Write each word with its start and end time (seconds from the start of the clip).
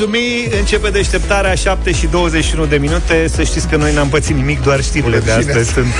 mulțumi, 0.00 0.58
începe 0.58 0.90
deșteptarea 0.90 1.54
7 1.54 1.92
și 1.92 2.06
21 2.06 2.66
de 2.66 2.76
minute. 2.76 3.26
Să 3.28 3.42
știți 3.42 3.68
că 3.68 3.76
noi 3.76 3.92
n-am 3.92 4.08
pățit 4.08 4.36
nimic, 4.36 4.62
doar 4.62 4.82
știrile 4.82 5.18
de 5.18 5.30
astăzi 5.30 5.72
sunt... 5.72 5.94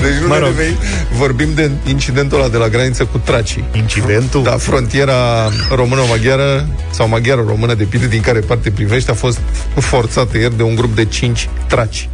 Deci 0.00 0.20
nu 0.20 0.26
mă 0.26 0.38
rog. 0.38 0.48
vei, 0.48 0.76
vorbim 1.16 1.48
de 1.54 1.70
incidentul 1.88 2.38
ăla 2.38 2.48
de 2.48 2.56
la 2.56 2.68
graniță 2.68 3.04
cu 3.04 3.18
tracii. 3.18 3.64
Incidentul? 3.72 4.42
Da, 4.42 4.56
frontiera 4.56 5.48
română-maghiară 5.74 6.68
sau 6.90 7.08
maghiară-română, 7.08 7.74
depinde 7.74 8.06
din 8.06 8.20
care 8.20 8.38
parte 8.38 8.70
privește, 8.70 9.10
a 9.10 9.14
fost 9.14 9.38
forțată 9.74 10.38
ieri 10.38 10.56
de 10.56 10.62
un 10.62 10.74
grup 10.74 10.94
de 10.94 11.04
5 11.04 11.48
traci. 11.66 12.08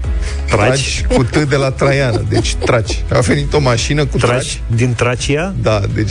Traci? 0.46 0.66
traci 0.66 1.04
cu 1.14 1.24
T 1.24 1.36
de 1.36 1.56
la 1.56 1.70
Traiană, 1.70 2.24
deci 2.28 2.54
traci. 2.54 3.02
A 3.12 3.18
venit 3.20 3.52
o 3.52 3.60
mașină 3.60 4.06
cu 4.06 4.16
traci. 4.16 4.30
traci. 4.30 4.60
Din 4.66 4.94
Tracia? 4.94 5.54
Da, 5.62 5.80
deci 5.94 6.10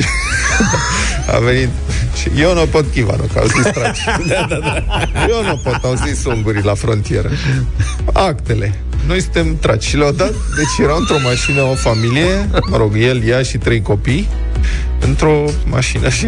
a 1.35 1.39
venit 1.39 1.70
și 2.21 2.41
eu 2.41 2.53
nu 2.53 2.62
pot 2.62 2.91
chiva, 2.91 3.16
nu, 3.17 3.30
că 3.34 3.39
au 3.39 3.45
zis 3.45 3.71
traci. 3.71 4.03
da, 4.31 4.45
da, 4.49 4.55
da. 4.55 4.84
Eu 5.30 5.44
nu 5.44 5.57
pot, 5.63 5.80
au 5.84 5.95
zis 6.07 6.26
ungurii 6.26 6.63
la 6.63 6.73
frontieră. 6.73 7.30
Actele 8.13 8.73
noi 9.08 9.22
suntem 9.22 9.58
traci. 9.59 9.84
Și 9.84 9.98
le-au 9.98 10.12
dat, 10.12 10.32
deci 10.32 10.86
era 10.86 10.95
într-o 11.00 11.18
mașină 11.23 11.62
o 11.62 11.73
familie, 11.76 12.50
mă 12.70 12.77
rog, 12.77 12.98
el, 12.98 13.23
ea 13.28 13.41
și 13.41 13.58
trei 13.58 13.81
copii, 13.81 14.30
într-o 15.00 15.44
mașină 15.66 16.09
și 16.09 16.26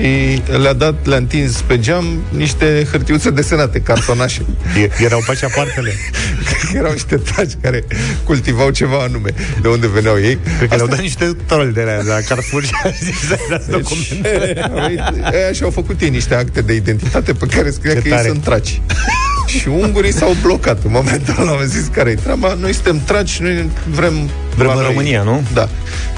le-a 0.61 0.73
dat, 0.73 1.05
le-a 1.05 1.17
întins 1.17 1.61
pe 1.61 1.79
geam 1.79 2.05
niște 2.29 2.87
hârtiuțe 2.91 3.29
desenate, 3.29 3.79
cartonașe. 3.79 4.45
Erau 5.03 5.23
pe 5.27 5.45
apartele. 5.45 5.93
Cred 6.45 6.71
că 6.71 6.77
erau 6.77 6.91
niște 6.91 7.15
traci 7.17 7.51
care 7.61 7.83
cultivau 8.23 8.69
ceva 8.69 8.97
anume. 8.97 9.33
De 9.61 9.67
unde 9.67 9.87
veneau 9.87 10.19
ei? 10.19 10.37
Cred 10.57 10.69
că 10.69 10.75
le-au 10.75 10.87
dat 10.87 10.99
niște 10.99 11.35
troli 11.45 11.73
de 11.73 11.81
la, 11.81 12.03
de 12.03 12.09
la 12.09 12.19
Carrefour 12.27 12.63
și 12.63 12.71
deci, 12.83 13.87
Aia 15.33 15.51
și-au 15.53 15.69
făcut 15.69 16.01
ei 16.01 16.09
niște 16.09 16.35
acte 16.35 16.61
de 16.61 16.73
identitate 16.73 17.33
pe 17.33 17.45
care 17.45 17.71
scria 17.71 17.93
Ce 17.93 17.99
că 17.99 18.09
tare. 18.09 18.21
ei 18.21 18.29
sunt 18.29 18.43
traci. 18.43 18.81
Și 19.47 19.67
ungurii 19.67 20.13
s-au 20.13 20.35
blocat 20.41 20.83
în 20.83 20.91
momentul 20.91 21.35
ăla. 21.39 21.51
Am 21.51 21.65
zis 21.65 21.87
care 21.87 22.09
e 22.09 22.15
treaba. 22.15 22.53
Noi 22.53 22.73
suntem 22.73 23.01
traci, 23.05 23.39
noi 23.39 23.69
vrem... 23.89 24.29
Vrem 24.57 24.71
în 24.75 24.83
România, 24.83 25.23
nu? 25.23 25.43
Da. 25.53 25.69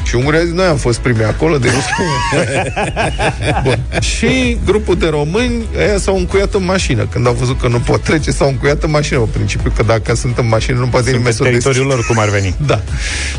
Și 0.04 0.16
ungurii 0.16 0.40
zis, 0.44 0.54
noi 0.54 0.66
am 0.66 0.78
fost 0.78 1.00
primii 1.00 1.24
acolo, 1.24 1.58
de 1.58 1.70
Bun. 3.64 3.80
Și 4.00 4.58
grupul 4.66 4.98
de 4.98 5.08
români, 5.08 5.66
ăia 5.78 5.98
s-au 5.98 6.18
încuiat 6.18 6.54
în 6.54 6.66
mașină. 6.66 7.08
Când 7.12 7.28
au 7.28 7.34
văzut 7.34 7.60
că 7.60 7.68
nu 7.68 7.80
pot 7.80 8.04
trece, 8.04 8.32
s-au 8.32 8.48
încuiat 8.48 8.84
în 8.84 8.90
mașină. 8.90 9.20
În 9.20 9.26
principiu 9.26 9.74
că 9.76 9.84
dacă 9.84 10.16
sunt 10.16 10.38
în 10.38 10.48
mașină, 10.48 10.78
nu 10.78 10.86
poate 10.86 11.12
nimeni 11.12 11.34
să 11.34 11.44
teritoriul 11.44 11.86
lor, 11.86 12.06
cum 12.06 12.20
ar 12.20 12.30
veni. 12.30 12.56
Da. 12.66 12.82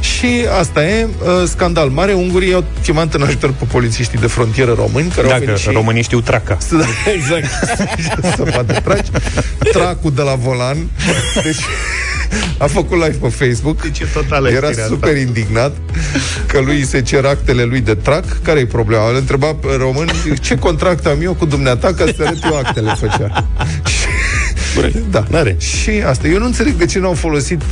Și 0.01 0.47
asta 0.59 0.85
e 0.85 1.05
uh, 1.05 1.43
scandal 1.47 1.89
mare. 1.89 2.13
Ungurii 2.13 2.55
au 2.55 2.65
chemat 2.83 3.15
în 3.15 3.23
ajutor 3.23 3.53
pe 3.53 3.65
polițiștii 3.65 4.19
de 4.19 4.27
frontieră 4.27 4.73
români. 4.73 5.11
Care 5.11 5.29
Dacă 5.29 5.51
au 5.51 5.57
și... 5.57 5.71
românii 5.73 6.03
știu 6.03 6.21
traca. 6.21 6.59
Da, 6.71 6.87
exact. 7.15 7.47
să 8.37 8.43
poată 8.43 8.81
tragi. 8.85 9.11
Tracul 9.59 10.13
de 10.15 10.23
la 10.23 10.35
volan. 10.35 10.77
Deci 11.43 11.61
a 12.59 12.67
făcut 12.67 12.97
live 12.97 13.17
pe 13.21 13.29
Facebook. 13.29 13.83
Deci 13.83 13.99
e 13.99 14.07
total 14.13 14.47
Era 14.47 14.71
super 14.89 15.09
asta. 15.09 15.21
indignat 15.21 15.77
că 16.47 16.61
lui 16.61 16.85
se 16.85 17.03
cer 17.03 17.25
actele 17.25 17.63
lui 17.63 17.81
de 17.81 17.95
trac. 17.95 18.43
Care 18.43 18.61
e 18.61 18.67
problema? 18.67 19.09
Îl 19.09 19.17
întreba 19.17 19.55
pe 19.55 19.69
român 19.79 20.09
ce 20.41 20.55
contract 20.55 21.07
am 21.07 21.23
eu 21.23 21.35
cu 21.35 21.45
dumneata 21.45 21.95
ca 21.95 22.05
să 22.17 22.23
arăt 22.25 22.45
eu 22.45 22.57
actele 22.57 22.95
făcea. 22.99 23.47
da. 25.11 25.25
N-are. 25.29 25.57
Și 25.59 25.91
asta. 26.07 26.29
Eu 26.29 26.39
nu 26.39 26.45
înțeleg 26.45 26.73
de 26.73 26.87
ce 26.87 26.99
nu 26.99 27.07
au 27.07 27.15
folosit 27.15 27.63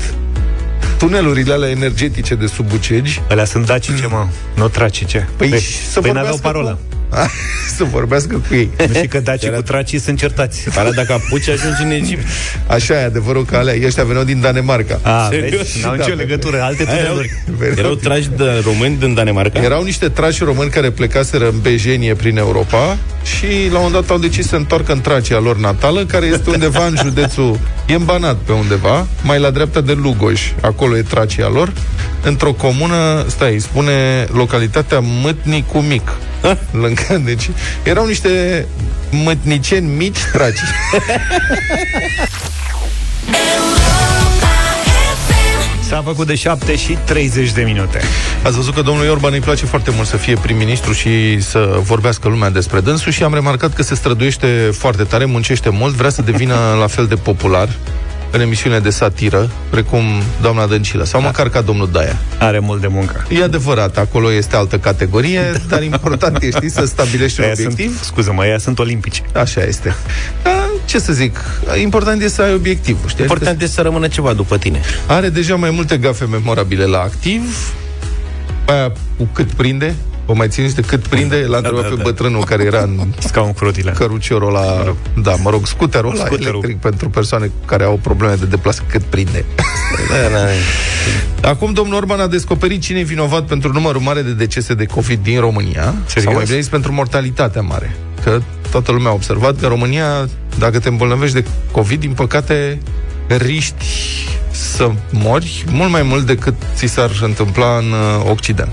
tunelurile 0.98 1.52
alea 1.52 1.70
energetice 1.70 2.34
de 2.34 2.46
sub 2.46 2.68
Bucegi. 2.68 3.22
Alea 3.28 3.44
sunt 3.44 3.66
dacice, 3.66 4.06
mă, 4.06 4.26
nu 4.54 4.68
tracice. 4.68 5.28
Păi, 5.36 5.48
păi 5.48 5.60
să 5.90 6.00
păi 6.00 6.10
n-aveau 6.10 6.36
parolă. 6.36 6.78
Cu 6.90 6.97
să 7.76 7.84
vorbească 7.84 8.42
cu 8.48 8.54
ei. 8.54 8.70
Nu 8.86 8.94
știi 8.94 9.08
că 9.08 9.20
dacii 9.20 9.50
cu 9.50 9.62
tracii 9.62 9.98
sunt 9.98 10.18
certați. 10.18 10.78
Alea 10.78 10.92
dacă 10.92 11.12
apuci 11.12 11.48
ajungi 11.48 11.82
în 11.82 11.90
Egipt. 11.90 12.26
Așa 12.66 12.94
e 12.94 13.04
adevărul 13.04 13.44
că 13.44 13.56
alea, 13.56 13.74
ăștia 13.84 14.04
veneau 14.04 14.24
din 14.24 14.40
Danemarca. 14.40 15.00
A, 15.02 15.28
vezi? 15.28 15.82
N-au 15.82 15.94
nicio 15.94 16.08
da, 16.08 16.14
legătură, 16.14 16.62
alte 16.62 16.84
tuneluri. 16.84 17.30
Erau 17.76 17.94
trași 17.94 18.28
de 18.36 18.62
români 18.64 18.96
din 18.96 19.14
Danemarca? 19.14 19.60
Erau 19.60 19.82
niște 19.82 20.08
trași 20.08 20.44
români 20.44 20.70
care 20.70 20.90
plecaseră 20.90 21.48
în 21.48 21.60
bejenie 21.60 22.14
prin 22.14 22.36
Europa 22.36 22.96
și 23.22 23.46
la 23.46 23.78
un 23.78 23.84
moment 23.84 23.92
dat 23.92 24.10
au 24.10 24.18
decis 24.18 24.46
să 24.46 24.56
întoarcă 24.56 24.92
în 24.92 25.00
Tracia 25.00 25.38
lor 25.38 25.56
natală, 25.56 26.04
care 26.04 26.26
este 26.26 26.50
undeva 26.50 26.86
în 26.86 26.96
județul, 27.02 27.58
e 27.86 27.94
în 27.94 28.04
Banat 28.04 28.36
pe 28.36 28.52
undeva, 28.52 29.06
mai 29.22 29.38
la 29.38 29.50
dreapta 29.50 29.80
de 29.80 29.92
Lugoj, 29.92 30.54
acolo 30.60 30.96
e 30.96 31.02
Tracia 31.02 31.48
lor, 31.48 31.72
într-o 32.22 32.52
comună, 32.52 33.24
stai, 33.26 33.58
spune 33.58 34.26
localitatea 34.32 35.00
Mâtnicu 35.02 35.78
Mic. 35.78 36.10
Lângă, 36.82 37.20
deci 37.24 37.50
erau 37.82 38.06
niște 38.06 38.66
mătniceni 39.10 39.96
mici 39.96 40.18
traci. 40.32 40.58
S-a 45.88 46.02
făcut 46.04 46.26
de 46.26 46.34
7 46.34 46.76
și 46.76 46.98
30 47.04 47.52
de 47.52 47.62
minute. 47.62 48.00
Ați 48.42 48.56
văzut 48.56 48.74
că 48.74 48.82
domnului 48.82 49.10
Orban 49.10 49.32
îi 49.32 49.40
place 49.40 49.66
foarte 49.66 49.90
mult 49.90 50.06
să 50.06 50.16
fie 50.16 50.36
prim-ministru 50.36 50.92
și 50.92 51.40
să 51.40 51.78
vorbească 51.82 52.28
lumea 52.28 52.50
despre 52.50 52.80
dânsul 52.80 53.12
și 53.12 53.22
am 53.22 53.34
remarcat 53.34 53.74
că 53.74 53.82
se 53.82 53.94
străduiește 53.94 54.70
foarte 54.72 55.02
tare, 55.02 55.24
muncește 55.24 55.68
mult, 55.68 55.94
vrea 55.94 56.10
să 56.10 56.22
devină 56.22 56.54
la 56.80 56.86
fel 56.86 57.06
de 57.06 57.14
popular 57.14 57.68
în 58.30 58.40
emisiune 58.40 58.78
de 58.78 58.90
satiră, 58.90 59.50
precum 59.70 60.04
doamna 60.40 60.66
Dăncilă, 60.66 61.04
sau 61.04 61.20
da. 61.20 61.26
măcar 61.26 61.48
ca 61.48 61.60
domnul 61.60 61.88
Daia. 61.92 62.16
Are 62.38 62.58
mult 62.58 62.80
de 62.80 62.86
muncă. 62.86 63.26
E 63.28 63.42
adevărat, 63.42 63.98
acolo 63.98 64.32
este 64.32 64.56
altă 64.56 64.78
categorie, 64.78 65.40
da. 65.52 65.58
dar 65.68 65.82
important 65.82 66.42
e, 66.42 66.50
știi, 66.50 66.70
să 66.70 66.84
stabilești 66.86 67.40
un 67.40 67.46
obiectiv. 67.52 67.94
Sunt, 67.94 68.04
scuză-mă, 68.04 68.46
ea 68.46 68.58
sunt 68.58 68.78
olimpici. 68.78 69.22
Așa 69.34 69.60
este. 69.60 69.94
Da, 70.42 70.70
ce 70.84 70.98
să 70.98 71.12
zic, 71.12 71.40
important 71.80 72.22
e 72.22 72.28
să 72.28 72.42
ai 72.42 72.54
obiectivul. 72.54 73.08
Știi? 73.08 73.22
Important 73.22 73.50
adică... 73.50 73.64
e 73.64 73.68
să 73.68 73.80
rămână 73.80 74.08
ceva 74.08 74.32
după 74.32 74.58
tine. 74.58 74.80
Are 75.06 75.28
deja 75.28 75.54
mai 75.54 75.70
multe 75.70 75.96
gafe 75.96 76.24
memorabile 76.24 76.84
la 76.84 76.98
activ, 76.98 77.74
aia 78.66 78.92
cu 79.16 79.28
cât 79.32 79.52
prinde, 79.52 79.94
o 80.30 80.34
mai 80.34 80.48
țineți 80.48 80.74
de 80.74 80.80
cât 80.80 81.06
prinde? 81.06 81.36
L-a 81.36 81.48
da, 81.48 81.56
întrebat 81.56 81.82
da, 81.82 81.88
da, 81.88 81.94
pe 81.94 81.96
da. 81.96 82.02
bătrânul 82.02 82.44
care 82.44 82.64
era 82.64 82.82
în 82.82 83.12
scaun 83.18 83.52
cu 83.52 83.64
rotile. 83.64 83.90
Căruciorul 83.90 84.52
la, 84.52 84.60
mă 84.60 84.82
rog. 84.84 84.96
da, 85.22 85.34
mă 85.34 85.50
rog, 85.50 85.66
scuterul 85.66 86.10
ăla 86.10 86.28
electric 86.30 86.78
pentru 86.78 87.08
persoane 87.08 87.50
care 87.64 87.84
au 87.84 87.98
probleme 88.02 88.34
de 88.34 88.46
deplasare, 88.46 88.86
cât 88.90 89.02
prinde. 89.02 89.44
Da, 90.08 90.38
da. 90.38 91.48
Acum 91.48 91.72
domnul 91.72 91.96
Orban 91.96 92.20
a 92.20 92.26
descoperit 92.26 92.80
cine 92.80 92.98
e 92.98 93.02
vinovat 93.02 93.42
pentru 93.42 93.72
numărul 93.72 94.00
mare 94.00 94.22
de 94.22 94.32
decese 94.32 94.74
de 94.74 94.84
COVID 94.84 95.22
din 95.22 95.40
România, 95.40 95.94
Serios? 96.06 96.24
sau 96.24 96.32
mai 96.32 96.44
bine 96.44 96.56
zis 96.56 96.68
pentru 96.68 96.92
mortalitatea 96.92 97.62
mare. 97.62 97.96
Că 98.24 98.40
toată 98.70 98.92
lumea 98.92 99.10
a 99.10 99.14
observat 99.14 99.60
că 99.60 99.66
România, 99.66 100.28
dacă 100.58 100.78
te 100.78 100.88
îmbolnăvești 100.88 101.34
de 101.34 101.44
COVID, 101.70 102.00
din 102.00 102.12
păcate 102.12 102.78
riști 103.26 103.84
să 104.50 104.90
mori 105.10 105.64
mult 105.70 105.90
mai 105.90 106.02
mult 106.02 106.26
decât 106.26 106.54
ți 106.74 106.86
s-ar 106.86 107.10
întâmpla 107.22 107.76
în 107.76 107.90
uh, 107.90 108.30
Occident. 108.30 108.72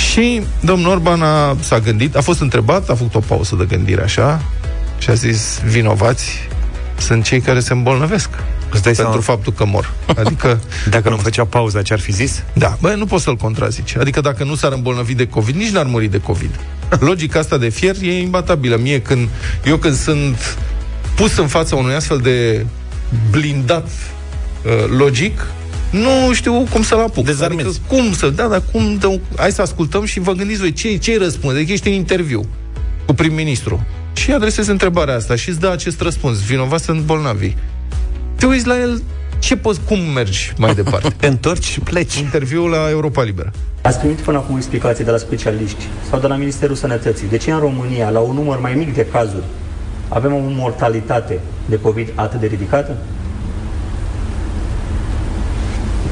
Și 0.00 0.42
domnul 0.60 0.90
Orban 0.90 1.22
a, 1.22 1.56
s-a 1.60 1.78
gândit, 1.78 2.16
a 2.16 2.20
fost 2.20 2.40
întrebat, 2.40 2.88
a 2.88 2.94
făcut 2.94 3.14
o 3.14 3.20
pauză 3.20 3.54
de 3.58 3.64
gândire 3.64 4.02
așa 4.02 4.42
și 4.98 5.10
a 5.10 5.14
zis, 5.14 5.60
vinovați 5.66 6.48
sunt 6.98 7.24
cei 7.24 7.40
care 7.40 7.60
se 7.60 7.72
îmbolnăvesc. 7.72 8.28
Îți 8.72 8.82
dai 8.82 8.92
pentru 8.92 9.20
seama? 9.20 9.20
faptul 9.20 9.52
că 9.52 9.64
mor. 9.64 9.92
Adică... 10.24 10.60
dacă 10.90 11.08
nu 11.08 11.16
făcea 11.16 11.44
pauza, 11.44 11.82
ce 11.82 11.92
ar 11.92 12.00
fi 12.00 12.12
zis? 12.12 12.42
Da, 12.52 12.76
bă, 12.80 12.94
nu 12.94 13.06
poți 13.06 13.22
să-l 13.22 13.36
contrazici. 13.36 13.96
Adică 13.96 14.20
dacă 14.20 14.44
nu 14.44 14.54
s-ar 14.54 14.72
îmbolnăvi 14.72 15.14
de 15.14 15.26
COVID, 15.26 15.54
nici 15.54 15.70
n-ar 15.70 15.86
muri 15.86 16.06
de 16.06 16.20
COVID. 16.20 16.60
Logica 17.08 17.38
asta 17.38 17.58
de 17.58 17.68
fier 17.68 17.96
e 18.02 18.20
imbatabilă. 18.20 18.76
Mie 18.76 19.02
când, 19.02 19.28
eu 19.64 19.76
când 19.76 19.94
sunt 19.94 20.56
pus 21.14 21.36
în 21.36 21.46
fața 21.46 21.76
unui 21.76 21.94
astfel 21.94 22.18
de 22.18 22.66
blindat 23.30 23.88
uh, 24.64 24.72
logic, 24.96 25.46
nu 25.90 26.32
știu 26.32 26.66
cum 26.70 26.82
să-l 26.82 26.98
apuc. 26.98 27.24
Dezarmezi. 27.24 27.68
Adică, 27.68 27.84
cum 27.88 28.12
să, 28.12 28.28
da, 28.28 28.46
dar 28.46 28.62
cum, 28.72 28.96
dă, 28.96 29.18
hai 29.36 29.52
să 29.52 29.62
ascultăm 29.62 30.04
și 30.04 30.20
vă 30.20 30.32
gândiți 30.32 30.60
voi, 30.60 30.72
ce, 30.72 30.96
ce 30.96 31.18
răspunde? 31.18 31.56
Adică 31.56 31.72
ești 31.72 31.88
în 31.88 31.94
interviu 31.94 32.46
cu 33.06 33.12
prim-ministru 33.12 33.86
și 34.12 34.32
adresezi 34.32 34.70
întrebarea 34.70 35.14
asta 35.14 35.34
și 35.34 35.48
îți 35.48 35.60
dă 35.60 35.68
acest 35.68 36.00
răspuns. 36.00 36.40
Vinovat 36.40 36.80
sunt 36.80 37.02
bolnavi. 37.02 37.54
Te 38.36 38.46
uiți 38.46 38.66
la 38.66 38.80
el, 38.80 39.02
ce 39.38 39.56
poți, 39.56 39.80
cum 39.80 39.98
mergi 39.98 40.52
mai 40.56 40.74
departe? 40.74 41.08
Te 41.20 41.26
întorci 41.26 41.64
și 41.64 41.80
pleci. 41.80 42.16
Interviul 42.16 42.70
la 42.70 42.90
Europa 42.90 43.22
Liberă. 43.22 43.52
Ați 43.82 43.98
primit 43.98 44.18
până 44.18 44.38
acum 44.38 44.56
explicații 44.56 45.04
de 45.04 45.10
la 45.10 45.16
specialiști 45.16 45.86
sau 46.10 46.20
de 46.20 46.26
la 46.26 46.36
Ministerul 46.36 46.76
Sănătății. 46.76 47.28
De 47.28 47.36
ce 47.36 47.50
în 47.50 47.58
România, 47.58 48.10
la 48.10 48.18
un 48.18 48.34
număr 48.34 48.60
mai 48.60 48.74
mic 48.74 48.94
de 48.94 49.06
cazuri, 49.12 49.44
avem 50.08 50.34
o 50.34 50.38
mortalitate 50.40 51.40
de 51.66 51.80
COVID 51.80 52.08
atât 52.14 52.40
de 52.40 52.46
ridicată? 52.46 52.96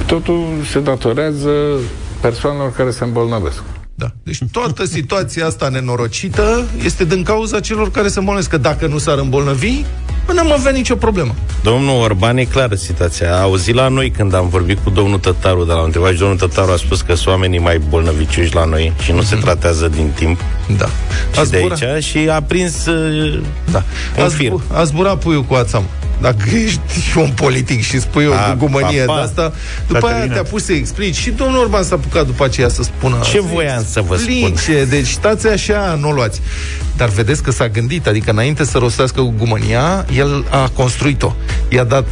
Totul 0.06 0.46
se 0.70 0.80
datorează 0.80 1.50
persoanelor 2.20 2.72
care 2.72 2.90
se 2.90 3.04
îmbolnăvesc. 3.04 3.62
Da. 3.94 4.06
Deci 4.22 4.38
toată 4.52 4.84
situația 4.84 5.46
asta 5.46 5.68
nenorocită 5.68 6.66
este 6.84 7.04
din 7.04 7.22
cauza 7.22 7.60
celor 7.60 7.90
care 7.90 8.08
se 8.08 8.18
îmbolnesc. 8.18 8.48
Că 8.48 8.56
dacă 8.56 8.86
nu 8.86 8.98
s-ar 8.98 9.18
îmbolnăvi, 9.18 9.84
nu 10.32 10.38
am 10.38 10.52
avea 10.52 10.72
nicio 10.72 10.96
problemă. 10.96 11.34
Domnul 11.62 12.00
Orban 12.02 12.36
e 12.36 12.44
clară 12.44 12.74
situația. 12.74 13.34
A 13.34 13.40
auzit 13.40 13.74
la 13.74 13.88
noi 13.88 14.10
când 14.10 14.34
am 14.34 14.48
vorbit 14.48 14.78
cu 14.78 14.90
domnul 14.90 15.18
Tătaru 15.18 15.64
de 15.64 15.72
la 15.72 15.82
întrebat 15.82 16.12
și 16.12 16.18
domnul 16.18 16.36
Tătaru 16.36 16.70
a 16.70 16.76
spus 16.76 17.00
că 17.00 17.14
sunt 17.14 17.26
oamenii 17.26 17.58
mai 17.58 17.78
bolnăvicioși 17.88 18.54
la 18.54 18.64
noi 18.64 18.92
și 19.02 19.12
nu 19.12 19.20
mm-hmm. 19.20 19.26
se 19.26 19.34
mhm. 19.34 19.44
tratează 19.44 19.88
din 19.88 20.10
timp. 20.14 20.40
Da. 20.76 20.86
Și 21.32 21.40
a 21.40 21.44
de 21.44 21.56
aici 21.56 22.04
și 22.04 22.18
a 22.18 22.42
prins 22.42 22.86
uh, 22.86 23.42
da. 23.70 23.82
un 24.18 24.24
a, 24.24 24.28
fir. 24.28 24.52
a 24.72 24.84
zburat 24.84 25.18
puiul 25.18 25.42
cu 25.42 25.54
ațam 25.54 25.84
dacă 26.20 26.44
ești 26.64 27.16
un 27.16 27.30
politic 27.34 27.82
și 27.82 28.00
spui 28.00 28.26
o 28.26 28.32
a, 28.32 28.54
gumănie 28.58 29.04
de 29.04 29.12
asta, 29.12 29.52
după 29.86 30.06
aia 30.06 30.26
te 30.26 30.42
pus 30.42 30.64
să 30.64 30.72
explici. 30.72 31.16
Și 31.16 31.30
domnul 31.30 31.60
Orban 31.60 31.82
s-a 31.82 31.94
apucat 31.94 32.26
după 32.26 32.44
aceea 32.44 32.68
să 32.68 32.82
spună... 32.82 33.16
Ce 33.22 33.40
voiam 33.40 33.84
să 33.90 34.00
vă 34.00 34.16
spun? 34.16 34.32
Lince, 34.32 34.84
deci 34.84 35.06
stați 35.06 35.46
așa, 35.46 35.98
nu 36.00 36.08
o 36.08 36.12
luați. 36.12 36.40
Dar 36.96 37.08
vedeți 37.08 37.42
că 37.42 37.50
s-a 37.50 37.68
gândit, 37.68 38.06
adică 38.06 38.30
înainte 38.30 38.64
să 38.64 38.78
rostească 38.78 39.20
gumănia, 39.36 40.06
el 40.16 40.44
a 40.50 40.70
construit-o. 40.74 41.34
I-a 41.68 41.84
dat 41.84 42.06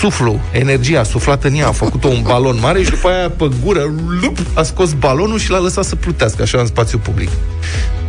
suflu, 0.00 0.40
energia, 0.52 1.00
a 1.00 1.02
suflat 1.02 1.44
în 1.44 1.54
ea, 1.54 1.66
a 1.66 1.72
făcut-o 1.72 2.08
un 2.08 2.22
balon 2.22 2.58
mare 2.60 2.82
și 2.82 2.90
după 2.90 3.08
aia 3.08 3.30
pe 3.30 3.48
gură 3.64 3.92
lup, 4.20 4.38
a 4.54 4.62
scos 4.62 4.92
balonul 4.92 5.38
și 5.38 5.50
l-a 5.50 5.58
lăsat 5.58 5.84
să 5.84 5.96
plutească 5.96 6.42
așa 6.42 6.58
în 6.58 6.66
spațiu 6.66 6.98
public. 6.98 7.28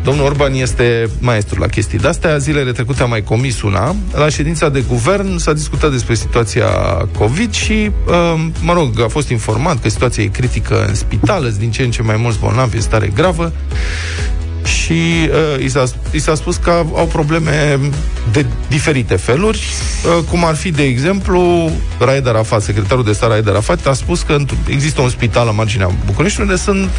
Domnul 0.04 0.26
Orban 0.26 0.54
este 0.54 1.10
maestru 1.20 1.60
la 1.60 1.68
chestii 1.68 1.98
de-astea. 1.98 2.38
Zilele 2.38 2.72
trecute 2.72 3.04
a 3.04 3.06
mai 3.06 3.24
comis 3.24 3.62
una. 3.62 3.96
La 4.14 4.30
ședința 4.30 4.70
de 4.70 4.84
guvern 4.88 5.38
s-a 5.38 5.54
discutat 5.54 5.92
despre 5.92 6.14
situația 6.14 6.68
COVID 7.18 7.54
și, 7.54 7.92
uh, 8.08 8.46
mă 8.62 8.74
rog, 8.74 9.02
a 9.02 9.08
fost 9.08 9.30
informat 9.30 9.82
că 9.82 9.90
situația 9.90 10.24
e 10.24 10.28
critică 10.28 10.86
în 10.88 10.96
spital, 10.96 11.54
din 11.60 11.72
ce 11.72 11.84
în 11.84 11.92
ce 11.92 12.02
mai 12.02 12.16
mulți 12.18 12.40
bolnavi, 12.40 12.78
e 12.78 12.80
stare 12.80 13.12
gravă 13.16 13.52
și 14.64 15.30
uh, 15.30 15.64
i, 15.64 15.70
s-a, 15.70 15.84
i 16.12 16.20
s-a 16.20 16.36
spus 16.36 16.56
că 16.56 16.72
au 16.94 17.06
probleme 17.06 17.80
de 18.32 18.46
diferite 18.68 19.16
feluri, 19.16 19.64
uh, 20.06 20.24
cum 20.30 20.46
ar 20.46 20.56
fi, 20.56 20.72
de 20.72 20.84
exemplu, 20.84 21.72
Raed 22.00 22.28
Arafat, 22.28 22.62
secretarul 22.62 23.04
de 23.04 23.12
stat 23.12 23.30
Raed 23.30 23.50
Arafat, 23.50 23.88
a 23.88 23.94
spus 23.94 24.22
că 24.22 24.38
există 24.68 25.02
un 25.02 25.10
spital 25.10 25.46
la 25.46 25.52
marginea 25.52 25.92
București 26.06 26.42
unde 26.42 26.56
sunt 26.56 26.90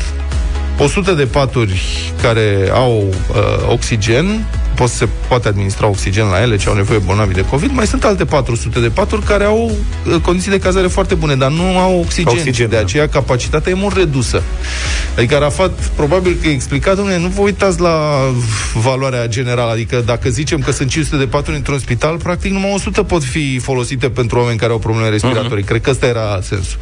100 0.78 1.12
de 1.12 1.24
paturi 1.24 1.82
care 2.22 2.70
au 2.72 3.14
uh, 3.30 3.70
oxigen, 3.72 4.46
pot, 4.74 4.88
se 4.88 5.08
poate 5.28 5.48
administra 5.48 5.86
oxigen 5.86 6.26
la 6.26 6.40
ele, 6.40 6.56
ce 6.56 6.68
au 6.68 6.74
nevoie 6.74 6.98
bolnavi 6.98 7.34
de 7.34 7.44
COVID, 7.44 7.70
mai 7.72 7.86
sunt 7.86 8.04
alte 8.04 8.24
400 8.24 8.80
de 8.80 8.88
paturi 8.88 9.22
care 9.22 9.44
au 9.44 9.70
uh, 10.06 10.16
condiții 10.22 10.50
de 10.50 10.58
cazare 10.58 10.86
foarte 10.86 11.14
bune, 11.14 11.34
dar 11.34 11.50
nu 11.50 11.78
au 11.78 11.98
oxigen, 11.98 12.32
oxigen 12.32 12.68
de 12.68 12.76
da. 12.76 12.82
aceea 12.82 13.08
capacitatea 13.08 13.72
e 13.72 13.74
mult 13.74 13.96
redusă. 13.96 14.42
Adică 15.16 15.34
Arafat, 15.34 15.70
probabil 15.96 16.36
că 16.42 16.48
e 16.48 16.50
explicat, 16.50 16.96
domnule, 16.96 17.18
nu 17.18 17.28
vă 17.28 17.40
uitați 17.40 17.80
la 17.80 17.98
valoarea 18.74 19.26
generală, 19.26 19.70
adică 19.72 20.02
dacă 20.06 20.28
zicem 20.28 20.60
că 20.60 20.70
sunt 20.70 20.88
500 20.88 21.16
de 21.16 21.26
paturi 21.26 21.56
într-un 21.56 21.78
spital, 21.78 22.16
practic 22.16 22.52
numai 22.52 22.72
100 22.74 23.02
pot 23.02 23.24
fi 23.24 23.58
folosite 23.58 24.08
pentru 24.08 24.38
oameni 24.38 24.58
care 24.58 24.72
au 24.72 24.78
probleme 24.78 25.08
respiratorii. 25.08 25.64
Uh-huh. 25.64 25.68
Cred 25.68 25.80
că 25.80 25.90
ăsta 25.90 26.06
era 26.06 26.38
sensul. 26.42 26.78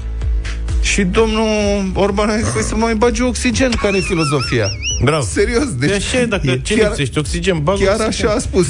Și 0.82 1.02
domnul 1.02 1.46
Orban 1.94 2.29
a 2.29 2.37
zis, 2.37 2.49
păi 2.49 2.62
să 2.62 2.75
mai 2.75 2.94
bagi 2.94 3.23
oxigen, 3.23 3.70
care 3.70 3.96
e 3.96 4.00
filozofia? 4.00 4.70
Bravo. 5.05 5.25
Serios. 5.25 5.75
Deci, 5.79 5.88
de 5.88 5.94
așa, 5.94 6.25
dacă 6.25 6.50
e 6.50 6.61
ce 6.61 6.75
chiar, 6.75 6.88
lipsește 6.88 7.19
oxigen, 7.19 7.62
bag 7.62 7.79
Chiar 7.79 8.00
oxigen. 8.00 8.29
așa 8.29 8.37
a 8.37 8.38
spus. 8.38 8.67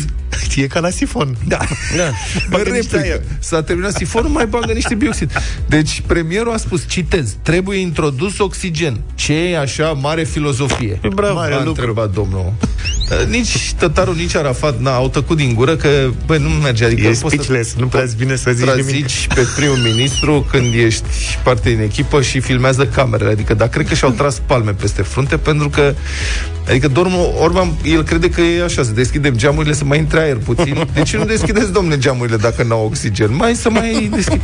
E 0.57 0.67
ca 0.67 0.81
la 0.81 0.91
sifon. 0.91 1.37
Da. 1.47 1.59
da. 1.97 2.11
Replică. 2.57 3.23
S-a 3.39 3.63
terminat 3.63 3.93
sifonul, 3.93 4.31
mai 4.31 4.47
bagă 4.47 4.73
niște 4.73 4.95
bioxid. 4.95 5.33
Deci 5.67 6.03
premierul 6.07 6.53
a 6.53 6.57
spus, 6.57 6.89
citez, 6.89 7.37
trebuie 7.43 7.79
introdus 7.79 8.39
oxigen. 8.39 9.01
Ce 9.15 9.33
e 9.33 9.59
așa 9.59 9.93
mare 9.93 10.25
filozofie? 10.25 10.99
E 11.03 11.09
bravo, 11.09 11.35
mare 11.35 11.55
a 11.55 11.59
întrebat 11.59 12.11
domnul. 12.11 12.53
Nici 13.29 13.73
tătarul, 13.73 14.15
nici 14.15 14.35
Arafat 14.35 14.81
n-au 14.81 15.09
tăcut 15.09 15.37
din 15.37 15.55
gură 15.55 15.77
că, 15.77 15.89
băi, 16.27 16.39
nu 16.39 16.49
merge. 16.49 16.85
Adică 16.85 17.07
e 17.07 17.13
speechless, 17.13 17.75
nu 17.75 17.87
prea 17.87 18.05
bine 18.19 18.37
să 18.37 18.51
zici 18.51 18.87
nimic. 18.87 19.07
pe 19.35 19.47
primul 19.57 19.77
ministru 19.77 20.47
când 20.51 20.75
ești 20.75 21.05
parte 21.43 21.71
din 21.71 21.81
echipă 21.81 22.23
și 22.23 22.41
filmează 22.41 22.87
camerele. 22.87 23.31
Adică, 23.31 23.55
dar 23.55 23.69
cred 23.69 23.89
că 23.89 23.95
și-au 23.95 24.11
tras 24.11 24.41
palme 24.47 24.71
peste 24.71 25.03
frunte 25.03 25.37
pentru 25.37 25.69
că 25.69 25.95
Adică 26.69 26.89
domnul 26.89 27.35
Orban, 27.39 27.73
el 27.85 28.03
crede 28.03 28.31
că 28.31 28.41
e 28.41 28.63
așa, 28.65 28.83
să 28.83 28.91
deschidem 28.91 29.37
geamurile 29.37 29.75
să 29.75 29.85
mai 29.85 29.99
intre 29.99 30.21
aer 30.21 30.37
puțin. 30.37 30.89
De 30.95 31.03
ce 31.03 31.17
nu 31.17 31.25
deschideți, 31.25 31.73
domnule, 31.73 31.99
geamurile 31.99 32.37
dacă 32.37 32.63
n-au 32.63 32.85
oxigen? 32.85 33.35
Mai 33.35 33.55
să 33.55 33.71
mai 33.71 34.11
deschid. 34.15 34.41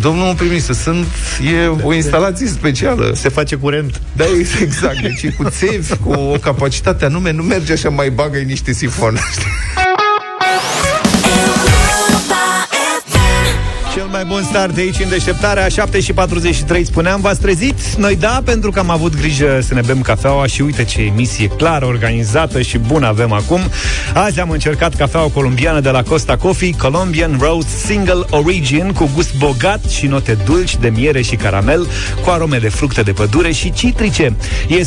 Domnul 0.00 0.34
prim 0.34 0.58
sunt, 0.58 1.06
e 1.54 1.66
o 1.82 1.94
instalație 1.94 2.46
specială. 2.46 3.12
Se 3.14 3.28
face 3.28 3.56
curent. 3.56 4.00
Da, 4.16 4.24
exact. 4.60 5.00
Deci 5.00 5.34
cu 5.34 5.44
țevi, 5.48 5.96
cu 5.96 6.10
o 6.12 6.38
capacitate 6.38 7.04
anume, 7.04 7.32
nu 7.32 7.42
merge 7.42 7.72
așa, 7.72 7.88
mai 8.00 8.10
bagă 8.10 8.38
niște 8.38 8.72
sifon. 8.72 9.18
Mai 14.10 14.24
bun 14.24 14.42
start 14.42 14.74
de 14.74 14.80
aici 14.80 14.98
în 15.02 15.08
deșteptarea 15.08 15.68
7 15.68 16.00
și 16.00 16.12
43 16.12 16.84
spuneam, 16.84 17.20
v-ați 17.20 17.40
trezit? 17.40 17.94
Noi 17.96 18.16
da, 18.16 18.42
pentru 18.44 18.70
că 18.70 18.78
am 18.78 18.90
avut 18.90 19.16
grijă 19.16 19.60
să 19.62 19.74
ne 19.74 19.80
bem 19.86 20.00
cafeaua 20.00 20.46
și 20.46 20.62
uite 20.62 20.84
ce 20.84 21.00
emisie 21.00 21.48
clară, 21.48 21.86
organizată 21.86 22.62
și 22.62 22.78
bună 22.78 23.06
avem 23.06 23.32
acum. 23.32 23.60
Azi 24.14 24.40
am 24.40 24.50
încercat 24.50 24.94
cafeaua 24.94 25.28
colombiană 25.28 25.80
de 25.80 25.90
la 25.90 26.02
Costa 26.02 26.36
Coffee, 26.36 26.70
Colombian 26.78 27.36
Roast 27.40 27.68
Single 27.68 28.24
Origin, 28.30 28.92
cu 28.92 29.10
gust 29.14 29.36
bogat 29.36 29.84
și 29.84 30.06
note 30.06 30.38
dulci 30.44 30.76
de 30.76 30.88
miere 30.88 31.22
și 31.22 31.36
caramel, 31.36 31.88
cu 32.24 32.30
arome 32.30 32.58
de 32.58 32.68
fructe 32.68 33.02
de 33.02 33.12
pădure 33.12 33.52
și 33.52 33.72
citrice. 33.72 34.36
E 34.68 34.86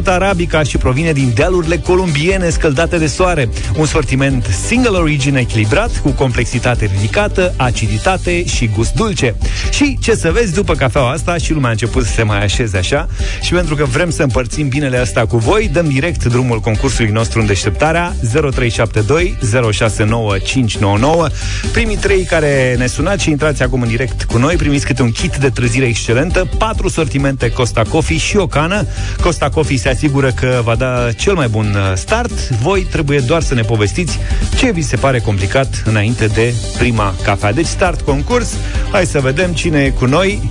100% 0.00 0.04
arabica 0.04 0.62
și 0.62 0.76
provine 0.76 1.12
din 1.12 1.32
dealurile 1.34 1.78
colombiene 1.78 2.48
scăldate 2.50 2.98
de 2.98 3.06
soare. 3.06 3.48
Un 3.76 3.86
sortiment 3.86 4.46
single 4.66 4.98
origin 4.98 5.36
echilibrat, 5.36 6.00
cu 6.02 6.10
complexitate 6.10 6.90
ridicată, 6.94 7.54
aciditate 7.56 8.44
și 8.46 8.70
gust 8.74 8.94
dulce. 8.94 9.34
Și 9.70 9.98
ce 10.00 10.14
să 10.14 10.30
vezi, 10.32 10.54
după 10.54 10.74
cafeaua 10.74 11.10
asta 11.10 11.36
și 11.36 11.52
lumea 11.52 11.68
a 11.68 11.70
început 11.70 12.04
să 12.04 12.12
se 12.12 12.22
mai 12.22 12.42
așeze 12.42 12.76
așa 12.78 13.08
și 13.42 13.52
pentru 13.52 13.74
că 13.74 13.84
vrem 13.84 14.10
să 14.10 14.22
împărțim 14.22 14.68
binele 14.68 14.98
asta 14.98 15.26
cu 15.26 15.36
voi, 15.36 15.68
dăm 15.72 15.88
direct 15.88 16.24
drumul 16.24 16.60
concursului 16.60 17.10
nostru 17.10 17.40
în 17.40 17.46
deșteptarea 17.46 18.14
0372 18.30 19.36
069599. 19.72 21.26
Primii 21.72 21.96
trei 21.96 22.24
care 22.24 22.74
ne 22.78 22.86
sunați 22.86 23.22
și 23.22 23.30
intrați 23.30 23.62
acum 23.62 23.82
în 23.82 23.88
direct 23.88 24.24
cu 24.24 24.38
noi, 24.38 24.56
primiți 24.56 24.86
câte 24.86 25.02
un 25.02 25.12
kit 25.12 25.36
de 25.36 25.48
trezire 25.48 25.86
excelentă, 25.86 26.48
patru 26.58 26.88
sortimente 26.88 27.50
Costa 27.50 27.82
Coffee 27.88 28.18
și 28.18 28.36
o 28.36 28.46
cană. 28.46 28.86
Costa 29.22 29.48
Coffee 29.48 29.76
se 29.76 29.88
asigură 29.88 30.30
că 30.30 30.60
va 30.64 30.74
da 30.74 31.08
cel 31.16 31.34
mai 31.34 31.48
bun 31.48 31.66
uh, 31.74 31.96
start. 31.96 32.48
Voi 32.48 32.86
trebuie 32.90 33.18
doar 33.18 33.42
să 33.42 33.54
ne 33.54 33.62
povestiți 33.62 34.18
ce 34.56 34.70
vi 34.70 34.82
se 34.82 34.96
pare 34.96 35.18
complicat 35.18 35.82
înainte 35.84 36.26
de 36.26 36.54
prima 36.78 37.14
cafea. 37.22 37.52
Deci 37.52 37.66
start 37.66 38.00
concurs 38.00 38.35
concurs. 38.36 38.56
Hai 38.90 39.06
să 39.06 39.20
vedem 39.20 39.52
cine 39.52 39.82
e 39.82 39.90
cu 39.90 40.04
noi. 40.04 40.50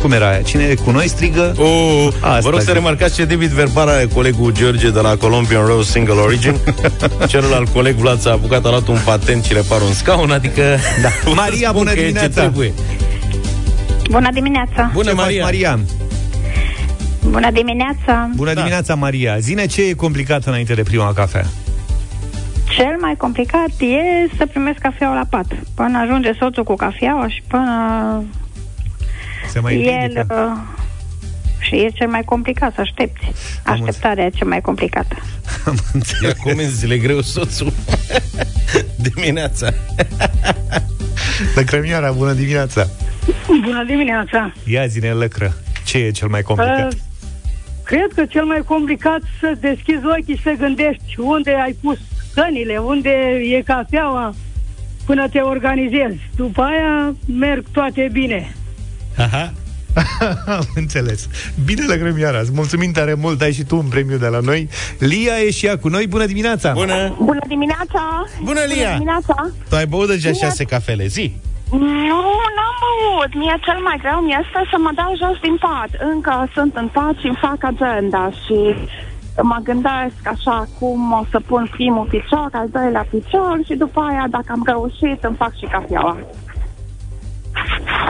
Cum 0.00 0.12
era 0.12 0.28
aia? 0.28 0.42
Cine 0.42 0.62
e 0.62 0.74
cu 0.74 0.90
noi 0.90 1.08
strigă? 1.08 1.54
Oh, 1.58 2.08
Asta 2.20 2.38
vă 2.40 2.50
rog 2.50 2.60
să 2.60 2.72
remarcați 2.72 3.14
ce 3.14 3.24
debit 3.24 3.48
verbal 3.48 3.88
are 3.88 4.08
colegul 4.14 4.52
George 4.52 4.90
de 4.90 5.00
la 5.00 5.16
Colombian 5.16 5.66
Rose 5.66 5.90
Single 5.90 6.14
Origin. 6.14 6.54
Celălalt 7.28 7.68
coleg 7.68 7.94
Vlad 7.94 8.20
s-a 8.20 8.30
apucat, 8.30 8.64
a 8.64 8.68
luat 8.68 8.88
un 8.88 8.98
patent 9.04 9.44
și 9.44 9.52
repar 9.52 9.80
un 9.80 9.92
scaun, 9.92 10.30
adică... 10.30 10.62
Da. 11.02 11.08
Maria, 11.42 11.72
bună 11.72 11.94
dimineața! 11.94 12.52
Bună 14.10 14.30
dimineața! 14.32 14.90
Bună, 14.92 15.12
Maria! 15.12 15.42
Maria! 15.42 15.78
Bună 17.30 17.50
dimineața! 17.50 18.30
Bună 18.34 18.52
da. 18.52 18.60
dimineața, 18.60 18.94
Maria! 18.94 19.38
Zine 19.38 19.66
ce 19.66 19.82
e 19.82 19.92
complicat 19.92 20.44
înainte 20.44 20.74
de 20.74 20.82
prima 20.82 21.12
cafea? 21.12 21.46
Cel 22.78 22.96
mai 23.00 23.16
complicat 23.16 23.70
e 23.80 24.36
să 24.36 24.46
primesc 24.46 24.78
cafeaua 24.78 25.14
la 25.14 25.26
pat. 25.30 25.46
Până 25.74 25.98
ajunge 25.98 26.32
soțul 26.38 26.64
cu 26.64 26.74
cafeaua 26.74 27.28
și 27.28 27.42
până 27.46 28.24
Se 29.48 29.58
mai 29.60 29.82
el... 29.82 30.26
Uh, 30.30 30.76
și 31.60 31.74
e 31.74 31.90
cel 31.94 32.08
mai 32.08 32.22
complicat 32.24 32.74
să 32.74 32.80
aștepți. 32.80 33.24
Așteptarea 33.64 34.24
e 34.24 34.30
cel 34.30 34.46
mai 34.46 34.60
complicată. 34.60 35.16
Ia 36.22 36.32
comenzile 36.42 36.98
greu 36.98 37.20
soțul. 37.20 37.72
Dimineața. 39.12 39.68
Lăcrămioara, 41.54 42.10
bună 42.10 42.32
dimineața. 42.32 42.86
Bună 43.60 43.84
dimineața. 43.84 44.52
Ia 44.64 44.86
zine, 44.86 45.12
lăcră. 45.12 45.52
Ce 45.84 45.98
e 45.98 46.10
cel 46.10 46.28
mai 46.28 46.42
complicat? 46.42 46.92
Uh, 46.92 46.98
cred 47.84 48.12
că 48.14 48.24
cel 48.24 48.44
mai 48.44 48.62
complicat 48.66 49.20
să 49.40 49.52
deschizi 49.60 50.04
ochii 50.18 50.36
și 50.36 50.42
să 50.42 50.54
gândești 50.58 51.20
unde 51.20 51.50
ai 51.50 51.76
pus 51.82 51.98
cănile, 52.38 52.76
unde 52.76 53.40
e 53.56 53.62
cafeaua, 53.62 54.34
până 55.06 55.28
te 55.28 55.38
organizezi. 55.38 56.18
După 56.36 56.62
aia 56.62 57.14
merg 57.38 57.64
toate 57.72 58.08
bine. 58.12 58.54
Aha. 59.16 59.52
Am 60.56 60.66
înțeles. 60.74 61.28
Bine 61.64 61.84
la 61.86 61.96
grămioara. 61.96 62.38
Îți 62.38 62.52
mulțumim 62.52 62.92
tare 62.92 63.14
mult. 63.14 63.40
Ai 63.40 63.52
și 63.52 63.62
tu 63.62 63.76
un 63.76 63.88
premiu 63.88 64.16
de 64.16 64.26
la 64.26 64.40
noi. 64.40 64.68
Lia 64.98 65.36
e 65.46 65.50
și 65.50 65.66
ea 65.66 65.78
cu 65.78 65.88
noi. 65.88 66.06
Bună 66.06 66.26
dimineața! 66.26 66.72
Bună! 66.72 67.16
Bună 67.22 67.44
dimineața! 67.46 68.24
Bună, 68.42 68.60
Lia! 68.60 68.84
Bună 68.84 68.92
dimineața! 68.92 69.50
Tu 69.68 69.76
ai 69.76 69.86
băut 69.86 70.08
deja 70.08 70.32
șase 70.32 70.64
cafele, 70.64 71.06
zi! 71.06 71.32
Nu, 71.70 72.22
n-am 72.56 72.76
băut. 72.84 73.34
Mie 73.34 73.56
cel 73.66 73.80
mai 73.82 73.98
greu 74.02 74.18
mi 74.26 74.36
este 74.40 74.60
să 74.70 74.76
mă 74.84 74.90
dau 74.94 75.12
jos 75.22 75.36
din 75.46 75.56
pat. 75.64 75.90
Încă 76.12 76.50
sunt 76.54 76.76
în 76.76 76.88
pat 76.96 77.14
și 77.20 77.26
îmi 77.26 77.38
fac 77.40 77.58
agenda 77.72 78.30
și 78.44 78.58
mă 79.42 79.58
gândesc 79.64 80.20
așa 80.24 80.68
cum 80.78 81.12
o 81.12 81.24
să 81.30 81.40
pun 81.46 81.68
primul 81.70 82.06
picior, 82.10 82.48
al 82.52 82.68
doilea 82.72 83.06
picior 83.10 83.60
și 83.66 83.74
după 83.74 84.00
aia, 84.00 84.26
dacă 84.30 84.46
am 84.48 84.62
reușit, 84.66 85.24
îmi 85.24 85.36
fac 85.36 85.56
și 85.58 85.64
cafeaua. 85.72 86.16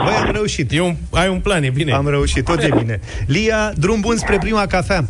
Băi, 0.03 0.13
am 0.25 0.31
reușit. 0.31 0.71
E 0.71 0.81
un, 0.81 0.95
ai 1.13 1.29
un 1.29 1.39
plan, 1.39 1.63
e 1.63 1.69
bine. 1.69 1.91
Am 1.93 2.07
reușit, 2.09 2.45
tot 2.45 2.61
e 2.61 2.69
bine. 2.77 2.99
Lia, 3.27 3.71
drum 3.75 3.99
bun 3.99 4.17
spre 4.17 4.37
prima 4.37 4.65
cafea. 4.65 5.03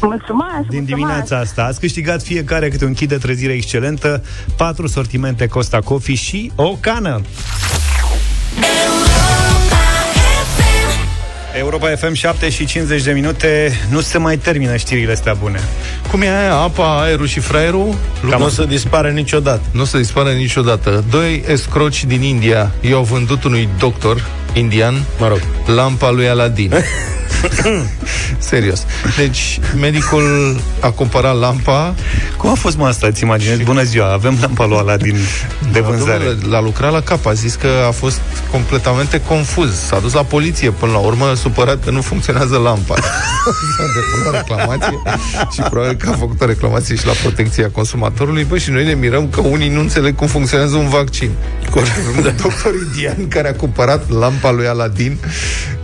Mulțumesc, 0.00 0.50
Din 0.50 0.58
mulțumesc. 0.60 0.86
dimineața 0.86 1.38
asta 1.38 1.64
ați 1.64 1.80
câștigat 1.80 2.22
fiecare 2.22 2.68
câte 2.68 2.84
un 2.84 2.92
kit 2.92 3.08
de 3.08 3.16
trezire 3.16 3.52
excelentă, 3.52 4.22
patru 4.56 4.86
sortimente 4.86 5.46
Costa 5.46 5.78
Coffee 5.80 6.14
și 6.14 6.52
o 6.56 6.76
cană. 6.80 7.20
Europa 11.58 11.88
FM 11.96 12.12
7 12.12 12.50
și 12.50 12.64
50 12.64 13.02
de 13.02 13.12
minute 13.12 13.72
Nu 13.90 14.00
se 14.00 14.18
mai 14.18 14.36
termină 14.36 14.76
știrile 14.76 15.12
astea 15.12 15.34
bune 15.34 15.60
Cum 16.10 16.22
e 16.22 16.38
aia? 16.38 16.54
Apa, 16.54 17.00
aerul 17.02 17.26
și 17.26 17.40
fraierul? 17.40 17.94
Cam 18.30 18.38
nu 18.38 18.44
o 18.44 18.48
să 18.48 18.64
dispară 18.64 19.08
niciodată. 19.08 19.60
Nu 19.70 19.80
o 19.80 19.84
să 19.84 19.96
dispară 19.96 20.30
niciodată. 20.30 21.04
Doi 21.10 21.44
escroci 21.48 22.04
din 22.04 22.22
India 22.22 22.70
i-au 22.80 23.02
vândut 23.02 23.44
unui 23.44 23.68
doctor 23.78 24.26
indian 24.52 25.02
Mă 25.18 25.28
rog. 25.28 25.40
lampa 25.66 26.10
lui 26.10 26.28
Aladdin. 26.28 26.72
Serios. 28.38 28.86
Deci, 29.16 29.60
medicul 29.80 30.56
a 30.80 30.90
cumpărat 30.90 31.38
lampa 31.38 31.94
Cum 32.36 32.50
a 32.50 32.54
fost 32.54 32.76
mă 32.76 32.86
asta? 32.86 33.06
Îți 33.06 33.22
imaginezi? 33.22 33.62
Bună 33.62 33.82
ziua, 33.82 34.12
avem 34.12 34.38
lampa 34.40 34.66
lui 34.66 34.76
Aladdin 34.76 35.16
de 35.72 35.80
vânzare 35.80 36.24
Domnule, 36.24 36.48
L-a 36.48 36.60
lucrat 36.60 36.92
la 36.92 37.00
cap, 37.00 37.26
a 37.26 37.32
zis 37.32 37.54
că 37.54 37.68
a 37.88 37.90
fost 37.90 38.20
completamente 38.50 39.20
confuz. 39.20 39.74
S-a 39.86 39.98
dus 39.98 40.12
la 40.12 40.22
poliție 40.22 40.70
până 40.70 40.92
la 40.92 40.98
urmă, 40.98 41.34
supărat 41.34 41.84
că 41.84 41.90
nu 41.90 42.00
funcționează 42.00 42.56
lampa. 42.56 42.94
S-a 42.94 43.84
depus 43.94 44.26
o 44.26 44.30
reclamație 44.30 45.02
și 45.52 45.60
probabil 45.60 45.96
că 45.96 46.08
a 46.08 46.12
făcut 46.12 46.40
o 46.40 46.46
reclamație 46.46 46.96
și 46.96 47.06
la 47.06 47.12
protecția 47.12 47.70
consumatorului. 47.70 48.44
Bă, 48.44 48.58
și 48.58 48.70
noi 48.70 48.84
ne 48.84 48.94
mirăm 48.94 49.28
că 49.28 49.40
unii 49.40 49.68
nu 49.68 49.80
înțeleg 49.80 50.14
cum 50.14 50.26
funcționează 50.26 50.76
un 50.76 50.88
vaccin. 50.88 51.30
Corect. 51.70 51.92
Un 52.16 52.22
doctor 52.22 52.74
indian 52.86 53.28
care 53.28 53.48
a 53.48 53.54
cumpărat 53.54 54.10
lampa 54.10 54.50
lui 54.50 54.66
Aladdin 54.66 55.18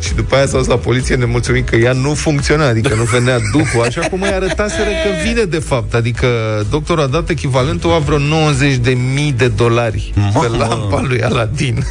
și 0.00 0.14
după 0.14 0.34
aia 0.34 0.46
s-a 0.46 0.56
dus 0.56 0.66
la 0.66 0.76
poliție 0.76 1.14
nemulțumit 1.14 1.49
că 1.58 1.76
ea 1.76 1.92
nu 1.92 2.14
funcționa, 2.14 2.66
adică 2.66 2.94
nu 2.94 3.02
venea 3.02 3.38
duhul, 3.52 3.84
așa 3.84 4.00
cum 4.00 4.22
îi 4.22 4.28
arătaseră 4.28 4.88
că 4.88 5.28
vine 5.28 5.42
de 5.42 5.58
fapt. 5.58 5.94
Adică 5.94 6.26
doctorul 6.70 7.02
a 7.02 7.06
dat 7.06 7.28
echivalentul 7.28 7.92
a 7.92 7.98
vreo 7.98 8.18
90 8.18 8.74
de 8.74 8.90
mii 9.14 9.32
de 9.32 9.48
dolari 9.48 10.12
pe 10.40 10.48
lampa 10.56 11.00
lui 11.00 11.22
Aladdin. 11.22 11.84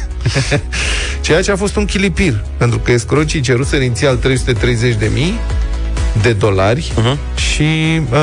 Ceea 1.20 1.42
ce 1.42 1.50
a 1.50 1.56
fost 1.56 1.76
un 1.76 1.84
chilipir, 1.84 2.44
pentru 2.56 2.78
că 2.78 2.92
escrocii 2.92 3.40
ceruseră 3.40 3.82
inițial 3.82 4.16
330 4.16 4.94
de 4.94 5.10
mii 5.14 5.38
de 6.22 6.32
dolari 6.32 6.92
uh-huh. 6.92 7.16
și 7.36 7.62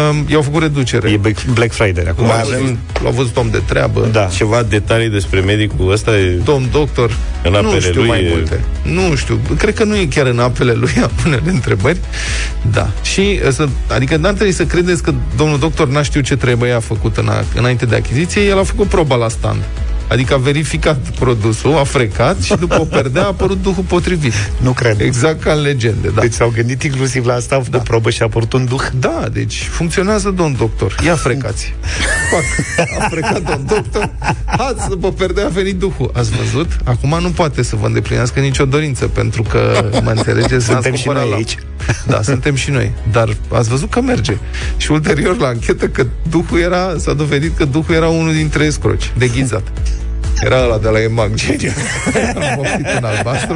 um, 0.10 0.26
i-au 0.30 0.42
făcut 0.42 0.62
reducere. 0.62 1.10
E 1.10 1.18
Black- 1.18 1.54
Black 1.54 1.72
Friday 1.74 2.06
acum 2.10 2.26
Mai 2.26 2.42
avem, 2.42 2.78
l-au 3.04 3.12
văzut 3.12 3.38
om 3.38 3.50
de 3.50 3.62
treabă. 3.66 4.08
Da. 4.12 4.26
Ceva 4.26 4.64
detalii 4.64 5.10
despre 5.10 5.40
medicul 5.40 5.92
ăsta 5.92 6.18
e... 6.18 6.40
Domn 6.44 6.70
doctor, 6.72 7.18
În 7.44 7.52
nu 7.52 7.58
apele 7.58 7.80
știu 7.80 8.00
lui 8.00 8.08
mai 8.08 8.24
e- 8.24 8.30
multe. 8.30 8.60
Nu 8.84 9.16
știu. 9.16 9.40
Cred 9.58 9.74
că 9.74 9.84
nu 9.84 9.96
e 9.96 10.06
chiar 10.06 10.26
în 10.26 10.40
apele 10.40 10.74
lui 10.74 10.92
a 11.04 11.10
pune 11.24 11.42
întrebări. 11.46 11.98
Da. 12.72 12.90
Și, 13.04 13.40
să, 13.52 13.68
adică 13.88 14.16
n-ar 14.18 14.34
trebui 14.34 14.54
să 14.54 14.66
credeți 14.66 15.04
că 15.04 15.14
domnul 15.38 15.60
doctor 15.60 15.88
n-a 15.88 16.02
știut 16.04 16.24
ce 16.26 16.36
trebuie 16.36 16.72
a 16.72 16.80
făcut 16.80 17.18
în 17.18 17.28
a, 17.28 17.44
înainte 17.56 17.86
de 17.86 17.96
achiziție. 17.96 18.42
El 18.42 18.60
a 18.60 18.64
făcut 18.64 18.88
proba 18.88 19.16
la 19.16 19.30
stand. 19.30 19.62
Adică 20.08 20.34
a 20.34 20.38
verificat 20.38 20.98
produsul, 21.20 21.78
a 21.78 21.84
frecat 21.84 22.42
și 22.42 22.56
după 22.56 22.80
o 22.80 22.84
perdea 22.84 23.24
a 23.24 23.28
apărut 23.28 23.62
duhul 23.62 23.84
potrivit. 23.84 24.34
Nu 24.62 24.72
cred 24.72 25.00
Exact 25.00 25.42
ca 25.42 25.52
în 25.54 25.62
legende, 25.62 26.08
da. 26.16 26.22
Deci 26.22 26.34
s-au 26.34 26.52
gândit 26.56 26.84
inclusiv 26.84 27.26
la 27.26 27.34
asta, 27.34 27.56
au 27.56 27.62
făcut 27.62 27.84
probă 27.84 28.10
și 28.10 28.22
a 28.22 28.26
apărut 28.26 28.54
un 28.54 28.66
duh 28.66 28.84
Da, 29.00 29.24
deci 29.32 29.68
funcționează, 29.72 30.30
domn 30.30 30.56
doctor. 30.58 30.96
Ia 31.06 31.16
frecați. 31.16 31.74
Pac, 32.32 32.44
a 33.00 33.08
frecat 33.10 33.42
domn 33.42 33.66
doctor. 33.68 34.10
Hați, 34.46 34.90
după 34.90 35.12
perdea 35.12 35.46
a 35.46 35.50
venit 35.50 35.76
duhul. 35.80 36.12
Ați 36.14 36.30
văzut? 36.32 36.72
Acum 36.84 37.18
nu 37.22 37.30
poate 37.30 37.62
să 37.64 37.76
vă 37.76 37.86
îndeplinească 37.86 38.40
nicio 38.40 38.66
dorință, 38.66 39.08
pentru 39.08 39.42
că, 39.42 39.90
mă 40.04 40.10
înțelegeți, 40.10 40.66
Suntem 40.66 40.74
n-ați 40.74 40.88
și 40.88 41.04
cumpărat 41.06 41.22
noi 41.22 41.30
la- 41.30 41.36
aici. 41.36 41.58
Da, 42.12 42.22
suntem 42.22 42.56
și 42.56 42.70
noi. 42.70 42.92
Dar 43.12 43.36
ați 43.54 43.70
văzut 43.70 43.90
că 43.90 44.02
merge. 44.02 44.38
Și 44.78 44.92
ulterior, 44.92 45.38
la 45.38 45.48
anchetă, 45.48 45.88
că 45.88 46.06
duhul 46.30 46.60
era, 46.60 46.96
s-a 46.98 47.14
dovedit 47.14 47.58
că 47.58 47.66
duhul 47.66 47.96
era 47.96 48.08
unul 48.08 48.34
dintre 48.34 48.64
escroci, 48.64 49.12
deghizat. 49.18 49.64
Era 50.44 50.64
ăla 50.64 50.78
de 50.78 50.88
la 50.88 51.02
EMAG, 51.02 51.34
genial. 51.36 51.74
Am 52.36 52.56
vopsit 52.56 52.88
în 52.98 53.04
albastru. 53.04 53.56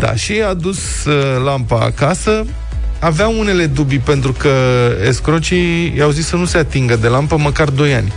Da, 0.00 0.14
și 0.14 0.42
a 0.48 0.54
dus 0.54 1.04
uh, 1.04 1.42
lampa 1.44 1.80
acasă. 1.80 2.44
Avea 2.98 3.28
unele 3.28 3.66
dubii 3.66 3.98
pentru 3.98 4.32
că 4.32 4.50
escrocii 5.08 5.96
i-au 5.96 6.10
zis 6.10 6.26
să 6.26 6.36
nu 6.36 6.44
se 6.44 6.58
atingă 6.58 6.96
de 6.96 7.08
lampă 7.08 7.36
măcar 7.36 7.68
2 7.68 7.94
ani. 7.94 8.12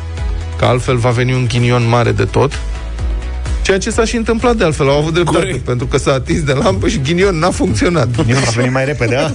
Că 0.58 0.66
altfel 0.66 0.98
va 0.98 1.10
veni 1.10 1.34
un 1.34 1.46
ghinion 1.48 1.88
mare 1.88 2.12
de 2.12 2.26
tot. 2.26 2.60
Ceea 3.66 3.78
ce 3.78 3.90
s-a 3.90 4.06
și 4.06 4.16
întâmplat 4.16 4.56
de 4.56 4.64
altfel, 4.64 4.90
au 4.90 4.98
avut 4.98 5.14
dreptate, 5.14 5.38
Corect. 5.38 5.66
pentru 5.66 5.86
că 5.88 5.98
s-a 5.98 6.14
atins 6.14 6.44
de 6.44 6.54
lampă 6.54 6.88
și 6.88 7.02
ghinion 7.02 7.40
n-a 7.40 7.50
funcționat. 7.50 8.08
Eu 8.30 8.38
a 8.38 8.50
venit 8.56 8.72
mai 8.72 8.86
repede, 8.86 9.16
a? 9.16 9.30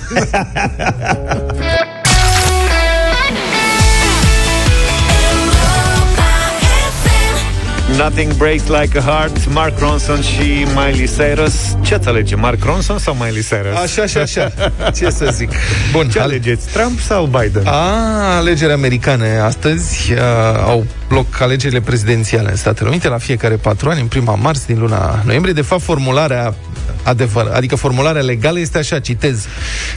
Nothing 8.00 8.32
Breaks 8.36 8.68
Like 8.68 8.98
a 8.98 9.00
Heart 9.02 9.52
Mark 9.52 9.78
Ronson 9.78 10.20
și 10.20 10.66
Miley 10.74 11.08
Cyrus 11.16 11.54
Ce 11.80 11.94
ați 11.94 12.08
alege, 12.08 12.34
Mark 12.34 12.64
Ronson 12.64 12.98
sau 12.98 13.14
Miley 13.14 13.42
Cyrus? 13.42 13.76
Așa 13.82 14.06
și 14.06 14.16
așa. 14.16 14.52
Ce 14.96 15.10
să 15.10 15.30
zic? 15.32 15.50
Bun, 15.92 16.08
Ce 16.08 16.18
ale- 16.18 16.32
alegeți, 16.32 16.68
Trump 16.72 17.00
sau 17.00 17.24
Biden? 17.24 17.66
A, 17.66 18.36
alegeri 18.36 18.72
americane. 18.72 19.38
Astăzi 19.38 20.12
a, 20.18 20.52
au 20.62 20.86
loc 21.08 21.40
alegerile 21.40 21.80
prezidențiale 21.80 22.50
în 22.50 22.56
Statele 22.56 22.88
Unite 22.88 23.08
la 23.08 23.18
fiecare 23.18 23.54
patru 23.54 23.90
ani, 23.90 24.00
în 24.00 24.06
prima 24.06 24.34
marți 24.34 24.66
din 24.66 24.78
luna 24.78 25.22
noiembrie. 25.24 25.52
De 25.54 25.62
fapt, 25.62 25.82
formularea 25.82 26.54
adevăr, 27.02 27.50
adică 27.54 27.76
formularea 27.76 28.22
legală 28.22 28.58
este 28.58 28.78
așa, 28.78 28.98
citez. 28.98 29.46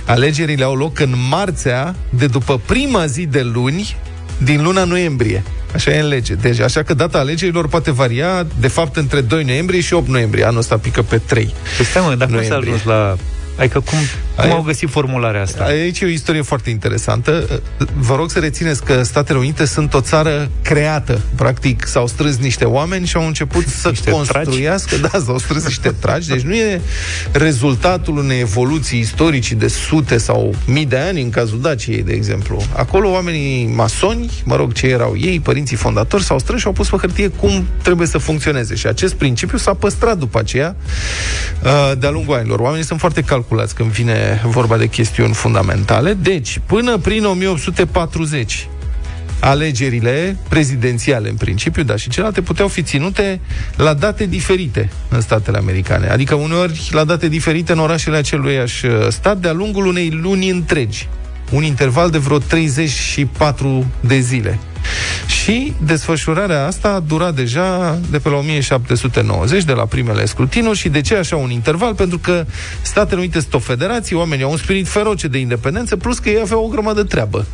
Alegerile 0.06 0.64
au 0.64 0.76
loc 0.76 1.00
în 1.00 1.14
marțea 1.30 1.96
de 2.10 2.26
după 2.28 2.62
prima 2.66 3.06
zi 3.06 3.26
de 3.26 3.42
luni 3.42 3.96
din 4.38 4.64
luna 4.64 4.84
noiembrie. 4.84 5.44
Așa 5.74 5.92
e 5.92 6.00
în 6.00 6.08
lege. 6.08 6.34
Deci, 6.34 6.60
așa 6.60 6.84
că 6.84 6.94
data 6.94 7.18
alegerilor 7.18 7.68
poate 7.68 7.92
varia, 7.92 8.48
de 8.60 8.68
fapt, 8.68 8.96
între 8.96 9.22
2 9.22 9.44
noiembrie 9.44 9.82
și 9.82 9.94
8 9.94 10.08
noiembrie. 10.08 10.46
Anul 10.46 10.60
ăsta 10.60 10.78
pică 10.78 11.02
pe 11.02 11.18
3. 11.18 11.54
Păi 11.78 11.86
stai 11.86 12.04
mă, 12.06 12.16
dar 12.16 12.28
cum 12.28 12.36
s-a 12.36 12.48
noiembrie. 12.48 12.72
ajuns 12.72 12.84
la... 12.84 13.16
Adică 13.58 13.80
cum, 13.80 13.98
cum 14.36 14.44
Ai- 14.44 14.50
au 14.50 14.62
găsit 14.62 14.90
formularea 14.90 15.42
asta? 15.42 15.64
Aici 15.64 16.00
e 16.00 16.06
o 16.06 16.08
istorie 16.08 16.42
foarte 16.42 16.70
interesantă. 16.70 17.62
Vă 17.98 18.16
rog 18.16 18.32
să 18.32 18.40
rețineți 18.40 18.84
că 18.84 19.04
Statele 19.04 19.38
Unite 19.38 19.66
sunt 19.66 19.94
o 19.94 20.02
țară 20.02 20.50
creată. 20.62 21.22
Practic 21.36 21.86
s-au 21.88 22.08
strâns 22.08 22.38
niște 22.38 22.66
oameni 22.66 23.06
și 23.06 23.16
au 23.16 23.26
început 23.26 23.68
să 23.68 23.90
Niște 23.90 24.12
construiască. 24.12 24.96
Da, 24.98 25.20
s-au 25.26 25.38
strâns 25.38 25.66
niște 25.66 25.94
tragi. 26.00 26.28
Deci 26.28 26.42
nu 26.42 26.54
e 26.54 26.82
rezultatul 27.32 28.18
unei 28.18 28.40
evoluții 28.40 29.00
istorice 29.00 29.56
de 29.56 29.68
sute 29.68 30.18
sau 30.18 30.56
mii 30.66 30.86
de 30.86 30.98
ani, 30.98 31.22
în 31.22 31.30
cazul 31.30 31.62
Daciei, 31.62 32.04
de 32.04 32.14
exemplu. 32.14 32.62
Acolo 32.76 33.10
oamenii 33.10 33.72
masoni, 33.76 34.32
mă 34.44 34.56
rog, 34.56 34.74
ce 34.74 34.88
erau 34.88 35.16
ei, 35.18 35.40
părinții 35.40 35.78
fondatori, 35.78 36.24
s-au 36.24 36.40
strâns 36.40 36.62
și 36.62 36.68
au 36.68 36.74
pus 36.74 36.90
pe 36.90 36.98
hârtie 36.98 37.28
cum 37.28 37.68
trebuie 37.82 38.08
să 38.08 38.18
funcționeze. 38.18 38.76
Și 38.76 38.88
acest 38.88 39.14
principiu 39.14 39.58
s-a 39.58 39.74
păstrat 39.74 40.18
după 40.18 40.40
aceea 40.40 40.76
uh, 41.64 41.92
de-a 41.98 42.10
lungul 42.10 42.36
anilor. 42.36 42.60
Oamenii 42.60 42.86
sunt 42.86 43.00
foarte 43.00 43.22
calculați 43.22 43.42
când 43.74 43.90
vine 43.90 44.42
vorba 44.46 44.78
de 44.78 44.88
chestiuni 44.88 45.34
fundamentale. 45.34 46.14
Deci, 46.14 46.60
până 46.66 46.98
prin 46.98 47.26
1840, 47.26 48.68
alegerile 49.40 50.38
prezidențiale 50.50 51.30
în 51.30 51.36
principiu, 51.36 51.84
dar 51.84 52.00
și 52.00 52.10
celelalte 52.10 52.42
puteau 52.42 52.68
fi 52.68 52.82
ținute 52.84 53.40
la 53.76 53.94
date 53.94 54.26
diferite 54.26 54.90
în 55.10 55.22
statele 55.22 55.58
americane. 55.58 56.08
Adică 56.08 56.36
uneori 56.36 56.90
la 56.92 57.04
date 57.04 57.28
diferite 57.28 57.72
în 57.72 57.80
orașele 57.80 58.18
aceluiași 58.18 58.86
uh, 58.86 59.08
stat 59.10 59.38
de-a 59.38 59.52
lungul 59.52 59.86
unei 59.86 60.10
luni 60.10 60.50
întregi. 60.50 61.08
Un 61.54 61.64
interval 61.64 62.10
de 62.10 62.18
vreo 62.18 62.38
34 62.38 63.86
de 64.00 64.20
zile. 64.20 64.60
Și 65.28 65.74
desfășurarea 65.86 66.66
asta 66.66 66.90
a 66.90 67.00
durat 67.00 67.36
deja 67.36 68.00
de 68.10 68.20
pe 68.20 68.30
la 68.30 68.36
1790, 68.36 69.64
de 69.64 69.74
la 69.74 69.86
primele 69.86 70.26
scrutinuri. 70.26 70.78
Și 70.78 70.90
de 70.90 71.02
ce 71.02 71.16
așa 71.16 71.36
un 71.36 71.50
interval? 71.50 71.96
Pentru 71.96 72.18
că 72.18 72.46
Statele 72.82 73.20
Unite 73.20 73.40
sunt 73.40 73.54
o 73.54 73.60
federație, 73.60 74.16
oamenii 74.16 74.44
au 74.44 74.52
un 74.52 74.58
spirit 74.58 74.88
feroce 74.88 75.28
de 75.28 75.38
independență, 75.38 75.98
plus 75.98 76.20
că 76.20 76.30
ei 76.30 76.40
aveau 76.42 76.64
o 76.64 76.68
grămadă 76.68 77.02
de 77.02 77.08
treabă. 77.08 77.46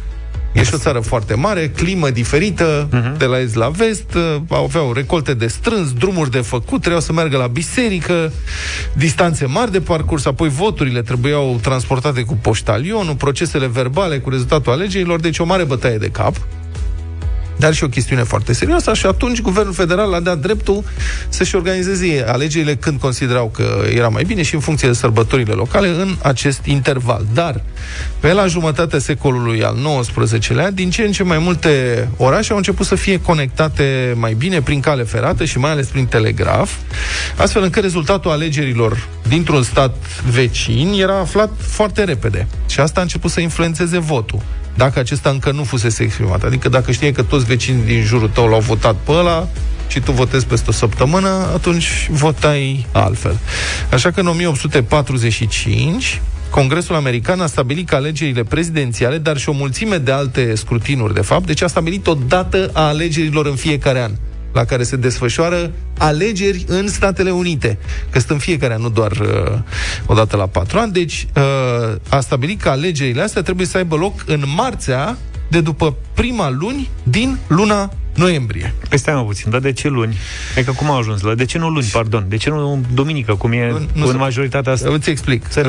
E 0.52 0.64
și 0.64 0.74
o 0.74 0.78
țară 0.78 1.00
foarte 1.00 1.34
mare, 1.34 1.70
climă 1.70 2.10
diferită, 2.10 2.88
uh-huh. 2.88 3.18
de 3.18 3.26
la 3.26 3.40
est 3.40 3.56
la 3.56 3.70
vest, 3.70 4.14
uh, 4.14 4.36
aveau 4.50 4.94
recolte 4.94 5.34
de 5.34 5.48
strâns, 5.48 5.94
drumuri 5.94 6.32
de 6.32 6.40
făcut, 6.40 6.80
trebuiau 6.80 7.02
să 7.02 7.14
meargă 7.14 7.38
la 7.38 7.48
biserică, 7.48 8.32
distanțe 8.94 9.46
mari 9.46 9.72
de 9.72 9.82
parcurs, 9.82 10.26
apoi 10.26 10.50
voturile 10.50 11.02
trebuiau 11.02 11.60
transportate 11.62 12.22
cu 12.22 12.34
poștalionul, 12.34 13.16
procesele 13.16 13.68
verbale 13.68 14.18
cu 14.18 14.30
rezultatul 14.30 14.72
alegerilor, 14.72 15.20
deci 15.20 15.40
o 15.40 15.46
mare 15.46 15.64
bătaie 15.64 15.98
de 15.98 16.08
cap. 16.08 16.36
Dar 17.60 17.74
și 17.74 17.84
o 17.84 17.88
chestiune 17.88 18.24
foarte 18.24 18.54
serioasă 18.54 18.94
și 18.94 19.06
atunci 19.06 19.42
guvernul 19.42 19.74
federal 19.74 20.14
a 20.14 20.20
dat 20.20 20.38
dreptul 20.38 20.84
să-și 21.30 21.56
organizeze 21.56 22.24
alegerile 22.28 22.76
când 22.76 23.00
considerau 23.00 23.52
că 23.54 23.84
era 23.94 24.08
mai 24.08 24.24
bine 24.24 24.42
și 24.42 24.54
în 24.54 24.60
funcție 24.60 24.88
de 24.88 24.94
sărbătorile 24.94 25.54
locale 25.54 25.88
în 25.88 26.16
acest 26.22 26.66
interval. 26.66 27.26
Dar 27.34 27.64
pe 28.20 28.34
la 28.34 28.48
jumătatea 28.48 29.00
secolului 29.00 29.64
al 29.64 29.78
XIX-lea, 30.12 30.72
din 30.72 30.90
ce 30.90 31.02
în 31.02 31.12
ce 31.12 31.24
mai 31.24 31.38
multe 31.38 32.08
orașe 32.18 32.52
au 32.52 32.58
început 32.58 32.86
să 32.86 32.96
fie 32.96 33.22
conectate 33.22 34.14
mai 34.18 34.34
bine 34.34 34.62
prin 34.62 34.80
cale 34.80 35.04
ferată 35.04 35.46
și 35.46 35.58
mai 35.58 35.72
ales 35.72 35.88
prin 35.88 36.06
telegraf, 36.06 36.72
astfel 37.38 37.64
încât 37.64 37.84
rezultatul 37.84 38.32
alegerilor 38.32 39.08
dintr-un 39.28 39.64
stat 39.64 39.96
vecin 40.32 40.94
era 40.98 41.20
aflat 41.20 41.50
foarte 41.58 42.04
repede. 42.04 42.48
Și 42.68 42.80
asta 42.80 43.00
a 43.00 43.04
început 43.04 43.32
să 43.32 43.40
influențeze 43.40 43.98
votul 43.98 44.42
dacă 44.80 45.00
acesta 45.00 45.30
încă 45.30 45.52
nu 45.52 45.64
fusese 45.64 46.04
exprimat. 46.04 46.44
Adică 46.44 46.70
dacă 46.70 46.92
știi 46.92 47.12
că 47.12 47.24
toți 47.24 47.46
vecinii 47.46 47.84
din 47.84 48.04
jurul 48.04 48.30
tău 48.30 48.48
l-au 48.48 48.60
votat 48.60 48.96
pe 48.96 49.12
ăla 49.12 49.48
și 49.88 50.00
tu 50.00 50.12
votezi 50.12 50.46
peste 50.46 50.70
o 50.70 50.74
săptămână, 50.74 51.30
atunci 51.54 52.08
votai 52.10 52.86
altfel. 52.92 53.38
Așa 53.92 54.12
că 54.12 54.20
în 54.20 54.28
1845 54.28 56.22
Congresul 56.50 56.96
American 56.96 57.42
a 57.42 57.46
stabilit 57.46 57.88
că 57.88 57.96
alegerile 57.96 58.44
prezidențiale, 58.44 59.18
dar 59.18 59.38
și 59.38 59.50
o 59.50 59.52
mulțime 59.52 59.98
de 59.98 60.12
alte 60.12 60.56
scrutinuri, 60.56 61.14
de 61.14 61.22
fapt, 61.22 61.46
deci 61.46 61.62
a 61.62 61.68
stabilit 61.68 62.08
o 62.08 62.14
dată 62.28 62.70
a 62.74 62.88
alegerilor 62.88 63.46
în 63.46 63.56
fiecare 63.56 64.02
an 64.02 64.12
la 64.54 64.66
care 64.66 64.84
se 64.84 64.96
desfășoară 64.96 65.72
alegeri 65.98 66.66
în 66.68 66.88
Statele 66.88 67.32
Unite, 67.32 67.78
că 68.10 68.20
sunt 68.20 68.32
în 68.32 68.38
fiecare 68.38 68.74
an, 68.74 68.82
nu 68.82 68.90
doar 68.90 69.12
uh, 69.12 69.60
o 70.06 70.14
dată 70.14 70.36
la 70.36 70.48
patru 70.48 70.80
ani. 70.80 70.92
Deci 70.92 71.28
uh, 71.36 71.96
a 72.10 72.20
stabilit 72.20 72.62
că 72.62 72.70
alegerile 72.70 73.22
astea 73.22 73.42
trebuie 73.42 73.66
să 73.66 73.78
aibă 73.78 73.96
loc 73.96 74.24
în 74.26 74.44
marțea 74.56 75.18
de 75.50 75.62
după 75.62 75.96
prima 76.14 76.50
luni 76.50 76.90
din 77.04 77.38
luna 77.48 77.94
noiembrie. 78.16 78.74
Păi 78.90 78.98
stai 78.98 79.14
mă 79.14 79.24
puțin, 79.24 79.52
dar 79.52 79.60
de 79.60 79.72
ce 79.72 79.88
luni? 79.88 80.18
Adică 80.56 80.72
cum 80.72 80.90
au 80.90 80.98
ajuns 80.98 81.22
la... 81.22 81.36
De 81.36 81.46
ce 81.46 81.58
nu 81.58 81.70
luni, 81.70 81.90
pardon? 81.92 82.26
De 82.28 82.38
ce 82.38 82.50
nu 82.50 82.86
duminică, 82.94 83.36
cum 83.36 83.52
e 83.52 83.76
nu, 83.94 84.08
în 84.08 84.18
majoritatea 84.18 84.72
asta? 84.72 84.90
Îți 84.92 85.10
explic. 85.10 85.46
Uh, 85.58 85.64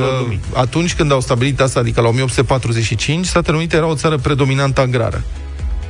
atunci 0.55 0.95
când 0.95 1.13
au 1.13 1.21
stabilit 1.21 1.61
asta, 1.61 1.81
adică 1.81 2.01
la 2.01 2.09
1845, 2.09 3.27
Statele 3.27 3.57
Unite 3.57 3.77
era 3.77 3.87
o 3.87 3.95
țară 3.95 4.17
predominant 4.17 4.79
agrară 4.79 5.25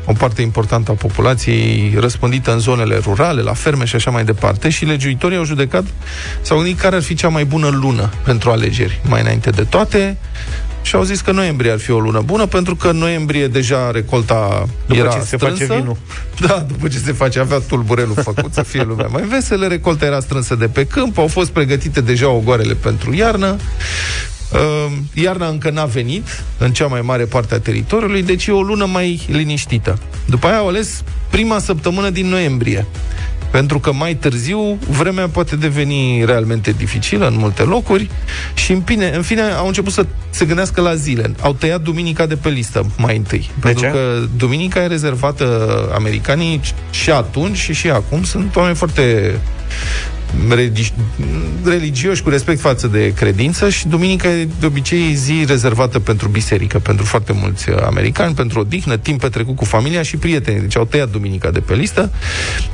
o 0.04 0.12
parte 0.12 0.42
importantă 0.42 0.90
a 0.90 0.94
populației 0.94 1.94
răspândită 1.98 2.52
în 2.52 2.58
zonele 2.58 2.98
rurale, 3.02 3.42
la 3.42 3.52
ferme 3.52 3.84
și 3.84 3.94
așa 3.94 4.10
mai 4.10 4.24
departe, 4.24 4.68
și 4.68 4.84
legiuitorii 4.84 5.36
au 5.36 5.44
judecat, 5.44 5.84
s-au 6.40 6.56
gândit 6.56 6.78
care 6.78 6.96
ar 6.96 7.02
fi 7.02 7.14
cea 7.14 7.28
mai 7.28 7.44
bună 7.44 7.68
lună 7.68 8.10
pentru 8.24 8.50
alegeri. 8.50 9.00
Mai 9.08 9.20
înainte 9.20 9.50
de 9.50 9.62
toate, 9.62 10.16
și 10.82 10.94
au 10.94 11.02
zis 11.02 11.20
că 11.20 11.32
noiembrie 11.32 11.70
ar 11.70 11.78
fi 11.78 11.90
o 11.90 11.98
lună 11.98 12.20
bună, 12.20 12.46
pentru 12.46 12.76
că 12.76 12.88
în 12.88 12.96
noiembrie 12.96 13.48
deja 13.48 13.90
recolta 13.90 14.66
după 14.86 15.00
era 15.00 15.10
ce 15.10 15.18
se 15.18 15.36
strânsă. 15.36 15.64
face 15.64 15.80
vinul. 15.80 15.96
Da, 16.46 16.64
după 16.68 16.88
ce 16.88 16.98
se 16.98 17.12
face, 17.12 17.38
avea 17.38 17.58
tulburelul 17.58 18.16
făcut 18.22 18.52
să 18.52 18.62
fie 18.62 18.82
lumea 18.82 19.06
mai 19.06 19.22
veselă, 19.22 19.66
recolta 19.66 20.04
era 20.04 20.20
strânsă 20.20 20.54
de 20.54 20.66
pe 20.66 20.86
câmp, 20.86 21.18
au 21.18 21.26
fost 21.26 21.50
pregătite 21.50 22.00
deja 22.00 22.28
ogoarele 22.28 22.74
pentru 22.74 23.14
iarnă, 23.14 23.56
Uh, 23.56 24.39
iarna 25.14 25.48
încă 25.48 25.70
n-a 25.70 25.84
venit 25.84 26.44
în 26.58 26.72
cea 26.72 26.86
mai 26.86 27.00
mare 27.00 27.24
parte 27.24 27.54
a 27.54 27.60
teritoriului, 27.60 28.22
deci 28.22 28.46
e 28.46 28.52
o 28.52 28.62
lună 28.62 28.84
mai 28.84 29.26
liniștită. 29.28 29.98
După 30.26 30.46
aia 30.46 30.56
au 30.56 30.68
ales 30.68 31.02
prima 31.30 31.58
săptămână 31.58 32.10
din 32.10 32.26
noiembrie. 32.26 32.86
Pentru 33.50 33.78
că 33.78 33.92
mai 33.92 34.14
târziu 34.14 34.78
vremea 34.88 35.28
poate 35.28 35.56
deveni 35.56 36.24
realmente 36.24 36.70
dificilă 36.70 37.26
în 37.26 37.34
multe 37.36 37.62
locuri 37.62 38.10
și 38.54 38.72
în 38.72 38.80
fine, 38.80 39.12
în 39.14 39.22
fine 39.22 39.42
au 39.42 39.66
început 39.66 39.92
să 39.92 40.06
se 40.30 40.44
gândească 40.44 40.80
la 40.80 40.94
zile. 40.94 41.34
Au 41.40 41.52
tăiat 41.52 41.80
duminica 41.80 42.26
de 42.26 42.36
pe 42.36 42.48
listă 42.48 42.90
mai 42.96 43.16
întâi. 43.16 43.50
De 43.54 43.60
pentru 43.60 43.84
ce? 43.84 43.90
că 43.90 44.18
duminica 44.36 44.82
e 44.82 44.86
rezervată 44.86 45.68
americanii 45.94 46.60
și 46.90 47.10
atunci 47.10 47.56
și 47.56 47.72
și 47.72 47.90
acum. 47.90 48.22
Sunt 48.22 48.56
oameni 48.56 48.76
foarte 48.76 49.34
religioși 51.64 52.22
cu 52.22 52.28
respect 52.28 52.60
față 52.60 52.86
de 52.86 53.12
credință 53.12 53.68
și 53.68 53.88
duminica 53.88 54.28
e 54.28 54.48
de 54.60 54.66
obicei 54.66 55.14
zi 55.14 55.44
rezervată 55.46 55.98
pentru 55.98 56.28
biserică, 56.28 56.78
pentru 56.78 57.04
foarte 57.04 57.32
mulți 57.32 57.70
americani, 57.70 58.34
pentru 58.34 58.60
odihnă, 58.60 58.96
timp 58.96 59.20
petrecut 59.20 59.56
cu 59.56 59.64
familia 59.64 60.02
și 60.02 60.16
prietenii. 60.16 60.60
Deci 60.60 60.76
au 60.76 60.84
tăiat 60.84 61.10
duminica 61.10 61.50
de 61.50 61.60
pe 61.60 61.74
listă, 61.74 62.10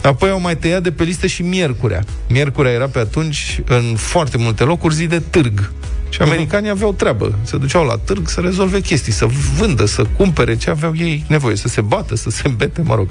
apoi 0.03 0.31
au 0.31 0.41
mai 0.41 0.57
tăiat 0.57 0.83
de 0.83 0.91
pe 0.91 1.05
listă 1.05 1.27
și 1.27 1.43
miercurea. 1.43 2.05
Miercurea 2.29 2.73
era 2.73 2.87
pe 2.87 2.99
atunci 2.99 3.61
în 3.65 3.95
foarte 3.97 4.37
multe 4.39 4.65
locuri 4.65 4.95
zi 4.95 5.07
de 5.07 5.23
târg. 5.31 5.73
Și 6.09 6.23
americanii 6.23 6.71
aveau 6.71 6.93
treabă. 6.93 7.39
Se 7.43 7.57
duceau 7.57 7.85
la 7.85 7.95
târg 8.05 8.29
să 8.29 8.41
rezolve 8.41 8.81
chestii, 8.81 9.13
să 9.13 9.27
vândă, 9.59 9.87
să 9.87 10.05
cumpere 10.17 10.57
ce 10.57 10.71
aveau 10.71 10.93
ei 10.97 11.25
nevoie, 11.29 11.57
să 11.57 11.69
se 11.69 11.81
bată, 11.81 12.17
să 12.17 12.31
se 12.31 12.43
îmbete, 12.45 12.83
mă 12.85 12.95
rog. 12.95 13.09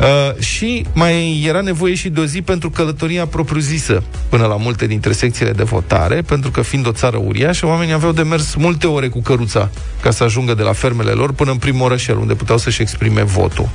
Uh, 0.00 0.42
și 0.42 0.86
mai 0.92 1.44
era 1.46 1.60
nevoie 1.60 1.94
și 1.94 2.08
de 2.08 2.20
o 2.20 2.24
zi 2.24 2.42
pentru 2.42 2.70
călătoria 2.70 3.26
propriu-zisă 3.26 4.02
până 4.28 4.46
la 4.46 4.56
multe 4.56 4.86
dintre 4.86 5.12
secțiile 5.12 5.52
de 5.52 5.62
votare, 5.62 6.22
pentru 6.22 6.50
că 6.50 6.62
fiind 6.62 6.86
o 6.86 6.92
țară 6.92 7.16
uriașă, 7.16 7.66
oamenii 7.66 7.94
aveau 7.94 8.12
de 8.12 8.22
mers 8.22 8.54
multe 8.54 8.86
ore 8.86 9.08
cu 9.08 9.20
căruța 9.20 9.70
ca 10.00 10.10
să 10.10 10.24
ajungă 10.24 10.54
de 10.54 10.62
la 10.62 10.72
fermele 10.72 11.10
lor 11.10 11.32
până 11.32 11.50
în 11.50 11.56
primul 11.56 11.84
orășel, 11.84 12.18
unde 12.18 12.34
puteau 12.34 12.58
să-și 12.58 12.82
exprime 12.82 13.22
votul. 13.22 13.68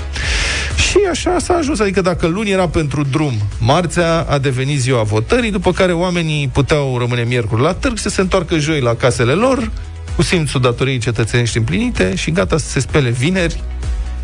Și 0.75 0.97
așa 1.10 1.36
s-a 1.39 1.53
ajuns, 1.53 1.79
adică 1.79 2.01
dacă 2.01 2.27
luni 2.27 2.49
era 2.49 2.67
pentru 2.67 3.03
drum, 3.03 3.34
marțea 3.60 4.25
a 4.29 4.38
devenit 4.38 4.79
ziua 4.79 5.03
votării, 5.03 5.51
după 5.51 5.71
care 5.71 5.93
oamenii 5.93 6.47
puteau 6.47 6.97
rămâne 6.97 7.21
miercuri 7.21 7.62
la 7.62 7.73
târg, 7.73 7.97
să 7.97 8.10
se 8.10 8.21
întoarcă 8.38 8.63
joi 8.63 8.80
la 8.80 8.96
casele 8.96 9.34
lor, 9.34 9.72
cu 10.15 10.22
simțul 10.22 10.62
datoriei 10.62 10.98
cetățenești 10.98 11.58
împlinite 11.58 12.15
și 12.15 12.32
gata 12.32 12.58
să 12.58 12.69
se 12.69 12.80
spele 12.80 13.10
vineri 13.10 13.63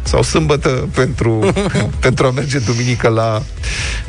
sau 0.04 0.24
sâmbătă 0.24 0.90
pentru, 0.96 1.54
pentru 2.06 2.26
a 2.26 2.32
merge 2.32 2.60
duminică 2.60 3.08
la 3.08 3.42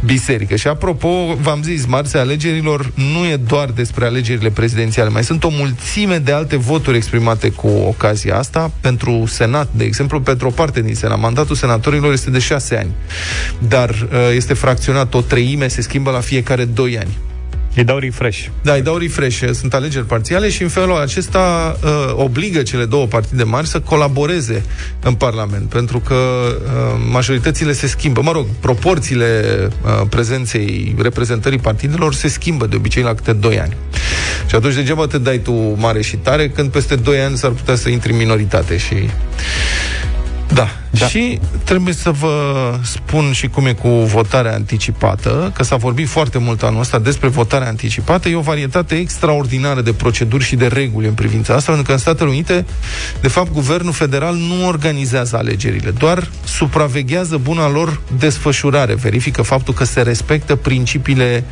biserică. 0.04 0.56
Și 0.56 0.66
apropo, 0.66 1.08
v-am 1.40 1.62
zis, 1.62 1.86
marțea 1.86 2.20
alegerilor 2.20 2.92
nu 2.94 3.26
e 3.26 3.36
doar 3.36 3.70
despre 3.70 4.04
alegerile 4.04 4.50
prezidențiale, 4.50 5.08
mai 5.08 5.24
sunt 5.24 5.44
o 5.44 5.48
mulțime 5.48 6.18
de 6.18 6.32
alte 6.32 6.56
voturi 6.56 6.96
exprimate 6.96 7.50
cu 7.50 7.68
ocazia 7.68 8.38
asta. 8.38 8.70
Pentru 8.80 9.24
Senat, 9.26 9.68
de 9.72 9.84
exemplu, 9.84 10.20
pentru 10.20 10.46
o 10.46 10.50
parte 10.50 10.82
din 10.82 10.94
Senat, 10.94 11.18
mandatul 11.18 11.56
senatorilor 11.56 12.12
este 12.12 12.30
de 12.30 12.38
șase 12.38 12.76
ani, 12.76 12.90
dar 13.68 13.90
uh, 13.90 14.18
este 14.34 14.54
fracționat 14.54 15.14
o 15.14 15.20
treime, 15.20 15.68
se 15.68 15.82
schimbă 15.82 16.10
la 16.10 16.20
fiecare 16.20 16.64
doi 16.64 16.98
ani. 16.98 17.16
Îi 17.74 17.84
dau 17.84 17.98
refresh. 17.98 18.46
Da, 18.62 18.72
îi 18.74 18.82
dau 18.82 18.96
refresh. 18.96 19.42
Sunt 19.52 19.74
alegeri 19.74 20.04
parțiale 20.04 20.50
și 20.50 20.62
în 20.62 20.68
felul 20.68 20.96
acesta 20.96 21.76
uh, 21.82 22.12
obligă 22.14 22.62
cele 22.62 22.84
două 22.84 23.06
partide 23.06 23.42
mari 23.42 23.66
să 23.66 23.80
colaboreze 23.80 24.64
în 25.02 25.14
Parlament, 25.14 25.68
pentru 25.68 25.98
că 26.00 26.14
uh, 26.14 27.00
majoritățile 27.10 27.72
se 27.72 27.86
schimbă. 27.86 28.20
Mă 28.22 28.32
rog, 28.32 28.46
proporțiile 28.60 29.44
uh, 29.82 30.06
prezenței, 30.08 30.94
reprezentării 30.98 31.58
partidelor 31.58 32.14
se 32.14 32.28
schimbă 32.28 32.66
de 32.66 32.76
obicei 32.76 33.02
la 33.02 33.14
câte 33.14 33.32
2 33.32 33.60
ani. 33.60 33.76
Și 34.46 34.54
atunci 34.54 34.74
degeaba 34.74 35.06
te 35.06 35.18
dai 35.18 35.38
tu 35.38 35.52
mare 35.78 36.02
și 36.02 36.16
tare 36.16 36.48
când 36.48 36.70
peste 36.70 36.96
2 36.96 37.20
ani 37.20 37.36
s-ar 37.36 37.50
putea 37.50 37.74
să 37.74 37.88
intri 37.88 38.12
în 38.12 38.18
minoritate 38.18 38.76
și... 38.76 38.94
Da. 40.60 40.68
da. 40.90 41.06
Și 41.06 41.40
trebuie 41.64 41.94
să 41.94 42.10
vă 42.10 42.78
spun 42.82 43.32
și 43.32 43.48
cum 43.48 43.66
e 43.66 43.72
cu 43.72 43.88
votarea 43.88 44.54
anticipată, 44.54 45.52
că 45.54 45.62
s-a 45.62 45.76
vorbit 45.76 46.08
foarte 46.08 46.38
mult 46.38 46.62
anul 46.62 46.80
ăsta 46.80 46.98
despre 46.98 47.28
votarea 47.28 47.68
anticipată. 47.68 48.28
E 48.28 48.34
o 48.34 48.40
varietate 48.40 48.94
extraordinară 48.94 49.80
de 49.80 49.92
proceduri 49.92 50.44
și 50.44 50.56
de 50.56 50.66
reguli 50.66 51.06
în 51.06 51.12
privința 51.12 51.54
asta, 51.54 51.66
pentru 51.66 51.86
că 51.86 51.92
în 51.92 51.98
Statele 51.98 52.28
Unite, 52.28 52.64
de 53.20 53.28
fapt, 53.28 53.52
guvernul 53.52 53.92
federal 53.92 54.34
nu 54.34 54.66
organizează 54.66 55.36
alegerile, 55.36 55.90
doar 55.90 56.28
supraveghează 56.44 57.36
buna 57.36 57.70
lor 57.70 58.00
desfășurare, 58.18 58.94
verifică 58.94 59.42
faptul 59.42 59.74
că 59.74 59.84
se 59.84 60.02
respectă 60.02 60.56
principiile 60.56 61.44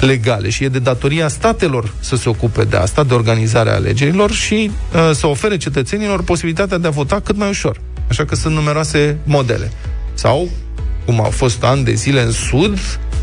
legale 0.00 0.50
și 0.50 0.64
e 0.64 0.68
de 0.68 0.78
datoria 0.78 1.28
statelor 1.28 1.92
să 2.00 2.16
se 2.16 2.28
ocupe 2.28 2.64
de 2.64 2.76
asta, 2.76 3.04
de 3.04 3.14
organizarea 3.14 3.74
alegerilor 3.74 4.30
și 4.30 4.70
uh, 4.94 5.10
să 5.14 5.26
ofere 5.26 5.56
cetățenilor 5.56 6.22
posibilitatea 6.22 6.78
de 6.78 6.86
a 6.86 6.90
vota 6.90 7.20
cât 7.20 7.36
mai 7.36 7.48
ușor. 7.48 7.80
Așa 8.08 8.24
că 8.24 8.34
sunt 8.34 8.54
numeroase 8.54 9.18
modele. 9.24 9.72
Sau, 10.14 10.48
cum 11.04 11.20
au 11.20 11.30
fost 11.30 11.64
ani 11.64 11.84
de 11.84 11.94
zile 11.94 12.22
în 12.22 12.32
Sud, 12.32 12.78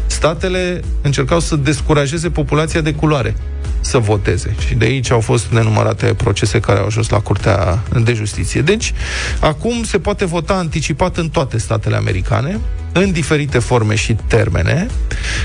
statele 0.08 0.82
încercau 1.02 1.39
să 1.39 1.56
descurajeze 1.56 2.30
populația 2.30 2.82
de 2.82 2.94
culoare 2.94 3.36
să 3.82 3.98
voteze. 3.98 4.56
Și 4.67 4.74
de 4.74 4.86
aici 4.86 5.12
au 5.12 5.20
fost 5.20 5.46
nenumărate 5.52 6.06
procese 6.06 6.60
care 6.60 6.80
au 6.80 6.86
ajuns 6.86 7.10
la 7.10 7.20
Curtea 7.20 7.80
de 8.04 8.13
Justiție. 8.13 8.62
Deci, 8.62 8.94
acum 9.39 9.84
se 9.84 10.00
poate 10.00 10.26
vota 10.26 10.54
anticipat 10.54 11.17
în 11.17 11.30
toate 11.30 11.58
statele 11.58 11.96
americane, 11.96 12.60
în 12.91 13.12
diferite 13.12 13.60
forme 13.60 13.96
și 13.96 14.15
termene. 14.28 14.88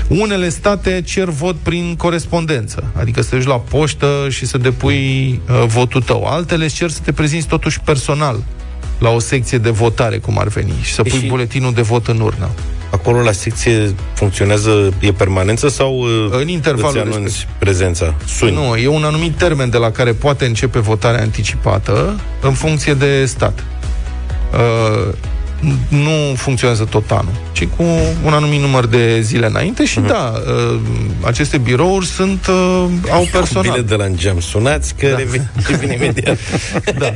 Unele 0.07 0.49
state 0.49 1.01
cer 1.05 1.29
vot 1.29 1.55
prin 1.55 1.95
corespondență, 1.95 2.83
adică 2.93 3.21
să 3.21 3.29
te 3.29 3.35
duci 3.35 3.45
la 3.45 3.59
poștă 3.59 4.27
și 4.29 4.45
să 4.45 4.57
depui 4.57 5.29
uh, 5.49 5.63
votul 5.65 6.01
tău. 6.01 6.23
Altele 6.23 6.67
cer 6.67 6.89
să 6.89 6.99
te 7.03 7.11
prezinți 7.11 7.47
totuși 7.47 7.79
personal 7.79 8.43
la 8.97 9.09
o 9.09 9.19
secție 9.19 9.57
de 9.57 9.69
votare, 9.69 10.17
cum 10.17 10.39
ar 10.39 10.47
veni, 10.47 10.73
și 10.81 10.93
să 10.93 11.01
pui 11.01 11.19
și 11.19 11.27
buletinul 11.27 11.73
de 11.73 11.81
vot 11.81 12.07
în 12.07 12.19
urnă. 12.19 12.49
Acolo 12.91 13.21
la 13.21 13.31
secție 13.31 13.95
funcționează, 14.13 14.93
e 14.99 15.11
permanență 15.11 15.67
sau 15.67 15.99
uh, 15.99 16.27
în 16.29 16.47
intervalul 16.47 17.01
îți 17.05 17.15
anunți 17.15 17.47
prezența? 17.57 18.13
Suni. 18.25 18.51
Nu, 18.51 18.75
e 18.75 18.87
un 18.87 19.03
anumit 19.03 19.37
termen 19.37 19.69
de 19.69 19.77
la 19.77 19.91
care 19.91 20.13
poate 20.13 20.45
începe 20.45 20.79
votarea 20.79 21.21
anticipată 21.21 22.19
în 22.41 22.53
funcție 22.53 22.93
de 22.93 23.25
stat. 23.25 23.63
Uh, 24.53 25.13
nu 25.87 26.35
funcționează 26.35 26.85
tot 26.85 27.11
anul, 27.11 27.33
ci 27.51 27.65
cu 27.65 27.83
un 28.23 28.33
anumit 28.33 28.59
număr 28.59 28.85
de 28.85 29.21
zile 29.21 29.45
înainte 29.45 29.85
și 29.85 29.99
uh-huh. 29.99 30.07
da, 30.07 30.33
uh, 30.47 30.79
aceste 31.21 31.57
birouri 31.57 32.05
sunt 32.05 32.47
uh, 32.47 32.85
au 33.11 33.27
personal. 33.31 33.71
Bine 33.71 33.85
de 33.85 33.95
la 33.95 34.07
geam, 34.07 34.39
sunați 34.39 34.95
că 34.95 35.07
da. 35.07 35.17
revine, 35.17 35.51
revine 35.67 35.93
imediat. 35.93 36.37
da. 36.99 37.13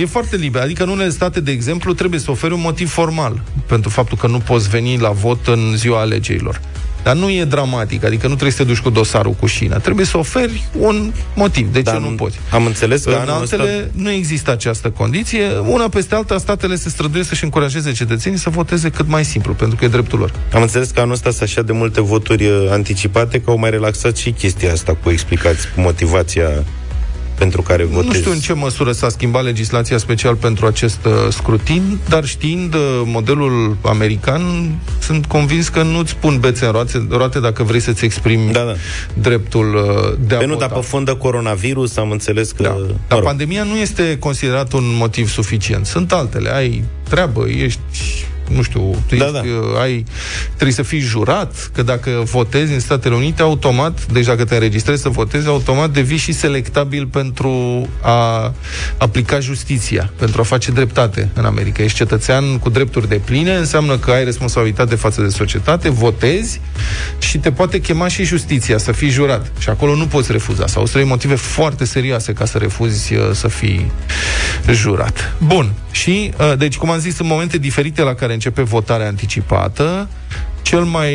E 0.00 0.06
foarte 0.06 0.36
liber. 0.36 0.62
Adică 0.62 0.82
în 0.82 0.88
unele 0.88 1.10
state, 1.10 1.40
de 1.40 1.50
exemplu, 1.50 1.92
trebuie 1.92 2.20
să 2.20 2.30
oferi 2.30 2.52
un 2.52 2.60
motiv 2.60 2.90
formal 2.90 3.42
pentru 3.66 3.90
faptul 3.90 4.18
că 4.18 4.26
nu 4.26 4.38
poți 4.38 4.68
veni 4.68 4.98
la 4.98 5.10
vot 5.10 5.46
în 5.46 5.72
ziua 5.76 6.00
alegerilor. 6.00 6.60
Dar 7.02 7.16
nu 7.16 7.30
e 7.30 7.44
dramatic, 7.44 8.04
adică 8.04 8.26
nu 8.26 8.32
trebuie 8.32 8.52
să 8.52 8.62
te 8.62 8.68
duci 8.68 8.80
cu 8.80 8.90
dosarul 8.90 9.32
cu 9.32 9.46
șina. 9.46 9.76
Trebuie 9.76 10.06
să 10.06 10.18
oferi 10.18 10.68
un 10.78 11.12
motiv 11.34 11.72
de 11.72 11.78
ce 11.82 11.90
Dar 11.90 11.98
nu 11.98 12.08
poți. 12.08 12.38
Am 12.50 12.66
înțeles 12.66 13.04
că 13.04 13.20
în 13.22 13.28
altele 13.28 13.62
ăsta... 13.62 13.88
nu 13.92 14.10
există 14.10 14.50
această 14.50 14.90
condiție. 14.90 15.46
Una 15.66 15.88
peste 15.88 16.14
alta, 16.14 16.38
statele 16.38 16.76
se 16.76 16.88
străduiesc 16.88 17.28
să-și 17.28 17.44
încurajeze 17.44 17.92
cetățenii 17.92 18.38
să 18.38 18.50
voteze 18.50 18.90
cât 18.90 19.08
mai 19.08 19.24
simplu, 19.24 19.52
pentru 19.52 19.76
că 19.76 19.84
e 19.84 19.88
dreptul 19.88 20.18
lor. 20.18 20.32
Am 20.52 20.62
înțeles 20.62 20.90
că 20.90 21.00
anul 21.00 21.12
ăsta 21.12 21.30
sunt 21.30 21.42
așa 21.42 21.62
de 21.62 21.72
multe 21.72 22.00
voturi 22.00 22.46
uh, 22.46 22.66
anticipate 22.70 23.40
că 23.40 23.50
au 23.50 23.58
mai 23.58 23.70
relaxat 23.70 24.16
și 24.16 24.30
chestia 24.30 24.72
asta 24.72 24.94
cu 25.02 25.10
explicați, 25.10 25.66
cu 25.74 25.80
motivația 25.80 26.48
pentru 27.40 27.62
care 27.62 27.84
votezi. 27.84 28.06
Nu 28.06 28.14
știu 28.14 28.30
în 28.30 28.38
ce 28.38 28.52
măsură 28.52 28.92
s-a 28.92 29.08
schimbat 29.08 29.44
legislația 29.44 29.98
special 29.98 30.34
pentru 30.34 30.66
acest 30.66 31.04
uh, 31.04 31.12
scrutin, 31.28 31.98
dar 32.08 32.24
știind 32.24 32.74
uh, 32.74 32.80
modelul 33.04 33.76
american, 33.82 34.42
sunt 34.98 35.26
convins 35.26 35.68
că 35.68 35.82
nu-ți 35.82 36.16
pun 36.16 36.38
bețe 36.40 36.64
în 36.64 36.72
roate, 36.72 37.06
roate 37.10 37.40
dacă 37.40 37.62
vrei 37.62 37.80
să-ți 37.80 38.04
exprimi 38.04 38.52
da, 38.52 38.64
da. 38.64 38.74
dreptul 39.14 39.74
uh, 39.74 40.18
de 40.26 40.34
a 40.34 40.38
pe 40.38 40.46
nu, 40.46 40.56
dar 40.56 40.68
pe 40.68 40.80
fond 40.80 41.06
de 41.06 41.16
coronavirus 41.16 41.96
am 41.96 42.10
înțeles 42.10 42.52
că... 42.52 42.62
Da. 42.62 42.76
Dar 43.08 43.20
pandemia 43.20 43.62
nu 43.62 43.76
este 43.76 44.18
considerat 44.18 44.72
un 44.72 44.94
motiv 44.96 45.28
suficient. 45.28 45.86
Sunt 45.86 46.12
altele. 46.12 46.54
Ai 46.54 46.84
treabă, 47.08 47.48
ești 47.48 47.80
nu 48.54 48.62
știu, 48.62 49.02
tu 49.06 49.16
da, 49.16 49.24
ești, 49.24 49.32
da. 49.32 49.40
Uh, 49.40 49.80
ai, 49.80 50.04
trebuie 50.46 50.72
să 50.72 50.82
fii 50.82 50.98
jurat, 50.98 51.70
că 51.74 51.82
dacă 51.82 52.10
votezi 52.24 52.72
în 52.72 52.80
Statele 52.80 53.14
Unite, 53.14 53.42
automat, 53.42 54.06
deci 54.12 54.24
dacă 54.24 54.44
te 54.44 54.54
înregistrezi 54.54 55.02
să 55.02 55.08
votezi, 55.08 55.48
automat 55.48 55.90
devii 55.90 56.16
și 56.16 56.32
selectabil 56.32 57.06
pentru 57.06 57.86
a 58.00 58.52
aplica 58.96 59.40
justiția, 59.40 60.12
pentru 60.16 60.40
a 60.40 60.44
face 60.44 60.70
dreptate 60.70 61.28
în 61.34 61.44
America. 61.44 61.82
Ești 61.82 61.96
cetățean 61.96 62.58
cu 62.58 62.68
drepturi 62.68 63.08
de 63.08 63.20
pline, 63.24 63.54
înseamnă 63.54 63.98
că 63.98 64.10
ai 64.10 64.24
responsabilitate 64.24 64.94
față 64.94 65.22
de 65.22 65.28
societate, 65.28 65.88
votezi 65.88 66.60
și 67.18 67.38
te 67.38 67.52
poate 67.52 67.80
chema 67.80 68.08
și 68.08 68.24
justiția 68.24 68.78
să 68.78 68.92
fii 68.92 69.10
jurat. 69.10 69.52
Și 69.58 69.68
acolo 69.68 69.94
nu 69.94 70.06
poți 70.06 70.32
refuza. 70.32 70.66
Sau 70.66 70.86
să 70.86 70.98
motive 71.04 71.34
foarte 71.34 71.84
serioase 71.84 72.32
ca 72.32 72.44
să 72.44 72.58
refuzi 72.58 73.14
uh, 73.14 73.30
să 73.32 73.48
fii 73.48 73.90
jurat. 74.70 75.34
Bun. 75.38 75.72
Și, 75.90 76.32
uh, 76.38 76.58
deci, 76.58 76.76
cum 76.76 76.90
am 76.90 76.98
zis, 76.98 77.18
în 77.18 77.26
momente 77.26 77.58
diferite 77.58 78.02
la 78.02 78.14
care 78.14 78.32
începe 78.32 78.62
votarea 78.62 79.06
anticipată. 79.06 80.08
Cel 80.62 80.84
mai 80.84 81.14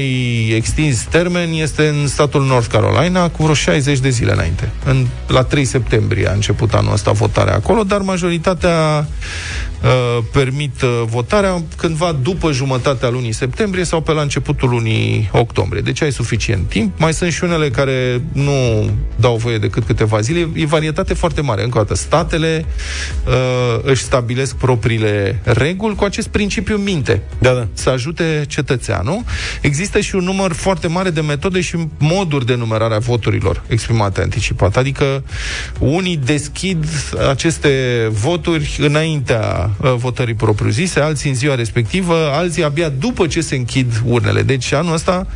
extins 0.56 1.02
termen 1.02 1.52
este 1.52 1.88
în 1.88 2.08
statul 2.08 2.46
North 2.46 2.68
Carolina, 2.72 3.30
cu 3.30 3.42
vreo 3.44 3.54
60 3.54 4.00
de 4.00 4.10
zile 4.10 4.32
înainte. 4.32 4.70
În, 4.86 5.06
la 5.28 5.44
3 5.44 5.66
septembrie 5.66 6.30
a 6.30 6.34
început 6.34 6.74
anul 6.74 6.94
ăsta 6.94 7.12
votarea 7.12 7.54
acolo, 7.54 7.84
dar 7.84 8.02
majoritatea 8.02 9.08
uh, 9.86 10.24
permit 10.32 10.82
uh, 10.82 11.04
votarea 11.06 11.64
cândva 11.78 12.12
după 12.22 12.52
jumătatea 12.52 13.10
lunii 13.10 13.32
septembrie 13.32 13.84
sau 13.84 14.02
pe 14.02 14.12
la 14.12 14.22
începutul 14.22 14.70
lunii 14.70 15.30
octombrie. 15.32 15.82
Deci 15.82 16.02
ai 16.02 16.12
suficient 16.12 16.70
timp. 16.70 17.00
Mai 17.00 17.14
sunt 17.14 17.32
și 17.32 17.44
unele 17.44 17.70
care 17.70 18.22
nu 18.32 18.90
dau 19.16 19.36
voie 19.36 19.58
decât 19.58 19.84
câteva 19.84 20.20
zile. 20.20 20.50
E 20.54 20.66
varietate 20.66 21.14
foarte 21.14 21.42
mare. 21.42 21.64
Încă 21.64 21.78
o 21.78 21.82
dată, 21.82 21.96
statele 21.96 22.66
uh, 23.28 23.80
își 23.84 24.02
stabilesc 24.02 24.56
propriile 24.56 25.42
reguli 25.44 25.96
cu 25.96 26.04
acest 26.04 26.28
principiu 26.28 26.76
minte. 26.76 27.22
Da, 27.40 27.54
da. 27.54 27.68
Să 27.74 27.90
ajute 27.90 28.46
cetățeanul. 28.48 29.24
Există 29.62 30.00
și 30.00 30.16
un 30.16 30.24
număr 30.24 30.54
foarte 30.54 30.88
mare 30.88 31.10
de 31.10 31.22
metode 31.22 31.62
și 31.62 31.78
moduri 31.98 32.46
de 32.46 32.56
numerare 32.56 32.94
a 32.96 33.00
voturilor 33.00 33.64
exprimate 33.68 34.22
anticipat. 34.22 34.78
Adică 34.78 35.24
unii 35.80 36.18
deschid 36.18 36.86
aceste 37.30 37.70
voturi 38.12 38.78
înaintea 38.80 39.70
uh, 39.78 39.94
votării 39.98 40.34
propriu-zise, 40.34 41.00
alții 41.00 41.30
în 41.30 41.36
ziua 41.36 41.56
respectivă, 41.56 42.30
alții 42.32 42.64
abia 42.64 42.90
după 42.90 43.28
ce 43.28 43.42
se 43.42 43.56
închid 43.56 44.02
urnele. 44.06 44.42
Deci 44.42 44.72
anul 44.72 44.94
ăsta 44.94 45.28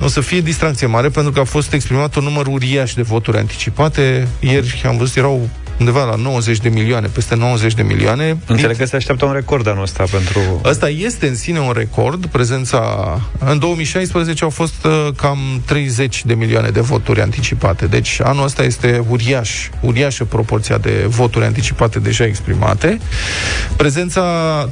o 0.00 0.08
să 0.08 0.20
fie 0.20 0.40
distracție 0.40 0.86
mare 0.86 1.08
pentru 1.08 1.32
că 1.32 1.40
a 1.40 1.44
fost 1.44 1.72
exprimat 1.72 2.14
un 2.14 2.24
număr 2.24 2.46
uriaș 2.46 2.94
de 2.94 3.02
voturi 3.02 3.36
anticipate. 3.36 4.28
Ieri 4.40 4.82
am 4.86 4.96
văzut, 4.96 5.16
erau 5.16 5.48
undeva 5.78 6.04
la 6.04 6.14
90 6.14 6.58
de 6.58 6.68
milioane, 6.68 7.06
peste 7.06 7.34
90 7.34 7.74
de 7.74 7.82
milioane. 7.82 8.38
Înțeleg 8.46 8.76
că 8.76 8.84
se 8.84 8.96
așteaptă 8.96 9.24
un 9.24 9.32
record 9.32 9.68
anul 9.68 9.82
ăsta 9.82 10.04
pentru... 10.10 10.60
Ăsta 10.64 10.88
este 10.88 11.26
în 11.26 11.34
sine 11.34 11.60
un 11.60 11.72
record. 11.74 12.26
Prezența... 12.26 12.80
În 13.38 13.58
2016 13.58 14.44
au 14.44 14.50
fost 14.50 14.84
uh, 14.84 15.08
cam 15.16 15.62
30 15.64 16.24
de 16.24 16.34
milioane 16.34 16.68
de 16.68 16.80
voturi 16.80 17.20
anticipate. 17.20 17.86
Deci 17.86 18.20
anul 18.22 18.44
ăsta 18.44 18.62
este 18.62 19.04
uriaș, 19.08 19.68
uriașă 19.80 20.24
proporția 20.24 20.78
de 20.78 21.04
voturi 21.08 21.44
anticipate 21.44 21.98
deja 21.98 22.24
exprimate. 22.24 22.98
Prezența 23.76 24.22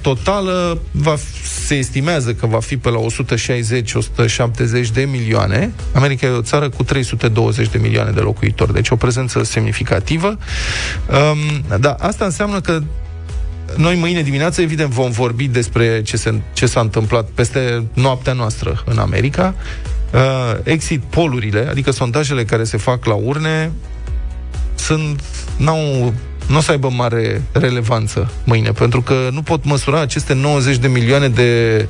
totală 0.00 0.78
va, 0.90 1.16
se 1.66 1.74
estimează 1.74 2.32
că 2.32 2.46
va 2.46 2.60
fi 2.60 2.76
pe 2.76 2.88
la 2.88 2.98
160-170 2.98 3.04
de 4.92 5.02
milioane. 5.02 5.72
America 5.92 6.26
e 6.26 6.30
o 6.30 6.42
țară 6.42 6.68
cu 6.68 6.82
320 6.82 7.68
de 7.68 7.78
milioane 7.78 8.10
de 8.10 8.20
locuitori, 8.20 8.72
deci 8.72 8.90
o 8.90 8.96
prezență 8.96 9.42
semnificativă. 9.42 10.38
Um, 11.08 11.78
da, 11.80 11.96
asta 11.98 12.24
înseamnă 12.24 12.60
că 12.60 12.80
noi 13.76 13.94
mâine 13.94 14.22
dimineață, 14.22 14.60
evident, 14.60 14.90
vom 14.90 15.10
vorbi 15.10 15.48
despre 15.48 16.02
ce, 16.02 16.16
se, 16.16 16.40
ce 16.52 16.66
s-a 16.66 16.80
întâmplat 16.80 17.28
peste 17.34 17.84
noaptea 17.94 18.32
noastră 18.32 18.82
în 18.84 18.98
America. 18.98 19.54
Uh, 20.12 20.58
exit 20.62 21.02
polurile, 21.02 21.66
adică 21.70 21.90
sondajele 21.90 22.44
care 22.44 22.64
se 22.64 22.76
fac 22.76 23.04
la 23.04 23.14
urne, 23.14 23.72
sunt, 24.74 25.22
n-au 25.56 26.14
nu 26.50 26.56
o 26.56 26.60
să 26.60 26.70
aibă 26.70 26.90
mare 26.96 27.42
relevanță 27.52 28.30
mâine, 28.44 28.70
pentru 28.70 29.02
că 29.02 29.14
nu 29.32 29.42
pot 29.42 29.64
măsura 29.64 30.00
aceste 30.00 30.34
90 30.34 30.76
de 30.76 30.88
milioane 30.88 31.28
de, 31.28 31.86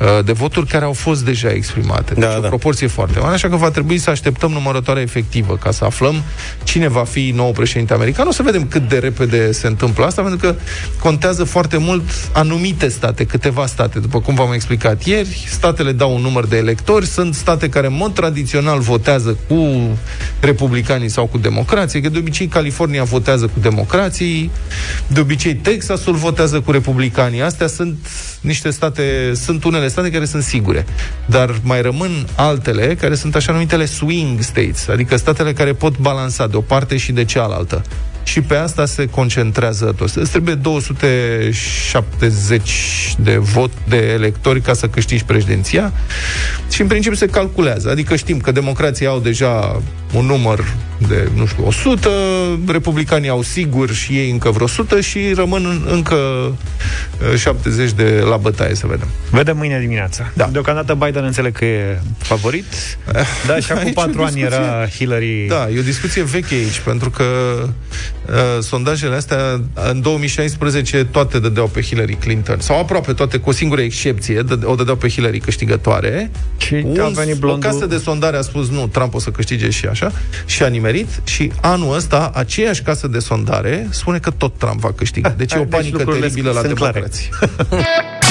uh, 0.00 0.24
de 0.24 0.32
voturi 0.32 0.66
care 0.66 0.84
au 0.84 0.92
fost 0.92 1.24
deja 1.24 1.50
exprimate. 1.50 2.14
Deci 2.14 2.24
da, 2.24 2.36
o 2.36 2.40
da. 2.40 2.48
proporție 2.48 2.86
foarte 2.86 3.18
mare, 3.18 3.34
așa 3.34 3.48
că 3.48 3.56
va 3.56 3.70
trebui 3.70 3.98
să 3.98 4.10
așteptăm 4.10 4.50
numărătoarea 4.50 5.02
efectivă 5.02 5.56
ca 5.56 5.70
să 5.70 5.84
aflăm 5.84 6.22
cine 6.64 6.88
va 6.88 7.04
fi 7.04 7.32
nou 7.34 7.52
președinte 7.52 7.92
american. 7.92 8.26
O 8.26 8.32
să 8.32 8.42
vedem 8.42 8.66
cât 8.66 8.88
de 8.88 8.98
repede 8.98 9.52
se 9.52 9.66
întâmplă 9.66 10.04
asta, 10.04 10.22
pentru 10.22 10.40
că 10.48 10.54
contează 11.00 11.44
foarte 11.44 11.76
mult 11.76 12.02
anumite 12.32 12.88
state, 12.88 13.24
câteva 13.24 13.66
state, 13.66 13.98
după 13.98 14.20
cum 14.20 14.34
v-am 14.34 14.52
explicat 14.52 15.04
ieri, 15.04 15.44
statele 15.50 15.92
dau 15.92 16.14
un 16.14 16.20
număr 16.20 16.46
de 16.46 16.56
electori, 16.56 17.06
sunt 17.06 17.34
state 17.34 17.68
care 17.68 17.86
în 17.86 17.96
mod 17.96 18.14
tradițional 18.14 18.78
votează 18.78 19.38
cu 19.48 19.80
republicanii 20.40 21.08
sau 21.08 21.26
cu 21.26 21.38
democrație, 21.38 22.00
că 22.00 22.08
de 22.08 22.18
obicei 22.18 22.46
California 22.46 23.04
votează 23.04 23.46
cu 23.46 23.60
democrație 23.60 23.92
democrații, 23.94 24.50
de 25.06 25.20
obicei 25.20 25.54
Texasul 25.54 26.14
votează 26.14 26.60
cu 26.60 26.70
republicanii. 26.70 27.42
Astea 27.42 27.66
sunt 27.66 28.06
niște 28.40 28.70
state, 28.70 29.32
sunt 29.34 29.64
unele 29.64 29.88
state 29.88 30.10
care 30.10 30.24
sunt 30.24 30.42
sigure, 30.42 30.86
dar 31.26 31.54
mai 31.62 31.82
rămân 31.82 32.26
altele 32.34 32.94
care 32.94 33.14
sunt 33.14 33.34
așa 33.34 33.52
numitele 33.52 33.84
swing 33.84 34.40
states, 34.40 34.88
adică 34.88 35.16
statele 35.16 35.52
care 35.52 35.72
pot 35.72 35.98
balansa 35.98 36.46
de 36.46 36.56
o 36.56 36.60
parte 36.60 36.96
și 36.96 37.12
de 37.12 37.24
cealaltă 37.24 37.82
și 38.24 38.40
pe 38.40 38.54
asta 38.54 38.86
se 38.86 39.06
concentrează 39.06 39.94
toți. 39.96 40.18
Îți 40.18 40.30
trebuie 40.30 40.54
270 40.54 43.14
de 43.18 43.36
vot 43.36 43.70
de 43.88 43.96
electori 43.96 44.60
ca 44.60 44.72
să 44.72 44.88
câștigi 44.88 45.24
președinția 45.24 45.92
și 46.70 46.80
în 46.80 46.86
principiu 46.86 47.16
se 47.16 47.26
calculează. 47.26 47.90
Adică 47.90 48.16
știm 48.16 48.38
că 48.38 48.52
democrații 48.52 49.06
au 49.06 49.18
deja 49.18 49.80
un 50.12 50.24
număr 50.24 50.64
de, 51.08 51.28
nu 51.34 51.46
știu, 51.46 51.66
100, 51.66 52.10
republicanii 52.66 53.28
au 53.28 53.42
sigur 53.42 53.92
și 53.92 54.12
ei 54.12 54.30
încă 54.30 54.50
vreo 54.50 54.64
100 54.64 55.00
și 55.00 55.32
rămân 55.34 55.86
încă 55.90 56.16
70 57.36 57.88
uh, 57.88 57.94
de 57.96 58.22
la 58.28 58.36
bătaie, 58.36 58.74
să 58.74 58.86
vedem. 58.86 59.08
Vedem 59.30 59.56
mâine 59.56 59.80
dimineața. 59.80 60.30
Da. 60.34 60.48
Deocamdată 60.52 60.94
Biden 60.94 61.24
înțeleg 61.24 61.56
că 61.56 61.64
e 61.64 62.00
favorit, 62.18 62.64
eh, 63.14 63.26
da, 63.46 63.58
și 63.58 63.72
acum 63.72 63.92
patru 63.92 64.22
ani 64.22 64.40
era 64.40 64.86
Hillary... 64.96 65.46
Da, 65.48 65.68
e 65.74 65.78
o 65.78 65.82
discuție 65.82 66.22
veche 66.22 66.54
aici, 66.54 66.78
pentru 66.78 67.10
că 67.10 67.24
uh, 68.28 68.62
sondajele 68.62 69.14
astea, 69.14 69.60
în 69.90 70.00
2016, 70.00 71.04
toate 71.04 71.38
dădeau 71.38 71.66
pe 71.66 71.82
Hillary 71.82 72.14
Clinton, 72.14 72.60
sau 72.60 72.78
aproape 72.78 73.12
toate, 73.12 73.38
cu 73.38 73.48
o 73.48 73.52
singură 73.52 73.80
excepție, 73.80 74.44
o 74.64 74.74
dădeau 74.74 74.96
pe 74.96 75.08
Hillary 75.08 75.38
câștigătoare. 75.38 76.30
Și 76.56 76.74
Un, 76.84 77.00
a 77.00 77.08
venit 77.08 77.36
blondul... 77.36 77.70
O 77.70 77.72
casă 77.72 77.86
de 77.86 77.96
sondare 77.96 78.36
a 78.36 78.40
spus, 78.40 78.68
nu, 78.68 78.86
Trump 78.86 79.14
o 79.14 79.18
să 79.18 79.30
câștige 79.30 79.70
și 79.70 79.86
așa, 79.86 80.12
și 80.46 80.62
a 80.62 80.66
nimerit, 80.66 81.08
și 81.24 81.52
anul 81.60 81.94
ăsta, 81.94 82.30
aceeași 82.34 82.82
casă 82.82 83.08
de 83.08 83.18
sondare 83.18 83.88
spune 83.90 84.18
că 84.18 84.30
tot 84.30 84.58
Trump 84.58 84.80
va 84.80 84.92
câștiga. 84.92 85.34
Deci 85.36 85.52
e 85.52 85.56
o 85.56 85.60
deci 85.60 85.70
panică 85.70 86.04
deci 86.04 86.18
teribilă 86.18 86.50
la 86.50 86.62
democrație. 86.62 87.28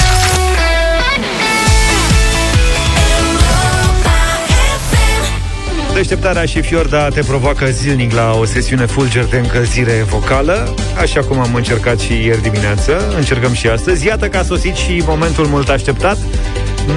Deșteptarea 5.94 6.44
și 6.44 6.60
Fiorda 6.60 7.08
te 7.08 7.20
provoacă 7.20 7.66
zilnic 7.66 8.12
la 8.12 8.32
o 8.38 8.44
sesiune 8.44 8.86
fulger 8.86 9.24
de 9.24 9.36
încălzire 9.36 10.04
vocală, 10.08 10.74
așa 11.00 11.20
cum 11.20 11.38
am 11.38 11.54
încercat 11.54 11.98
și 11.98 12.12
ieri 12.12 12.42
dimineață, 12.42 13.14
încercăm 13.16 13.52
și 13.52 13.68
astăzi. 13.68 14.06
Iată 14.06 14.28
că 14.28 14.36
a 14.36 14.42
sosit 14.42 14.74
și 14.74 15.02
momentul 15.06 15.46
mult 15.46 15.68
așteptat. 15.68 16.18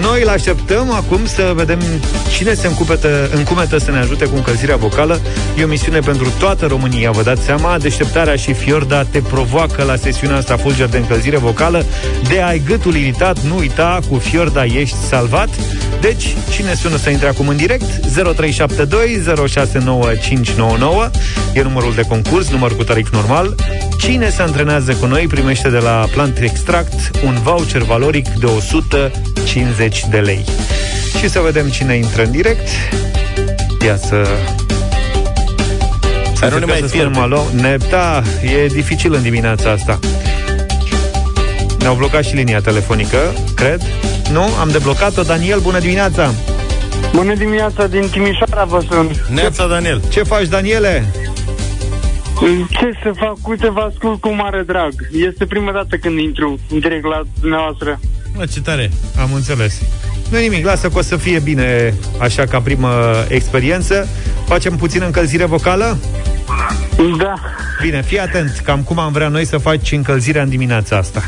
Noi 0.02 0.22
îl 0.22 0.30
așteptăm 0.30 0.92
acum 0.92 1.26
să 1.26 1.52
vedem 1.56 1.80
cine 2.30 2.54
se 2.54 2.68
încupetă, 2.68 3.30
încumetă 3.34 3.78
să 3.78 3.92
ne 3.92 3.98
ajute 3.98 4.26
cu 4.26 4.36
încălzirea 4.36 4.76
vocală. 4.76 5.20
E 5.60 5.64
o 5.64 5.68
misiune 5.68 6.00
pentru 6.00 6.32
toată 6.40 6.66
România, 6.66 7.12
vă 7.12 7.22
dați 7.22 7.42
seama. 7.44 7.78
Deșteptarea 7.78 8.36
și 8.36 8.54
Fiorda 8.54 9.04
te 9.04 9.20
provoacă 9.20 9.84
la 9.84 9.96
sesiunea 9.96 10.38
asta 10.38 10.58
fulger 10.58 10.88
de 10.88 10.98
încălzire 10.98 11.38
vocală. 11.38 11.86
De 12.30 12.42
ai 12.42 12.62
gâtul 12.66 12.96
iritat, 12.96 13.40
nu 13.40 13.58
uita, 13.58 14.00
cu 14.10 14.18
Fiorda 14.18 14.66
ești 14.66 14.96
salvat. 15.08 15.50
Deci, 16.02 16.36
cine 16.50 16.74
sună 16.74 16.98
să 16.98 17.10
intre 17.10 17.28
acum 17.28 17.48
în 17.48 17.56
direct? 17.56 18.06
0372 18.14 19.48
069599 19.48 21.10
e 21.54 21.62
numărul 21.62 21.94
de 21.96 22.02
concurs, 22.02 22.50
număr 22.50 22.76
cu 22.76 22.84
tarif 22.84 23.12
normal. 23.12 23.56
Cine 24.00 24.30
se 24.30 24.42
antrenează 24.42 24.94
cu 24.94 25.06
noi 25.06 25.28
primește 25.28 25.70
de 25.70 25.78
la 25.78 26.06
Plant 26.14 26.38
Extract 26.38 27.12
un 27.26 27.38
voucher 27.44 27.82
valoric 27.82 28.28
de 28.28 28.46
150 28.46 29.77
de 30.10 30.18
lei. 30.20 30.46
Și 31.20 31.30
să 31.30 31.40
vedem 31.40 31.70
cine 31.70 31.96
intră 31.96 32.24
în 32.24 32.32
direct. 32.32 32.68
Ia 33.86 33.98
să 33.98 34.28
să 36.34 36.48
nu 36.52 36.58
ne 36.58 36.66
mai 36.66 36.84
fierbe. 36.88 37.20
Alo. 37.20 37.44
Ne, 37.52 37.78
da, 37.90 38.22
e 38.62 38.66
dificil 38.66 39.14
în 39.14 39.22
dimineața 39.22 39.72
asta. 39.72 40.00
Ne-au 41.80 41.96
blocat 41.96 42.24
și 42.24 42.36
linia 42.36 42.60
telefonică, 42.60 43.18
cred. 43.56 43.82
Nu? 44.32 44.44
Am 44.60 44.70
deblocat-o. 44.72 45.22
Daniel, 45.22 45.60
bună 45.60 45.80
dimineața! 45.80 46.34
Bună 47.14 47.34
dimineața, 47.34 47.88
din 47.88 48.08
Timișoara 48.12 48.64
vă 48.64 48.84
sunt. 48.90 49.26
Neața, 49.34 49.68
Daniel. 49.68 50.02
Ce 50.10 50.24
faci, 50.24 50.48
Daniele? 50.48 51.06
Ce 52.70 52.92
să 53.04 53.12
fac? 53.16 53.38
Uite, 53.48 53.70
vă 53.70 53.80
ascult 53.80 54.22
cu 54.22 54.30
mare 54.30 54.64
drag. 54.66 54.94
Este 55.12 55.46
prima 55.46 55.72
dată 55.72 55.96
când 55.96 56.20
intru 56.20 56.60
direct 56.80 57.06
la 57.06 57.22
dumneavoastră. 57.40 58.00
Mă, 58.38 58.46
ce 58.46 58.62
tare. 58.62 58.92
Am 59.20 59.34
înțeles. 59.34 59.82
Nu 60.30 60.38
nimic, 60.38 60.66
lasă 60.66 60.90
că 60.90 60.98
o 60.98 61.02
să 61.02 61.18
fie 61.18 61.40
bine 61.40 61.94
așa 62.20 62.46
ca 62.46 62.62
primă 62.62 63.14
experiență. 63.28 64.08
Facem 64.46 64.76
puțin 64.76 65.02
încălzire 65.02 65.46
vocală? 65.46 65.98
Da. 67.18 67.34
Bine, 67.82 68.02
fii 68.02 68.20
atent, 68.20 68.62
cam 68.64 68.84
cum 68.84 69.00
am 69.00 69.12
vrea 69.12 69.28
noi 69.28 69.46
să 69.46 69.58
faci 69.58 69.92
încălzirea 69.92 70.42
în 70.42 70.50
dimineața 70.50 70.98
asta. 70.98 71.24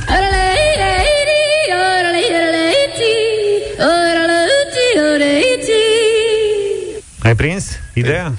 Ai 7.24 7.36
prins 7.36 7.80
ideea? 7.94 8.34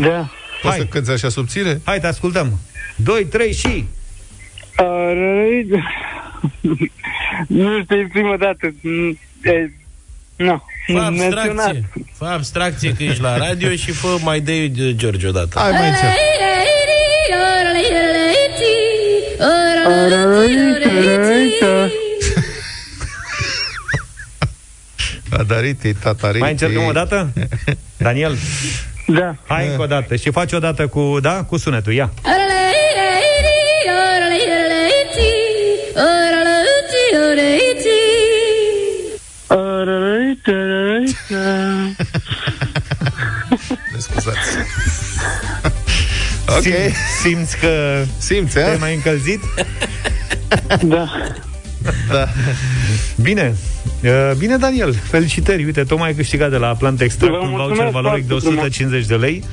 Da. 0.00 0.30
Poți 0.62 0.76
să 0.76 0.84
cânti 0.84 1.10
așa 1.10 1.28
subțire? 1.28 1.80
Hai, 1.84 2.00
te 2.00 2.06
ascultăm. 2.06 2.58
2, 2.96 3.24
3 3.24 3.52
și... 3.52 3.84
Uh, 6.60 6.90
nu 7.46 7.82
știu, 7.82 7.96
e 7.96 8.08
prima 8.12 8.36
dată. 8.36 8.66
E, 9.42 9.70
nu. 10.36 10.62
Fă 10.86 10.98
abstracție. 10.98 11.84
Fă 12.12 12.24
abstracție 12.24 12.92
că 12.92 13.02
ești 13.02 13.22
la 13.22 13.36
radio 13.36 13.70
și 13.70 13.90
fă 13.90 14.16
mai 14.22 14.40
de 14.40 14.72
George 14.94 15.26
odată. 15.26 15.58
Hai 15.58 15.70
mai 15.70 15.88
încet. 15.88 16.10
Adariti, 25.30 25.94
tatariti. 26.02 26.40
Mai 26.40 26.50
încercăm 26.50 26.84
o 26.84 26.92
dată? 26.92 27.32
Daniel? 27.96 28.36
Da. 29.06 29.34
Hai 29.46 29.68
încă 29.68 29.82
o 29.82 29.86
dată. 29.86 30.16
Și 30.16 30.30
faci 30.30 30.52
o 30.52 30.58
dată 30.58 30.86
cu, 30.86 31.18
da, 31.20 31.44
cu 31.44 31.56
sunetul. 31.56 31.92
Ia. 31.92 32.10
Ne 43.92 43.98
scuzați. 43.98 44.48
ok. 46.48 46.62
Sim, 46.62 46.72
simți 47.22 47.56
că 47.56 48.02
Simți, 48.18 48.54
te-ai 48.54 48.74
a? 48.74 48.76
mai 48.78 48.94
încălzit? 48.94 49.40
Da. 50.82 51.08
Da. 52.10 52.28
Bine. 53.16 53.54
Uh, 54.04 54.30
Bine, 54.38 54.56
Daniel. 54.56 54.94
Felicitări. 54.94 55.64
Uite, 55.64 55.82
tocmai 55.82 56.08
ai 56.08 56.14
câștigat 56.14 56.50
de 56.50 56.56
la 56.56 56.66
Plant 56.66 57.00
Extract 57.00 57.32
Vă 57.32 57.38
un 57.38 57.48
voucher 57.48 57.66
mulțumesc 57.66 57.92
valoric 57.92 58.22
de 58.22 58.28
foarte 58.28 58.46
frumos. 58.46 58.64
150 58.64 59.06
de 59.06 59.14
lei. 59.14 59.44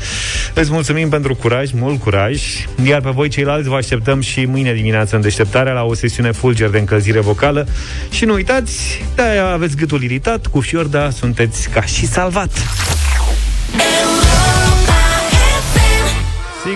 Îți 0.53 0.71
mulțumim 0.71 1.09
pentru 1.09 1.35
curaj, 1.35 1.71
mult 1.71 2.01
curaj. 2.01 2.41
Iar 2.85 3.01
pe 3.01 3.09
voi 3.09 3.29
ceilalți 3.29 3.69
vă 3.69 3.75
așteptăm 3.75 4.21
și 4.21 4.45
mâine 4.45 4.73
dimineață 4.73 5.15
în 5.15 5.21
deșteptarea 5.21 5.73
la 5.73 5.83
o 5.83 5.93
sesiune 5.93 6.31
fulger 6.31 6.69
de 6.69 6.77
încălzire 6.77 7.19
vocală. 7.19 7.67
Și 8.11 8.25
nu 8.25 8.33
uitați, 8.33 9.01
de 9.15 9.21
aveți 9.53 9.75
gâtul 9.75 10.03
iritat, 10.03 10.47
cu 10.47 10.59
Fiorda 10.59 11.09
sunteți 11.09 11.69
ca 11.69 11.81
și 11.81 12.07
salvat. 12.07 12.51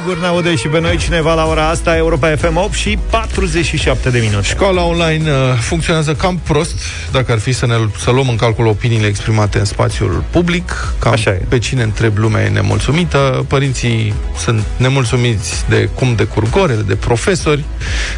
Sigur 0.09 0.23
ne 0.23 0.29
aude 0.29 0.55
și 0.55 0.67
pe 0.67 0.79
noi 0.79 0.97
cineva 0.97 1.33
la 1.33 1.45
ora 1.45 1.67
asta 1.67 1.97
Europa 1.97 2.35
FM 2.35 2.55
8 2.55 2.73
și 2.73 2.97
47 3.09 4.09
de 4.09 4.19
minute 4.19 4.47
Școala 4.47 4.83
online 4.83 5.31
uh, 5.31 5.57
funcționează 5.59 6.13
cam 6.13 6.39
prost, 6.43 6.79
dacă 7.11 7.31
ar 7.31 7.39
fi 7.39 7.51
să, 7.51 7.65
ne, 7.65 7.75
să 7.97 8.11
luăm 8.11 8.29
în 8.29 8.35
calcul 8.35 8.67
opiniile 8.67 9.07
exprimate 9.07 9.59
în 9.59 9.65
spațiul 9.65 10.23
public. 10.29 10.93
Cam 10.99 11.11
Așa 11.11 11.29
e. 11.29 11.41
pe 11.47 11.57
cine 11.57 11.83
întreb 11.83 12.17
lumea 12.17 12.43
e 12.43 12.49
nemulțumită. 12.49 13.45
Părinții 13.47 14.13
sunt 14.37 14.63
nemulțumiți 14.77 15.65
de 15.69 15.89
cum 15.93 16.15
decurg 16.15 16.55
orele, 16.55 16.81
de 16.81 16.95
profesori. 16.95 17.63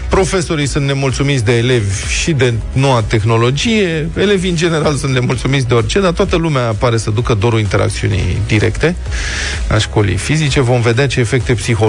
Profesorii 0.10 0.68
sunt 0.68 0.86
nemulțumiți 0.86 1.46
de 1.46 1.58
elevi 1.58 2.08
și 2.22 2.32
de 2.32 2.54
noua 2.74 3.04
tehnologie. 3.08 4.10
Elevii, 4.18 4.50
în 4.50 4.56
general, 4.56 4.96
sunt 4.96 5.14
nemulțumiți 5.14 5.68
de 5.68 5.74
orice, 5.74 6.00
dar 6.00 6.12
toată 6.12 6.36
lumea 6.36 6.76
pare 6.78 6.98
să 6.98 7.10
ducă 7.10 7.34
dorul 7.34 7.60
interacțiunii 7.60 8.38
directe 8.48 8.96
a 9.68 9.78
școlii 9.78 10.18
fizice. 10.18 10.62
Vom 10.62 10.82
vedea 10.82 11.08
ce 11.08 11.20
efecte 11.20 11.54
psihologice 11.54 11.80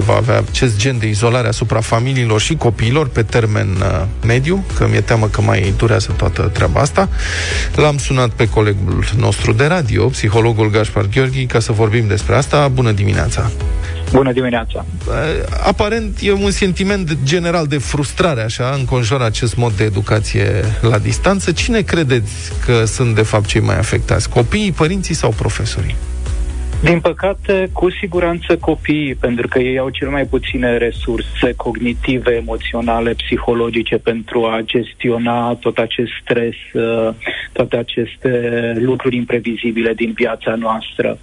va 0.00 0.14
avea 0.14 0.42
acest 0.48 0.78
gen 0.78 0.98
de 0.98 1.06
izolare 1.06 1.48
asupra 1.48 1.80
familiilor 1.80 2.40
și 2.40 2.54
copiilor 2.56 3.08
pe 3.08 3.22
termen 3.22 3.68
uh, 3.68 4.04
mediu, 4.26 4.64
că 4.76 4.86
mi-e 4.90 5.00
teamă 5.00 5.26
că 5.28 5.40
mai 5.40 5.74
durează 5.76 6.14
toată 6.16 6.50
treaba 6.52 6.80
asta. 6.80 7.08
L-am 7.74 7.98
sunat 7.98 8.28
pe 8.30 8.48
colegul 8.48 9.04
nostru 9.16 9.52
de 9.52 9.66
radio, 9.66 10.06
psihologul 10.06 10.70
Gaspar 10.70 11.06
Gheorghi, 11.14 11.46
ca 11.46 11.58
să 11.60 11.72
vorbim 11.72 12.06
despre 12.06 12.34
asta. 12.34 12.68
Bună 12.68 12.92
dimineața! 12.92 13.50
Bună 14.12 14.32
dimineața. 14.32 14.84
Uh, 15.06 15.14
Aparent 15.66 16.18
e 16.20 16.32
un 16.32 16.50
sentiment 16.50 17.06
de- 17.06 17.16
general 17.24 17.66
de 17.66 17.78
frustrare, 17.78 18.42
așa, 18.42 18.74
înconjoară 18.78 19.24
acest 19.24 19.56
mod 19.56 19.72
de 19.72 19.84
educație 19.84 20.64
la 20.80 20.98
distanță. 20.98 21.52
Cine 21.52 21.80
credeți 21.80 22.32
că 22.64 22.84
sunt, 22.84 23.14
de 23.14 23.22
fapt, 23.22 23.46
cei 23.46 23.60
mai 23.60 23.78
afectați? 23.78 24.28
Copiii, 24.28 24.72
părinții 24.72 25.14
sau 25.14 25.30
profesorii? 25.36 25.96
Din 26.82 27.00
păcate, 27.00 27.68
cu 27.72 27.90
siguranță 27.90 28.56
copiii, 28.56 29.14
pentru 29.14 29.48
că 29.48 29.58
ei 29.58 29.78
au 29.78 29.88
cel 29.88 30.08
mai 30.08 30.24
puține 30.24 30.76
resurse 30.76 31.52
cognitive, 31.56 32.34
emoționale, 32.34 33.12
psihologice 33.12 33.96
pentru 33.96 34.44
a 34.44 34.60
gestiona 34.64 35.54
tot 35.54 35.78
acest 35.78 36.10
stres, 36.22 36.54
uh, 36.72 37.14
toate 37.52 37.76
aceste 37.76 38.30
lucruri 38.80 39.16
imprevizibile 39.16 39.94
din 39.94 40.12
viața 40.12 40.54
noastră. 40.54 41.18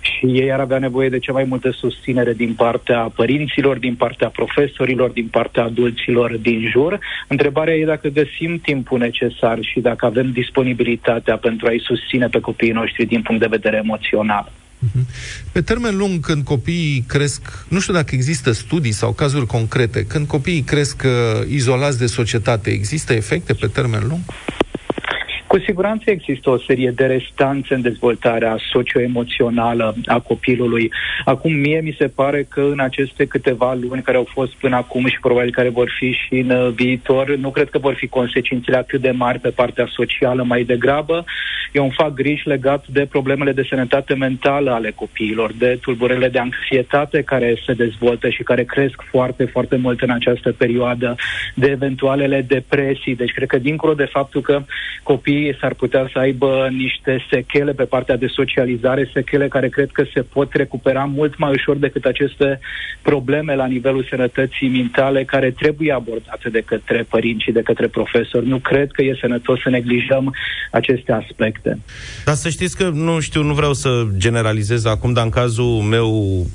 Și 0.00 0.26
ei 0.26 0.52
ar 0.52 0.60
avea 0.60 0.78
nevoie 0.78 1.08
de 1.08 1.18
cea 1.18 1.32
mai 1.32 1.44
multă 1.44 1.70
susținere 1.70 2.32
din 2.32 2.52
partea 2.54 3.00
părinților, 3.14 3.78
din 3.78 3.94
partea 3.94 4.28
profesorilor, 4.28 5.10
din 5.10 5.28
partea 5.30 5.62
adulților 5.62 6.36
din 6.36 6.68
jur. 6.70 6.98
Întrebarea 7.28 7.74
e 7.74 7.84
dacă 7.84 8.08
găsim 8.08 8.58
timpul 8.58 8.98
necesar 8.98 9.58
și 9.60 9.80
dacă 9.80 10.06
avem 10.06 10.30
disponibilitatea 10.30 11.36
pentru 11.36 11.66
a-i 11.66 11.82
susține 11.84 12.26
pe 12.26 12.40
copiii 12.40 12.72
noștri 12.72 13.04
din 13.04 13.22
punct 13.22 13.40
de 13.40 13.46
vedere 13.50 13.76
emoțional. 13.76 14.50
Pe 15.52 15.60
termen 15.60 15.96
lung, 15.96 16.20
când 16.20 16.44
copiii 16.44 17.04
cresc, 17.06 17.64
nu 17.68 17.80
știu 17.80 17.92
dacă 17.92 18.14
există 18.14 18.52
studii 18.52 18.92
sau 18.92 19.12
cazuri 19.12 19.46
concrete, 19.46 20.04
când 20.04 20.26
copiii 20.26 20.62
cresc 20.62 21.02
uh, 21.04 21.48
izolați 21.48 21.98
de 21.98 22.06
societate, 22.06 22.70
există 22.70 23.12
efecte 23.12 23.54
pe 23.54 23.66
termen 23.66 24.06
lung? 24.08 24.20
Cu 25.48 25.58
siguranță 25.58 26.10
există 26.10 26.50
o 26.50 26.58
serie 26.58 26.90
de 26.90 27.06
restanțe 27.06 27.74
în 27.74 27.80
dezvoltarea 27.80 28.56
socioemoțională 28.72 29.94
a 30.06 30.20
copilului. 30.20 30.90
Acum, 31.24 31.52
mie 31.52 31.80
mi 31.80 31.96
se 31.98 32.08
pare 32.08 32.46
că 32.48 32.60
în 32.60 32.80
aceste 32.80 33.26
câteva 33.26 33.74
luni 33.74 34.02
care 34.02 34.16
au 34.16 34.26
fost 34.28 34.52
până 34.52 34.76
acum 34.76 35.06
și 35.06 35.20
probabil 35.20 35.50
care 35.50 35.68
vor 35.68 35.92
fi 35.98 36.12
și 36.12 36.34
în 36.34 36.50
uh, 36.50 36.72
viitor, 36.74 37.36
nu 37.36 37.50
cred 37.50 37.70
că 37.70 37.78
vor 37.78 37.94
fi 37.94 38.06
consecințele 38.06 38.76
atât 38.76 39.00
de 39.00 39.10
mari 39.10 39.38
pe 39.38 39.50
partea 39.50 39.88
socială, 39.90 40.42
mai 40.42 40.62
degrabă. 40.64 41.24
Eu 41.72 41.82
îmi 41.82 41.94
fac 41.96 42.14
griji 42.14 42.48
legat 42.48 42.86
de 42.86 43.06
problemele 43.06 43.52
de 43.52 43.66
sănătate 43.68 44.14
mentală 44.14 44.70
ale 44.70 44.90
copiilor, 44.90 45.52
de 45.52 45.78
tulburările 45.80 46.28
de 46.28 46.38
anxietate 46.38 47.22
care 47.22 47.56
se 47.66 47.72
dezvoltă 47.72 48.28
și 48.28 48.42
care 48.42 48.64
cresc 48.64 49.02
foarte, 49.10 49.44
foarte 49.44 49.76
mult 49.76 50.00
în 50.00 50.10
această 50.10 50.52
perioadă, 50.52 51.14
de 51.54 51.66
eventualele 51.66 52.44
depresii. 52.48 53.16
Deci, 53.16 53.32
cred 53.32 53.48
că 53.48 53.58
dincolo 53.58 53.94
de 53.94 54.04
faptul 54.04 54.40
că 54.40 54.62
copiii 55.02 55.37
copiii 55.38 55.58
s-ar 55.60 55.74
putea 55.74 56.08
să 56.12 56.18
aibă 56.18 56.68
niște 56.70 57.24
sechele 57.30 57.72
pe 57.72 57.84
partea 57.84 58.16
de 58.16 58.26
socializare, 58.26 59.10
sechele 59.12 59.48
care 59.48 59.68
cred 59.68 59.90
că 59.92 60.04
se 60.14 60.22
pot 60.22 60.52
recupera 60.52 61.04
mult 61.04 61.38
mai 61.38 61.50
ușor 61.50 61.76
decât 61.76 62.04
aceste 62.04 62.60
probleme 63.02 63.54
la 63.54 63.66
nivelul 63.66 64.06
sănătății 64.10 64.68
mentale 64.68 65.24
care 65.24 65.50
trebuie 65.50 65.92
abordate 65.92 66.48
de 66.48 66.62
către 66.66 67.06
părinți 67.08 67.44
și 67.44 67.52
de 67.52 67.62
către 67.62 67.88
profesori. 67.88 68.48
Nu 68.48 68.58
cred 68.58 68.90
că 68.90 69.02
e 69.02 69.18
sănătos 69.20 69.60
să 69.60 69.68
neglijăm 69.68 70.34
aceste 70.70 71.12
aspecte. 71.12 71.78
Dar 72.24 72.34
să 72.34 72.48
știți 72.48 72.76
că, 72.76 72.88
nu 72.88 73.20
știu, 73.20 73.42
nu 73.42 73.54
vreau 73.54 73.72
să 73.72 74.06
generalizez 74.16 74.84
acum, 74.84 75.12
dar 75.12 75.24
în 75.24 75.30
cazul 75.30 75.82
meu 75.82 76.46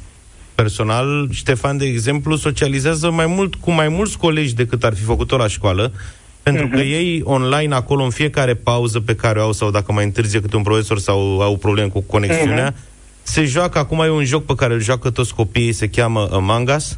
personal, 0.56 1.30
Ștefan, 1.32 1.78
de 1.78 1.86
exemplu, 1.86 2.36
socializează 2.36 3.12
mai 3.12 3.26
mult 3.26 3.56
cu 3.56 3.72
mai 3.72 3.88
mulți 3.88 4.18
colegi 4.18 4.56
decât 4.56 4.84
ar 4.84 4.94
fi 4.94 5.04
făcut-o 5.04 5.38
la 5.38 5.48
școală, 5.48 5.92
pentru 6.44 6.68
uh-huh. 6.68 6.72
că 6.72 6.78
mhm. 6.78 6.88
ei 7.00 7.22
online 7.24 7.76
acolo 7.76 8.04
în 8.04 8.10
fiecare 8.10 8.54
pauză 8.54 9.00
pe 9.00 9.16
care 9.16 9.40
o 9.40 9.44
au 9.44 9.52
sau 9.52 9.72
dacă 9.72 9.92
mai 9.92 10.04
întârzie 10.04 10.42
câte 10.42 10.56
un 10.56 10.64
profesor 10.64 11.00
sau 11.00 11.42
au 11.42 11.58
probleme 11.58 11.88
cu 11.88 12.02
conexiunea, 12.02 12.72
uh-huh. 12.72 13.24
se 13.24 13.46
joacă, 13.46 13.80
acum 13.80 14.00
e 14.00 14.10
un 14.10 14.26
joc 14.26 14.46
pe 14.46 14.56
care 14.56 14.74
îl 14.74 14.82
joacă 14.82 15.10
toți 15.10 15.34
copiii, 15.34 15.74
se 15.74 15.88
cheamă 15.88 16.30
Among 16.32 16.72
Us. 16.76 16.98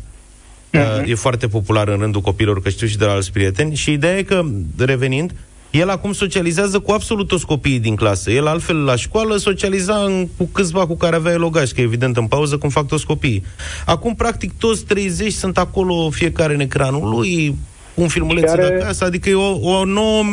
Uh-huh. 0.73 1.05
E 1.05 1.15
foarte 1.15 1.47
popular 1.47 1.88
în 1.88 1.97
rândul 1.99 2.21
copiilor, 2.21 2.62
că 2.62 2.69
știu 2.69 2.88
și 2.88 2.97
de 2.97 3.05
la 3.05 3.12
alți 3.12 3.31
prieteni. 3.31 3.75
Și 3.75 3.91
ideea 3.91 4.17
e 4.17 4.23
că, 4.23 4.45
revenind, 4.77 5.34
el 5.71 5.89
acum 5.89 6.13
socializează 6.13 6.79
cu 6.79 6.91
absolut 6.91 7.27
toți 7.27 7.45
copiii 7.45 7.79
din 7.79 7.95
clasă. 7.95 8.31
El 8.31 8.47
altfel 8.47 8.84
la 8.84 8.95
școală 8.95 9.38
socializa 9.38 9.95
în, 9.95 10.27
cu 10.38 10.49
câțiva 10.51 10.88
cu 10.88 10.95
care 10.95 11.15
avea 11.15 11.36
logaj, 11.36 11.71
că 11.71 11.81
evident 11.81 12.17
în 12.17 12.27
pauză 12.27 12.58
cum 12.58 12.69
fac 12.69 12.88
toți 12.88 13.05
copiii. 13.05 13.43
Acum, 13.86 14.15
practic, 14.15 14.51
toți 14.60 14.86
30 14.86 15.34
sunt 15.34 15.58
acolo, 15.58 16.10
fiecare 16.10 16.53
în 16.53 16.60
ecranul 16.60 17.10
lui, 17.10 17.55
un 17.95 18.08
filmuleț 18.08 18.51
are... 18.51 18.62
de 18.62 18.73
acasă, 18.73 19.05
adică 19.05 19.29
e 19.29 19.34
o, 19.34 19.79
o 19.79 19.86
nouă, 19.86 20.23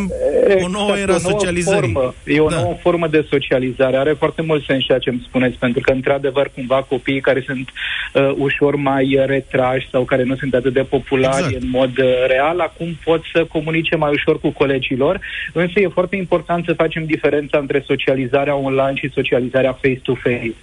exact, 0.44 0.64
o 0.64 0.68
nouă 0.68 0.96
era 0.96 1.14
o 1.14 1.18
nouă 1.22 1.38
socializării. 1.38 1.92
Formă, 1.92 2.14
e 2.25 2.40
o 2.40 2.48
da. 2.48 2.61
nouă 2.61 2.75
formă 2.81 3.07
de 3.07 3.27
socializare. 3.31 3.96
Are 3.96 4.12
foarte 4.12 4.42
mult 4.42 4.64
sens 4.64 4.85
ceea 4.85 4.98
ce 4.98 5.11
îmi 5.11 5.25
spuneți, 5.27 5.59
pentru 5.59 5.81
că, 5.81 5.92
într-adevăr, 5.92 6.51
cumva 6.55 6.83
copiii 6.88 7.20
care 7.20 7.42
sunt 7.46 7.68
uh, 8.14 8.33
ușor 8.38 8.77
mai 8.77 9.18
retrași 9.27 9.88
sau 9.90 10.03
care 10.03 10.22
nu 10.22 10.37
sunt 10.37 10.55
atât 10.55 10.72
de 10.72 10.83
populari 10.83 11.44
exact. 11.44 11.62
în 11.62 11.68
mod 11.70 11.98
uh, 11.98 12.05
real, 12.27 12.61
acum 12.61 12.98
pot 13.05 13.22
să 13.33 13.44
comunice 13.44 13.96
mai 13.96 14.11
ușor 14.12 14.40
cu 14.40 14.51
colegilor, 14.51 15.20
însă 15.53 15.81
e 15.81 15.88
foarte 15.88 16.16
important 16.16 16.64
să 16.64 16.72
facem 16.72 17.05
diferența 17.05 17.59
între 17.59 17.85
socializarea 17.87 18.57
online 18.57 18.94
și 18.94 19.11
socializarea 19.14 19.72
face-to-face. 19.72 20.55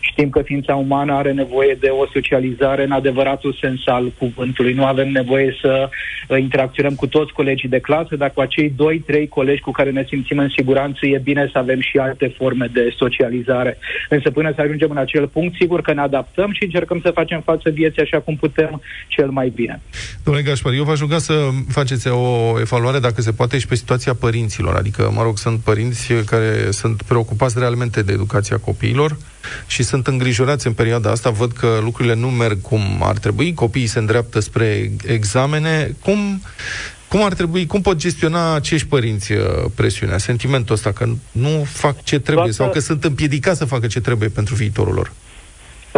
Știm 0.00 0.30
că 0.30 0.42
ființa 0.42 0.74
umană 0.74 1.12
are 1.14 1.32
nevoie 1.32 1.76
de 1.80 1.88
o 1.88 2.06
socializare 2.12 2.84
în 2.84 2.90
adevăratul 2.90 3.56
sens 3.60 3.80
al 3.84 4.12
cuvântului. 4.18 4.72
Nu 4.72 4.84
avem 4.84 5.10
nevoie 5.10 5.56
să 5.60 5.88
uh, 6.28 6.36
interacționăm 6.48 6.94
cu 6.94 7.06
toți 7.06 7.32
colegii 7.32 7.74
de 7.76 7.84
clasă, 7.88 8.16
dar 8.16 8.30
cu 8.34 8.40
acei 8.40 8.68
doi, 8.82 8.96
trei 9.10 9.28
colegi 9.28 9.60
cu 9.66 9.70
care 9.70 9.90
ne 9.90 10.04
simțim 10.08 10.38
în 10.38 10.50
siguranță, 10.56 11.06
e 11.06 11.18
bine 11.30 11.48
să 11.52 11.58
avem 11.58 11.80
și 11.80 11.96
alte 11.98 12.34
forme 12.38 12.66
de 12.72 12.94
socializare. 13.02 13.78
Însă 14.08 14.30
până 14.30 14.52
să 14.54 14.60
ajungem 14.60 14.90
în 14.90 14.96
acel 14.96 15.26
punct, 15.26 15.54
sigur 15.54 15.80
că 15.80 15.92
ne 15.92 16.00
adaptăm 16.00 16.52
și 16.52 16.64
încercăm 16.64 17.00
să 17.04 17.10
facem 17.20 17.40
față 17.40 17.70
vieții 17.70 18.02
așa 18.02 18.18
cum 18.20 18.36
putem 18.36 18.80
cel 19.08 19.30
mai 19.30 19.48
bine. 19.54 19.80
Domnule 20.24 20.46
Gașpar, 20.46 20.72
eu 20.72 20.84
v-aș 20.84 20.98
ruga 20.98 21.18
să 21.18 21.34
faceți 21.68 22.08
o 22.08 22.60
evaluare, 22.60 22.98
dacă 22.98 23.20
se 23.20 23.32
poate, 23.32 23.58
și 23.58 23.66
pe 23.66 23.74
situația 23.74 24.14
părinților. 24.14 24.74
Adică, 24.76 25.10
mă 25.14 25.22
rog, 25.22 25.38
sunt 25.38 25.58
părinți 25.60 26.12
care 26.12 26.70
sunt 26.70 27.02
preocupați 27.02 27.58
realmente 27.58 28.02
de 28.02 28.12
educația 28.12 28.56
copiilor 28.56 29.16
și 29.66 29.82
sunt 29.82 30.06
îngrijorați 30.06 30.66
în 30.66 30.72
perioada 30.72 31.10
asta, 31.10 31.30
văd 31.30 31.52
că 31.52 31.78
lucrurile 31.82 32.14
nu 32.14 32.30
merg 32.30 32.60
cum 32.60 32.82
ar 33.02 33.18
trebui, 33.18 33.54
copiii 33.54 33.86
se 33.86 33.98
îndreaptă 33.98 34.40
spre 34.40 34.92
examene. 35.06 35.94
Cum, 36.02 36.42
cum 37.08 37.22
ar 37.22 37.34
trebui, 37.34 37.66
cum 37.66 37.80
pot 37.80 37.96
gestiona 37.96 38.54
acești 38.54 38.86
părinți 38.86 39.32
uh, 39.32 39.40
presiunea, 39.74 40.18
sentimentul 40.18 40.74
ăsta 40.74 40.92
că 40.92 41.08
nu 41.32 41.66
fac 41.72 42.02
ce 42.02 42.18
trebuie 42.18 42.52
Toată... 42.52 42.62
sau 42.62 42.70
că 42.70 42.80
sunt 42.80 43.04
împiedicați 43.04 43.58
să 43.58 43.64
facă 43.64 43.86
ce 43.86 44.00
trebuie 44.00 44.28
pentru 44.28 44.54
viitorul 44.54 44.94
lor? 44.94 45.12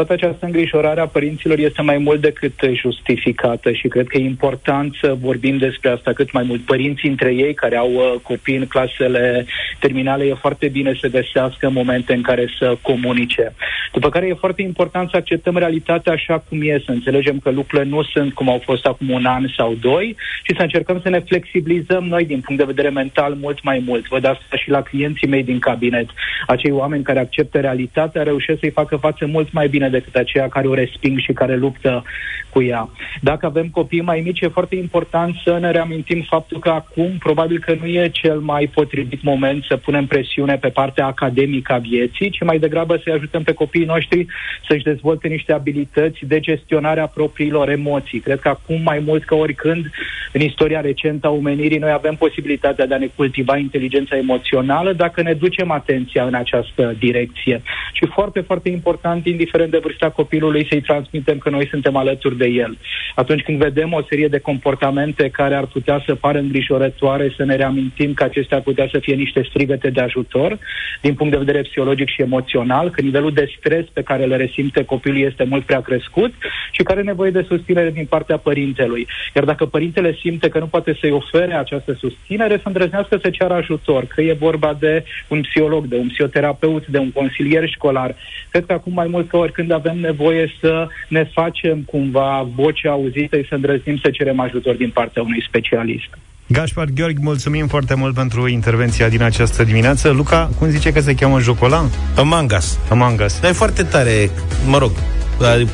Toată 0.01 0.15
această 0.25 0.47
îngrijorare 0.47 1.01
a 1.01 1.07
părinților 1.07 1.59
este 1.59 1.83
mai 1.83 1.99
mult 1.99 2.21
decât 2.21 2.53
justificată 2.73 3.73
și 3.73 3.89
cred 3.89 4.07
că 4.07 4.19
e 4.19 4.25
important 4.25 4.95
să 5.01 5.17
vorbim 5.21 5.57
despre 5.57 5.91
asta 5.91 6.13
cât 6.13 6.33
mai 6.33 6.45
mult. 6.47 6.61
Părinții 6.61 7.09
între 7.09 7.35
ei 7.35 7.55
care 7.55 7.77
au 7.77 7.93
uh, 7.93 8.15
copii 8.23 8.57
în 8.57 8.67
clasele 8.67 9.47
terminale 9.79 10.25
e 10.25 10.35
foarte 10.35 10.69
bine 10.69 10.99
să 11.01 11.09
găsească 11.09 11.71
momente 11.71 12.15
în 12.15 12.23
care 12.23 12.47
să 12.59 12.77
comunice. 12.83 13.53
După 13.93 14.09
care 14.09 14.27
e 14.27 14.35
foarte 14.35 14.63
important 14.63 15.11
să 15.11 15.17
acceptăm 15.17 15.57
realitatea 15.57 16.13
așa 16.13 16.45
cum 16.49 16.59
e, 16.63 16.83
să 16.85 16.91
înțelegem 16.91 17.39
că 17.39 17.51
lucrurile 17.51 17.89
nu 17.89 18.03
sunt 18.03 18.35
cum 18.35 18.49
au 18.49 18.61
fost 18.65 18.87
acum 18.87 19.11
un 19.11 19.25
an 19.25 19.47
sau 19.57 19.75
doi 19.81 20.17
și 20.43 20.55
să 20.57 20.63
încercăm 20.63 21.01
să 21.03 21.09
ne 21.09 21.19
flexibilizăm 21.19 22.05
noi 22.05 22.25
din 22.25 22.41
punct 22.41 22.61
de 22.61 22.73
vedere 22.73 22.89
mental 22.89 23.35
mult 23.41 23.63
mai 23.63 23.83
mult. 23.87 24.09
Văd 24.09 24.25
asta 24.25 24.57
și 24.57 24.71
la 24.71 24.83
clienții 24.83 25.29
mei 25.29 25.43
din 25.43 25.59
cabinet. 25.59 26.09
Acei 26.47 26.71
oameni 26.71 27.03
care 27.03 27.19
acceptă 27.19 27.59
realitatea 27.61 28.23
reușesc 28.23 28.59
să-i 28.61 28.71
facă 28.71 28.97
față 28.97 29.27
mult 29.27 29.53
mai 29.53 29.69
bine 29.69 29.89
decât 29.91 30.15
aceia 30.15 30.49
care 30.49 30.69
o 30.69 30.75
resping 30.75 31.19
și 31.19 31.33
care 31.33 31.57
luptă 31.57 32.05
cu 32.51 32.63
ea. 32.63 32.89
Dacă 33.21 33.47
avem 33.47 33.69
copii 33.69 34.01
mai 34.01 34.21
mici, 34.25 34.41
e 34.41 34.49
foarte 34.49 34.77
important 34.77 35.35
să 35.45 35.59
ne 35.61 35.71
reamintim 35.71 36.25
faptul 36.29 36.59
că 36.59 36.69
acum 36.69 37.11
probabil 37.19 37.59
că 37.59 37.77
nu 37.81 37.87
e 37.87 38.09
cel 38.09 38.39
mai 38.39 38.71
potrivit 38.75 39.23
moment 39.23 39.65
să 39.65 39.77
punem 39.77 40.07
presiune 40.07 40.57
pe 40.57 40.69
partea 40.69 41.07
academică 41.07 41.73
a 41.73 41.79
vieții, 41.79 42.31
ci 42.31 42.43
mai 42.45 42.59
degrabă 42.59 43.01
să-i 43.05 43.13
ajutăm 43.13 43.43
pe 43.43 43.53
copiii 43.53 43.85
noștri 43.85 44.27
să-și 44.69 44.85
dezvolte 44.85 45.29
niște 45.29 45.53
abilități 45.53 46.19
de 46.27 46.41
gestionare 46.41 47.01
a 47.01 47.07
propriilor 47.07 47.69
emoții. 47.69 48.19
Cred 48.21 48.41
că 48.41 48.49
acum 48.49 48.83
mai 48.83 49.03
mult 49.07 49.25
ca 49.25 49.35
oricând 49.35 49.91
în 50.33 50.41
istoria 50.41 50.81
recentă 50.81 51.27
a 51.27 51.31
omenirii 51.31 51.79
noi 51.79 51.91
avem 51.91 52.15
posibilitatea 52.15 52.87
de 52.87 52.95
a 52.95 52.99
ne 52.99 53.09
cultiva 53.17 53.57
inteligența 53.57 54.17
emoțională 54.17 54.93
dacă 54.93 55.23
ne 55.23 55.33
ducem 55.33 55.71
atenția 55.71 56.25
în 56.25 56.35
această 56.35 56.95
direcție. 56.99 57.63
Și 57.93 58.07
foarte, 58.07 58.41
foarte 58.41 58.69
important, 58.69 59.27
indiferent 59.27 59.70
de 59.71 59.79
vârsta 59.83 60.11
copilului, 60.11 60.67
să-i 60.69 60.81
transmitem 60.81 61.39
că 61.39 61.51
noi 61.51 61.67
suntem 61.69 61.97
alături 61.97 62.37
de 62.37 62.47
el. 62.47 62.79
Atunci 63.15 63.43
când 63.43 63.59
vedem 63.59 63.93
o 63.93 64.03
serie 64.09 64.29
de 64.29 64.39
comportamente 64.39 65.29
care 65.29 65.55
ar 65.55 65.67
putea 65.67 66.03
să 66.07 66.15
pară 66.15 66.39
îngrijorătoare, 66.39 67.33
să 67.37 67.45
ne 67.45 67.57
reamintim 67.57 68.15
că 68.15 68.25
acestea 68.25 68.57
ar 68.57 68.63
putea 68.63 68.89
să 68.93 68.99
fie 68.99 69.15
niște 69.15 69.47
strigăte 69.49 69.91
de 69.91 70.01
ajutor 70.01 70.59
din 71.01 71.15
punct 71.15 71.33
de 71.33 71.39
vedere 71.39 71.63
psihologic 71.63 72.09
și 72.09 72.23
emoțional, 72.23 72.91
că 72.91 73.01
nivelul 73.01 73.33
de 73.33 73.53
stres 73.59 73.85
pe 73.93 74.03
care 74.03 74.25
le 74.25 74.37
resimte 74.37 74.85
copilul 74.85 75.21
este 75.21 75.45
mult 75.45 75.65
prea 75.65 75.81
crescut 75.81 76.33
și 76.71 76.83
care 76.83 76.99
are 76.99 77.09
nevoie 77.09 77.31
de 77.31 77.45
susținere 77.49 77.91
din 77.91 78.07
partea 78.07 78.37
părintelui. 78.37 79.07
Iar 79.35 79.45
dacă 79.45 79.67
părintele 79.67 80.17
simte 80.21 80.49
că 80.49 80.59
nu 80.59 80.67
poate 80.67 80.97
să-i 81.01 81.11
ofere 81.11 81.55
această 81.55 81.93
susținere, 81.93 82.57
să 82.57 82.63
îndrăznească 82.65 83.19
să 83.23 83.31
ceară 83.31 83.55
ajutor, 83.55 84.05
că 84.05 84.21
e 84.21 84.33
vorba 84.33 84.77
de 84.81 85.05
un 85.29 85.41
psiholog, 85.41 85.87
de 85.87 85.97
un 85.97 86.09
psihoterapeut, 86.09 86.87
de 86.87 86.99
un 86.99 87.13
consilier 87.13 87.69
școlar. 87.69 88.15
Cred 88.51 88.67
că 88.67 88.73
acum 88.73 88.93
mai 88.93 89.07
mult 89.07 89.29
ca 89.29 89.39
oricând 89.39 89.60
avem 89.69 89.99
nevoie 89.99 90.53
să 90.61 90.89
ne 91.09 91.25
facem 91.33 91.83
cumva 91.87 92.49
vocea 92.55 92.91
auzită 92.91 93.37
și 93.37 93.49
să 93.49 93.55
îndrăznim 93.55 93.97
să 94.03 94.11
cerem 94.11 94.41
ajutor 94.41 94.75
din 94.75 94.91
partea 94.91 95.23
unui 95.23 95.45
specialist. 95.49 96.09
Gașpar 96.47 96.87
Gheorghe, 96.95 97.19
mulțumim 97.23 97.67
foarte 97.67 97.95
mult 97.95 98.15
pentru 98.15 98.49
intervenția 98.49 99.09
din 99.09 99.23
această 99.23 99.65
dimineață. 99.65 100.11
Luca, 100.11 100.51
cum 100.59 100.69
zice 100.69 100.93
că 100.93 101.01
se 101.01 101.15
cheamă 101.15 101.41
jocul 101.41 101.67
ăla? 101.67 101.85
Among 102.17 102.53
Us. 102.57 102.79
Among 102.91 103.21
Us. 103.25 103.41
Dar 103.41 103.51
e 103.51 103.55
foarte 103.55 103.83
tare, 103.83 104.31
mă 104.67 104.79
rog, 104.79 104.91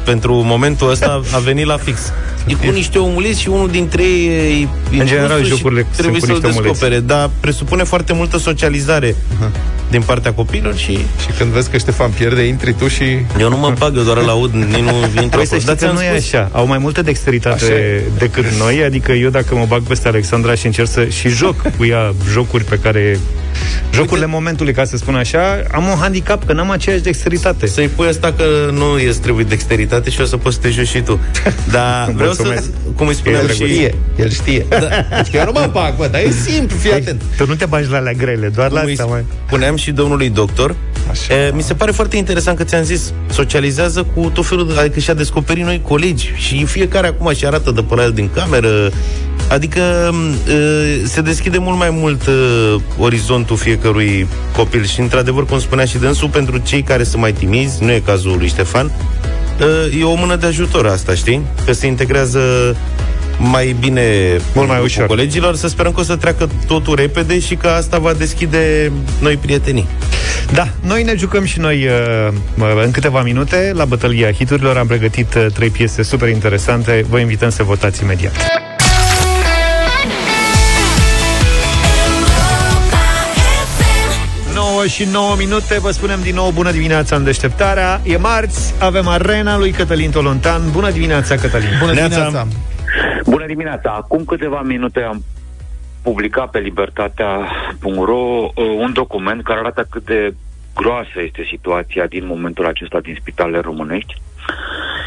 pentru 0.05 0.35
momentul 0.35 0.91
ăsta 0.91 1.21
a 1.35 1.39
venit 1.39 1.67
la 1.67 1.77
fix. 1.77 2.13
E 2.47 2.55
cu 2.55 2.71
niște 2.73 2.99
omuleți 2.99 3.41
și 3.41 3.49
unul 3.49 3.69
dintre 3.71 4.03
ei 4.03 4.69
e 4.93 5.01
În 5.01 5.07
general, 5.07 5.45
jocurile 5.45 5.87
trebuie 5.97 6.21
să-l 6.21 6.41
descopere, 6.41 7.01
dar 7.01 7.31
presupune 7.41 7.83
foarte 7.83 8.13
multă 8.13 8.39
socializare 8.39 9.11
uh-huh. 9.11 9.76
Din 9.91 10.03
partea 10.03 10.33
copilor 10.33 10.77
și... 10.77 10.93
Și 10.93 11.31
când 11.39 11.51
vezi 11.51 11.71
că 11.71 11.77
Ștefan 11.77 12.11
pierde, 12.11 12.43
intri 12.43 12.73
tu 12.73 12.89
și... 12.89 13.05
Eu 13.39 13.49
nu 13.49 13.57
mă 13.57 13.73
bag, 13.79 13.97
eu 13.97 14.03
doar 14.03 14.17
îl 14.17 14.29
aud, 14.29 14.53
nici 14.53 14.77
nu 14.77 14.93
intru. 15.23 15.39
Păi 15.39 15.47
să 15.47 15.59
știți 15.59 15.85
că 15.85 15.93
nu 15.93 16.03
e 16.03 16.09
așa. 16.09 16.49
Au 16.53 16.67
mai 16.67 16.79
multă 16.79 17.03
dexteritate 17.03 17.65
așa. 17.65 17.75
decât 18.19 18.45
noi, 18.59 18.85
adică 18.85 19.13
eu 19.13 19.31
dacă 19.31 19.55
mă 19.55 19.65
bag 19.69 19.83
peste 19.83 20.09
Alexandra 20.09 20.55
și 20.55 20.67
încerc 20.67 20.89
să 20.89 21.05
și 21.05 21.29
joc 21.29 21.63
cu 21.77 21.85
ea 21.85 22.15
jocuri 22.33 22.65
pe 22.65 22.79
care 22.79 23.19
Jocurile 23.93 24.25
Uite, 24.25 24.37
momentului, 24.39 24.73
ca 24.73 24.85
să 24.85 24.97
spun 24.97 25.15
așa, 25.15 25.63
am 25.73 25.85
un 25.85 25.97
handicap 25.99 26.45
că 26.47 26.53
n-am 26.53 26.71
aceeași 26.71 27.03
dexteritate. 27.03 27.67
Să-i 27.67 27.89
pui 27.89 28.09
asta 28.09 28.33
că 28.33 28.45
nu 28.73 28.99
e 28.99 29.15
trebuie 29.23 29.45
dexteritate 29.45 30.11
și 30.11 30.21
o 30.21 30.25
să 30.25 30.37
poți 30.37 30.55
să 30.55 30.61
te 30.61 30.71
joci 30.71 30.87
și 30.87 31.01
tu. 31.01 31.21
Dar 31.73 32.11
vreau 32.11 32.33
să, 32.33 32.63
cum 32.97 33.07
îi 33.07 33.15
spuneam 33.15 33.47
el 33.47 33.53
și... 33.53 33.67
Știe, 33.67 33.95
el 34.17 34.31
știe. 34.31 34.67
Da. 34.69 34.79
Deci 35.23 35.35
eu 35.35 35.45
nu 35.45 35.53
mă 35.53 35.69
bag, 35.73 35.97
bă, 35.97 36.09
dar 36.11 36.21
e 36.21 36.31
simplu, 36.31 36.77
fii 36.77 36.93
atent. 36.93 37.23
Tu 37.37 37.47
nu 37.47 37.55
te 37.55 37.65
bagi 37.65 37.91
la 37.91 37.97
alea 37.97 38.13
grele, 38.13 38.49
doar 38.49 38.69
cum 38.69 38.77
la 38.77 38.83
asta 38.83 39.05
mai... 39.05 39.25
Spuneam 39.47 39.77
și 39.77 39.91
domnului 39.91 40.31
doctor, 40.31 40.75
Așa. 41.11 41.35
E, 41.35 41.53
mi 41.55 41.63
se 41.63 41.75
pare 41.75 41.91
foarte 41.91 42.17
interesant 42.17 42.57
că 42.57 42.65
ți-am 42.65 42.83
zis, 42.83 43.13
socializează 43.31 44.07
cu 44.15 44.31
tot 44.35 44.47
felul 44.47 44.67
de, 44.67 44.81
adică 44.81 45.01
și-a 45.01 45.15
descoperit 45.15 45.65
noi 45.65 45.81
colegi 45.83 46.33
și 46.37 46.65
fiecare 46.65 47.07
acum 47.07 47.33
și 47.35 47.47
arată 47.47 47.71
de 47.71 47.83
până 47.83 48.09
din 48.09 48.31
cameră, 48.35 48.91
adică 49.49 49.81
e, 51.03 51.07
se 51.07 51.21
deschide 51.21 51.59
mult 51.59 51.79
mai 51.79 51.91
mult 51.91 52.23
e, 52.27 52.31
orizontul 52.99 53.57
fiecărui 53.57 54.27
copil 54.57 54.85
și 54.85 55.01
într-adevăr, 55.01 55.47
cum 55.47 55.61
spunea 55.61 55.85
și 55.85 55.99
dânsul, 55.99 56.29
pentru 56.29 56.59
cei 56.59 56.83
care 56.83 57.03
sunt 57.03 57.21
mai 57.21 57.33
timizi, 57.33 57.85
nu 57.85 57.91
e 57.91 58.03
cazul 58.05 58.37
lui 58.39 58.49
Ștefan, 58.49 58.91
e 60.01 60.05
o 60.05 60.15
mână 60.15 60.37
de 60.37 60.47
ajutor 60.47 60.87
asta, 60.87 61.15
știi? 61.15 61.43
Că 61.65 61.73
se 61.73 61.87
integrează 61.87 62.41
mai 63.39 63.77
bine 63.81 64.37
Mult 64.55 64.69
mai 64.69 64.81
ușor. 64.83 65.07
colegilor, 65.07 65.55
să 65.57 65.69
sperăm 65.69 65.93
că 65.93 66.01
o 66.01 66.03
să 66.03 66.17
treacă 66.17 66.49
totul 66.67 66.95
repede 66.95 67.41
și 67.41 67.55
că 67.55 67.69
asta 67.69 67.99
va 67.99 68.13
deschide 68.13 68.93
noi 69.21 69.37
prietenii. 69.37 69.87
Da, 70.53 70.69
noi 70.81 71.03
ne 71.03 71.15
jucăm 71.15 71.45
și 71.45 71.59
noi 71.59 71.87
uh, 71.87 72.83
în 72.85 72.91
câteva 72.91 73.23
minute 73.23 73.73
la 73.75 73.85
bătălia 73.85 74.33
hiturilor. 74.33 74.77
Am 74.77 74.87
pregătit 74.87 75.35
uh, 75.35 75.47
trei 75.55 75.71
piese 75.71 76.03
super 76.03 76.29
interesante. 76.29 77.05
Vă 77.09 77.19
invităm 77.19 77.51
să 77.51 77.63
votați 77.63 78.03
imediat. 78.03 78.33
9 84.55 84.87
și 84.87 85.05
9 85.13 85.35
minute, 85.39 85.79
vă 85.81 85.91
spunem 85.91 86.19
din 86.23 86.35
nou 86.35 86.51
bună 86.51 86.71
dimineața 86.71 87.17
în 87.17 87.25
deșteptarea. 87.25 88.01
E 88.05 88.17
marți, 88.17 88.75
avem 88.79 89.09
arena 89.09 89.59
lui 89.59 89.71
Cătălin 89.71 90.11
Tolontan. 90.11 90.63
Bună 90.73 90.91
dimineața, 90.91 91.35
Cătălin! 91.35 91.69
Bună 91.81 91.93
dimineața! 91.93 92.47
Bună 93.25 93.47
dimineața! 93.47 93.91
Acum 93.91 94.25
câteva 94.25 94.63
minute 94.63 95.01
am 95.01 95.25
publicat 96.07 96.51
pe 96.51 96.59
libertatea.ro 96.59 98.45
uh, 98.45 98.53
un 98.79 98.93
document 98.93 99.43
care 99.43 99.59
arată 99.59 99.87
cât 99.91 100.05
de 100.05 100.35
groasă 100.75 101.23
este 101.25 101.47
situația 101.51 102.07
din 102.07 102.27
momentul 102.27 102.67
acesta 102.67 103.01
din 103.01 103.17
spitalele 103.21 103.61
românești. 103.61 104.15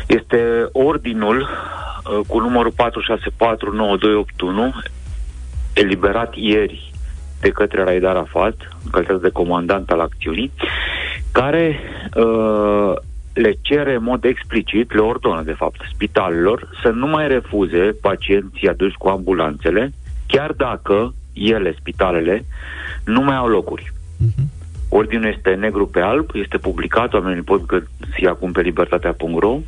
Este 0.08 0.68
ordinul 0.72 1.39
uh, 1.39 2.20
cu 2.28 2.39
numărul 2.39 2.72
4649281 2.76 4.74
eliberat 5.74 6.36
ieri 6.36 6.91
de 7.41 7.50
către 7.50 7.84
Raed 7.84 8.04
Arafat, 8.04 8.56
în 8.84 8.89
calitate 8.91 9.20
de 9.20 9.30
comandant 9.30 9.89
al 9.89 10.00
acțiunii, 10.00 10.52
care 11.32 11.80
uh, 12.16 12.93
le 13.34 13.54
cere 13.62 13.93
în 13.93 14.04
mod 14.04 14.24
explicit, 14.24 14.93
le 14.93 15.02
ordonă 15.02 15.41
de 15.41 15.54
fapt 15.54 15.82
spitalelor 15.93 16.70
să 16.82 16.89
nu 16.89 17.08
mai 17.08 17.28
refuze 17.28 17.97
pacienții 18.02 18.68
aduși 18.68 18.97
cu 18.97 19.08
ambulanțele, 19.08 19.91
chiar 20.32 20.52
dacă 20.52 21.14
ele, 21.34 21.76
spitalele, 21.80 22.46
nu 23.06 23.22
mai 23.22 23.36
au 23.36 23.48
locuri. 23.48 23.94
Uh-huh. 23.94 24.44
Ordinul 24.90 25.34
este 25.36 25.50
negru 25.50 25.88
pe 25.88 26.00
alb, 26.00 26.30
este 26.34 26.58
publicat, 26.58 27.14
oamenii 27.14 27.42
pot 27.42 27.66
găsi 27.66 28.26
acum 28.28 28.52
pe 28.52 28.62
libertatea.ro 28.62 29.50
uh, 29.50 29.62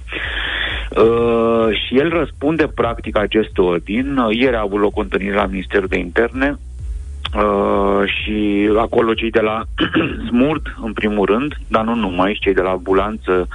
și 1.86 1.97
el 1.97 2.09
răspunde 2.09 2.68
practic 2.68 3.18
acest 3.18 3.57
ordin. 3.57 4.20
Ieri 4.30 4.55
a 4.55 4.62
avut 4.62 4.80
loc 4.80 4.97
o 4.97 5.01
întâlnire 5.01 5.36
la 5.36 5.45
Ministerul 5.45 5.88
de 5.88 5.97
Interne 5.97 6.57
Uh, 7.36 8.03
și 8.05 8.70
acolo 8.78 9.14
cei 9.14 9.32
de 9.32 9.39
la 9.39 9.64
Smurt, 10.28 10.62
în 10.84 10.93
primul 10.93 11.26
rând, 11.26 11.57
dar 11.68 11.84
nu 11.84 11.95
numai, 11.95 12.34
și 12.34 12.39
cei 12.39 12.53
de 12.53 12.62
la 12.62 12.70
ambulanță 12.70 13.47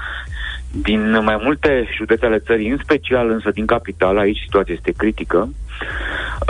din 0.82 1.24
mai 1.24 1.40
multe 1.42 1.88
județe 1.96 2.26
ale 2.26 2.38
țării, 2.38 2.70
în 2.70 2.78
special 2.82 3.30
însă 3.30 3.50
din 3.50 3.66
capitală, 3.66 4.20
aici 4.20 4.42
situația 4.42 4.74
este 4.74 4.92
critică, 4.96 5.48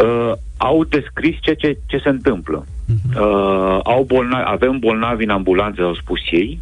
uh, 0.05 0.33
au 0.57 0.85
descris 0.85 1.37
ce, 1.41 1.55
ce, 1.55 1.79
ce 1.87 1.99
se 1.99 2.09
întâmplă. 2.09 2.67
Mhm. 2.87 3.21
Uh, 3.21 3.79
au 3.83 4.05
bolnavi, 4.07 4.45
avem 4.47 4.79
bolnavi 4.79 5.25
în 5.25 5.31
ambulanță, 5.31 5.83
au 5.83 5.95
spus 5.95 6.21
ei, 6.31 6.61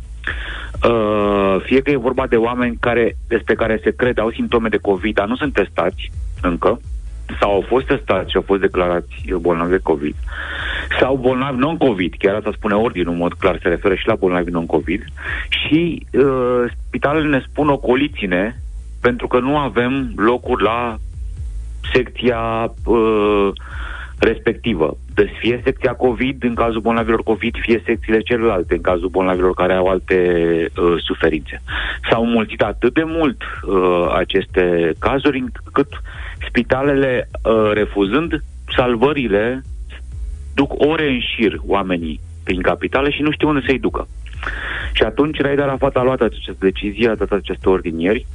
uh, 0.89 1.57
fie 1.63 1.81
că 1.81 1.91
e 1.91 1.97
vorba 1.97 2.27
de 2.27 2.37
oameni 2.37 2.77
care, 2.81 3.17
despre 3.29 3.55
care 3.55 3.81
se 3.83 3.91
crede 3.91 4.21
au 4.21 4.31
simptome 4.31 4.69
de 4.69 4.77
COVID, 4.77 5.15
dar 5.15 5.27
nu 5.27 5.37
sunt 5.37 5.53
testați 5.53 6.11
încă, 6.43 6.81
sau 7.41 7.53
au 7.53 7.65
fost 7.69 7.87
testați 7.87 8.31
și 8.31 8.37
au 8.37 8.43
fost 8.47 8.61
declarați 8.61 9.15
bolnavi 9.41 9.71
de 9.71 9.81
COVID, 9.83 10.15
sau 11.01 11.17
bolnavi 11.17 11.59
non-COVID, 11.59 12.15
chiar 12.19 12.35
asta 12.35 12.51
spune 12.53 12.75
ordinul 12.75 13.13
în 13.13 13.19
mod 13.19 13.33
clar, 13.33 13.59
se 13.63 13.69
referă 13.69 13.95
și 13.95 14.07
la 14.07 14.15
bolnavi 14.15 14.51
non-COVID, 14.51 15.05
și 15.49 16.07
uh, 16.13 16.65
spitalele 16.87 17.29
ne 17.29 17.45
spun 17.49 17.69
ocoliține 17.69 18.57
pentru 19.01 19.27
că 19.27 19.39
nu 19.39 19.59
avem 19.59 20.13
locuri 20.17 20.63
la 20.63 20.97
secția 21.93 22.73
uh, 22.85 23.49
respectivă. 24.19 24.97
Deci 25.15 25.31
fie 25.39 25.61
secția 25.65 25.93
COVID 25.93 26.45
în 26.45 26.55
cazul 26.55 26.81
bolnavilor 26.81 27.23
COVID, 27.23 27.55
fie 27.61 27.83
secțiile 27.85 28.21
celelalte 28.21 28.75
în 28.75 28.81
cazul 28.81 29.09
bolnavilor 29.09 29.55
care 29.55 29.75
au 29.75 29.87
alte 29.87 30.19
uh, 30.77 30.95
suferințe. 31.03 31.63
S-au 32.11 32.25
mulțit 32.25 32.63
atât 32.63 32.95
de 32.95 33.03
mult 33.07 33.43
uh, 33.43 34.15
aceste 34.17 34.93
cazuri 34.99 35.39
încât 35.39 35.89
spitalele, 36.49 37.29
uh, 37.43 37.71
refuzând 37.73 38.45
salvările, 38.77 39.63
duc 40.55 40.73
ore 40.77 41.09
în 41.09 41.21
șir 41.21 41.61
oamenii 41.67 42.21
prin 42.45 42.63
capitale 42.63 43.11
și 43.11 43.23
nu 43.23 43.31
știu 43.31 43.49
unde 43.49 43.63
să-i 43.67 43.79
ducă. 43.79 44.09
Și 44.93 45.03
atunci 45.03 45.41
Raed 45.41 45.61
Arafat 45.61 45.97
a 45.97 46.03
luat 46.03 46.21
această 46.21 46.55
decizie, 46.59 47.09
a 47.09 47.15
dat 47.15 47.31
aceste 47.31 47.69
ordinieri, 47.69 48.27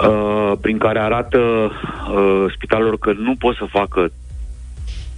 uh, 0.00 0.52
prin 0.60 0.78
care 0.78 0.98
arată 0.98 1.38
uh, 1.38 2.44
spitalelor 2.54 2.98
că 2.98 3.12
nu 3.12 3.34
pot 3.38 3.56
să 3.56 3.64
facă 3.70 4.10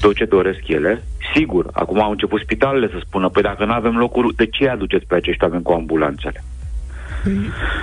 tot 0.00 0.14
ce 0.14 0.24
doresc 0.24 0.68
ele. 0.68 1.02
Sigur, 1.34 1.70
acum 1.72 2.02
au 2.02 2.10
început 2.10 2.40
spitalele 2.40 2.88
să 2.88 3.00
spună, 3.06 3.28
păi 3.28 3.42
dacă 3.42 3.64
nu 3.64 3.72
avem 3.72 3.96
locuri, 3.96 4.34
de 4.34 4.46
ce 4.46 4.68
aduceți 4.68 5.06
pe 5.06 5.14
acești 5.14 5.44
oameni 5.44 5.62
cu 5.62 5.72
ambulanțele? 5.72 6.44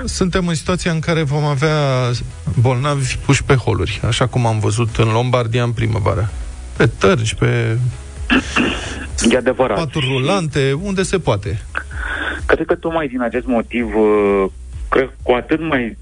Suntem 0.06 0.48
în 0.48 0.56
situația 0.56 0.92
în 0.92 1.00
care 1.00 1.24
vom 1.24 1.44
avea 1.44 2.12
bolnavi 2.60 3.18
puși 3.26 3.44
pe 3.44 3.54
holuri, 3.54 4.02
așa 4.08 4.28
cum 4.28 4.46
am 4.46 4.60
văzut 4.60 4.96
în 4.96 5.12
Lombardia 5.12 5.64
în 5.64 5.72
primăvară. 5.72 6.30
Pe 6.78 6.90
tărgi, 7.00 7.36
pe 7.36 7.78
e 9.30 9.38
adevărat. 9.38 9.78
paturi 9.78 10.08
rulante, 10.10 10.74
unde 10.82 11.04
se 11.04 11.20
poate. 11.20 11.60
Cred 12.46 12.66
că 12.66 12.76
tocmai 12.76 13.08
din 13.08 13.22
acest 13.22 13.46
motiv, 13.46 13.96
uh, 13.96 14.46
cred 14.90 15.10
cu 15.24 15.32
atât 15.32 15.62
mai 15.62 15.98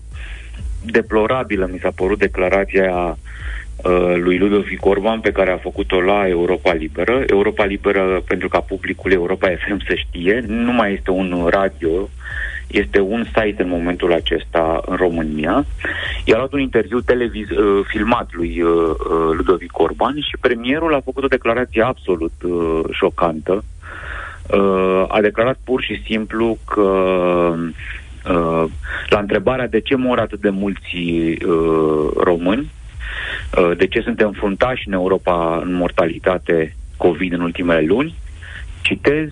deplorabilă 0.86 1.70
mi 1.72 1.80
s-a 1.82 1.92
părut 1.96 2.20
declarația 2.20 3.18
uh, 3.76 4.16
lui 4.16 4.38
Ludovic 4.38 4.86
Orban 4.86 5.20
pe 5.20 5.32
care 5.32 5.52
a 5.52 5.58
făcut-o 5.58 6.02
la 6.02 6.28
Europa 6.28 6.74
Liberă. 6.74 7.24
Europa 7.28 7.66
Liberă, 7.66 8.22
pentru 8.28 8.48
ca 8.48 8.60
publicul 8.60 9.12
Europa 9.12 9.48
FM 9.48 9.86
să 9.88 9.94
știe, 9.96 10.44
nu 10.48 10.72
mai 10.72 10.94
este 10.94 11.12
un 11.12 11.48
radio, 11.50 12.10
este 12.68 13.00
un 13.00 13.24
site 13.24 13.62
în 13.62 13.70
momentul 13.70 14.14
acesta 14.14 14.82
în 14.86 14.96
România. 14.96 15.66
I-a 16.26 16.38
luat 16.38 16.54
un 16.54 16.60
interviu 16.60 17.02
televiz- 17.02 17.58
uh, 17.58 17.86
filmat 17.88 18.28
lui 18.32 18.62
uh, 18.62 18.72
uh, 18.72 19.36
Ludovic 19.36 19.80
Orban 19.80 20.16
și 20.16 20.38
premierul 20.40 20.94
a 20.94 21.02
făcut 21.04 21.24
o 21.24 21.28
declarație 21.28 21.82
absolut 21.82 22.34
uh, 22.44 22.80
șocantă. 22.92 23.64
Uh, 24.54 25.06
a 25.08 25.22
declarat 25.22 25.58
pur 25.64 25.82
și 25.82 26.02
simplu 26.06 26.58
că 26.66 26.82
uh, 28.30 28.64
la 29.10 29.20
întrebarea 29.20 29.68
de 29.68 29.80
ce 29.80 29.96
mor 29.96 30.20
atât 30.20 30.40
de 30.42 30.50
mulți 30.50 30.96
uh, 30.96 32.12
români, 32.18 32.72
uh, 33.58 33.78
de 33.78 33.88
ce 33.88 34.02
suntem 34.02 34.32
fruntași 34.32 34.88
în 34.88 34.94
Europa 34.94 35.62
în 35.66 35.74
mortalitate 35.74 36.76
COVID 36.98 37.34
în 37.34 37.42
ultimele 37.42 37.86
luni, 37.86 38.16
citez, 38.82 39.30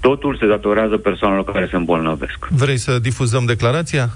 totul 0.00 0.36
se 0.40 0.46
datorează 0.46 0.96
persoanelor 0.96 1.44
care 1.44 1.68
se 1.70 1.76
îmbolnăvesc. 1.76 2.48
Vrei 2.50 2.76
să 2.76 2.98
difuzăm 2.98 3.44
declarația? 3.44 4.10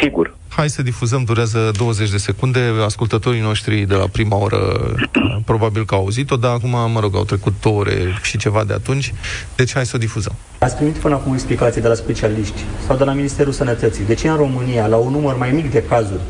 Sigur. 0.00 0.34
Hai 0.48 0.68
să 0.68 0.82
difuzăm, 0.82 1.24
durează 1.24 1.70
20 1.76 2.10
de 2.10 2.16
secunde. 2.16 2.72
Ascultătorii 2.84 3.40
noștri 3.40 3.80
de 3.80 3.94
la 3.94 4.06
prima 4.12 4.36
oră 4.36 4.94
probabil 5.50 5.84
că 5.84 5.94
au 5.94 6.00
auzit-o, 6.00 6.36
dar 6.36 6.52
acum, 6.52 6.70
mă 6.70 7.00
rog, 7.00 7.16
au 7.16 7.24
trecut 7.24 7.52
două 7.60 7.78
ore 7.78 8.18
și 8.22 8.38
ceva 8.38 8.64
de 8.64 8.72
atunci. 8.72 9.14
Deci 9.56 9.72
hai 9.72 9.86
să 9.86 9.92
o 9.94 9.98
difuzăm. 9.98 10.34
Ați 10.58 10.76
primit 10.76 10.94
până 10.96 11.14
acum 11.14 11.32
explicații 11.32 11.80
de 11.80 11.88
la 11.88 11.94
specialiști 11.94 12.64
sau 12.86 12.96
de 12.96 13.04
la 13.04 13.12
Ministerul 13.12 13.52
Sănătății. 13.52 14.04
De 14.04 14.14
ce 14.14 14.28
în 14.28 14.36
România, 14.36 14.86
la 14.86 14.96
un 14.96 15.12
număr 15.12 15.36
mai 15.36 15.50
mic 15.50 15.70
de 15.70 15.82
cazuri, 15.88 16.20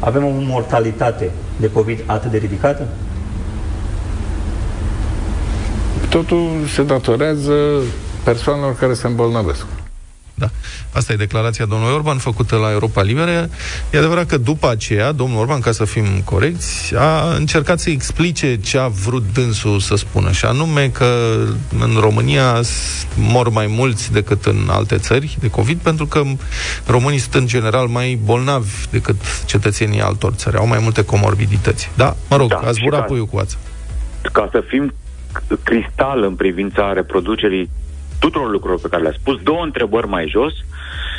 avem 0.00 0.24
o 0.24 0.30
mortalitate 0.30 1.30
de 1.56 1.70
COVID 1.70 2.02
atât 2.06 2.30
de 2.30 2.36
ridicată? 2.38 2.86
Totul 6.08 6.50
se 6.74 6.82
datorează 6.82 7.82
persoanelor 8.32 8.76
care 8.76 8.94
se 8.94 9.06
îmbolnăvesc. 9.06 9.66
Da. 10.34 10.48
Asta 10.92 11.12
e 11.12 11.16
declarația 11.16 11.64
domnului 11.64 11.94
Orban 11.94 12.18
făcută 12.18 12.56
la 12.56 12.70
Europa 12.70 13.02
Liberă. 13.02 13.48
E 13.90 13.98
adevărat 13.98 14.26
că 14.26 14.36
după 14.36 14.68
aceea, 14.70 15.12
domnul 15.12 15.38
Orban, 15.38 15.60
ca 15.60 15.72
să 15.72 15.84
fim 15.84 16.04
corecți, 16.24 16.94
a 16.96 17.34
încercat 17.34 17.78
să 17.78 17.90
explice 17.90 18.56
ce 18.56 18.78
a 18.78 18.88
vrut 18.88 19.22
dânsul 19.32 19.78
să 19.80 19.94
spună, 19.94 20.30
și 20.30 20.44
anume 20.44 20.88
că 20.88 21.36
în 21.78 21.96
România 22.00 22.60
mor 23.14 23.48
mai 23.48 23.66
mulți 23.66 24.12
decât 24.12 24.44
în 24.44 24.68
alte 24.70 24.96
țări 24.96 25.36
de 25.40 25.50
COVID, 25.50 25.78
pentru 25.78 26.06
că 26.06 26.22
românii 26.86 27.18
sunt 27.18 27.34
în 27.34 27.46
general 27.46 27.86
mai 27.86 28.18
bolnavi 28.24 28.72
decât 28.90 29.16
cetățenii 29.46 30.00
altor 30.00 30.32
țări, 30.32 30.56
au 30.56 30.66
mai 30.66 30.78
multe 30.82 31.04
comorbidități. 31.04 31.90
Da, 31.96 32.16
mă 32.28 32.36
rog, 32.36 32.48
da, 32.48 32.56
ați 32.56 32.78
zburat 32.78 33.06
puiul 33.06 33.26
cu 33.26 33.38
ață. 33.38 33.56
Ca 34.32 34.48
să 34.50 34.62
fim 34.68 34.92
cristal 35.62 36.22
în 36.22 36.34
privința 36.34 36.92
reproducerii 36.92 37.70
tuturor 38.20 38.50
lucrurilor 38.50 38.80
pe 38.80 38.88
care 38.88 39.02
le-a 39.02 39.18
spus, 39.20 39.42
două 39.42 39.62
întrebări 39.64 40.08
mai 40.08 40.28
jos, 40.28 40.52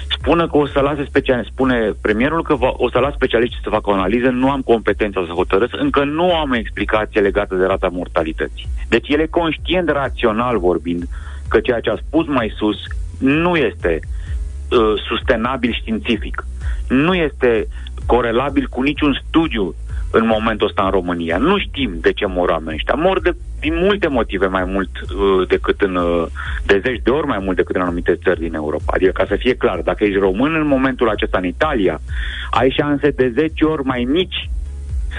spune 0.09 0.47
că 0.47 0.57
o 0.57 0.67
să 0.67 0.79
lase 0.79 1.05
special, 1.05 1.47
spune 1.51 1.93
premierul 2.01 2.43
că 2.43 2.55
va, 2.55 2.73
o 2.77 2.89
să 2.89 2.99
las 2.99 3.13
specialiștii 3.13 3.59
să 3.63 3.69
facă 3.69 3.89
o 3.89 3.93
analiză, 3.93 4.29
nu 4.29 4.51
am 4.51 4.61
competența 4.61 5.23
să 5.27 5.31
hotărăsc, 5.31 5.73
încă 5.77 6.03
nu 6.03 6.35
am 6.35 6.51
explicație 6.51 7.21
legată 7.21 7.55
de 7.55 7.65
rata 7.65 7.89
mortalității. 7.91 8.67
Deci 8.87 9.07
el 9.07 9.19
e 9.19 9.25
conștient 9.25 9.89
rațional 9.89 10.59
vorbind 10.59 11.07
că 11.47 11.59
ceea 11.59 11.79
ce 11.79 11.89
a 11.89 11.95
spus 11.95 12.27
mai 12.27 12.53
sus 12.57 12.77
nu 13.19 13.55
este 13.55 13.99
uh, 13.99 15.01
sustenabil 15.07 15.73
științific. 15.73 16.45
Nu 16.87 17.13
este 17.13 17.67
corelabil 18.05 18.67
cu 18.69 18.81
niciun 18.81 19.21
studiu 19.27 19.75
în 20.11 20.25
momentul 20.25 20.67
ăsta 20.67 20.83
în 20.83 20.89
România. 20.89 21.37
Nu 21.37 21.57
știm 21.57 21.97
de 22.01 22.13
ce 22.13 22.25
mor 22.25 22.49
oamenii 22.49 22.75
ăștia. 22.75 22.93
Mor 22.93 23.21
de, 23.21 23.35
din 23.59 23.75
multe 23.75 24.07
motive 24.07 24.45
mai 24.45 24.63
mult 24.63 24.89
uh, 25.01 25.47
decât 25.47 25.81
în, 25.81 25.95
uh, 25.95 26.25
de 26.65 26.81
zeci 26.83 27.01
de 27.03 27.09
ori 27.09 27.27
mai 27.27 27.39
mult 27.41 27.55
decât 27.55 27.75
în 27.75 27.81
anumite 27.81 28.19
țări 28.23 28.39
din 28.39 28.53
Europa. 28.53 28.93
Adică, 28.93 29.11
ca 29.11 29.25
să 29.27 29.35
fie 29.35 29.55
clar, 29.55 29.79
dacă 29.79 30.03
ești 30.03 30.19
român 30.19 30.55
în 30.55 30.67
momentul 30.67 31.09
acesta 31.09 31.37
în 31.37 31.45
Italia, 31.45 32.01
ai 32.49 32.69
șanse 32.69 33.09
de 33.09 33.31
10 33.35 33.65
ori 33.65 33.83
mai 33.83 34.07
mici 34.09 34.49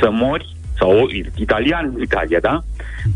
să 0.01 0.11
mori 0.11 0.57
sau 0.81 1.09
italian 1.37 1.93
în 1.95 2.03
Italia, 2.03 2.39
da? 2.41 2.61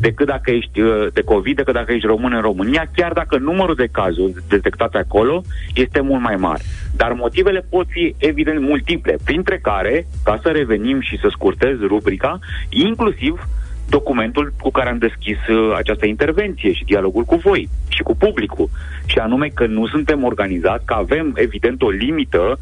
Decât 0.01 0.27
dacă 0.27 0.51
ești 0.51 0.81
uh, 0.81 1.07
de 1.13 1.23
COVID, 1.23 1.57
decât 1.57 1.75
dacă 1.75 1.93
ești 1.93 2.07
român 2.07 2.33
în 2.33 2.41
România, 2.41 2.91
chiar 2.97 3.13
dacă 3.13 3.39
numărul 3.39 3.75
de 3.75 3.89
cazuri 3.93 4.33
detectate 4.49 4.99
acolo 4.99 5.43
este 5.75 6.01
mult 6.01 6.23
mai 6.23 6.37
mare. 6.37 6.63
Dar 6.97 7.13
motivele 7.13 7.67
pot 7.71 7.87
fi 7.89 8.15
evident 8.19 8.61
multiple, 8.61 9.17
printre 9.25 9.59
care, 9.63 10.07
ca 10.25 10.39
să 10.43 10.49
revenim 10.49 11.01
și 11.01 11.19
să 11.19 11.29
scurtez 11.31 11.79
rubrica, 11.81 12.39
inclusiv 12.69 13.49
documentul 13.89 14.53
cu 14.61 14.71
care 14.71 14.89
am 14.89 14.99
deschis 14.99 15.37
uh, 15.49 15.75
această 15.77 16.07
intervenție 16.07 16.73
și 16.73 16.85
dialogul 16.85 17.25
cu 17.25 17.37
voi 17.37 17.69
și 17.89 18.03
cu 18.03 18.17
publicul. 18.17 18.69
Și 19.07 19.19
anume 19.19 19.49
că 19.55 19.67
nu 19.67 19.87
suntem 19.87 20.25
organizați, 20.25 20.85
că 20.85 20.95
avem 20.95 21.33
evident 21.37 21.83
o 21.83 21.91
limită 21.91 22.59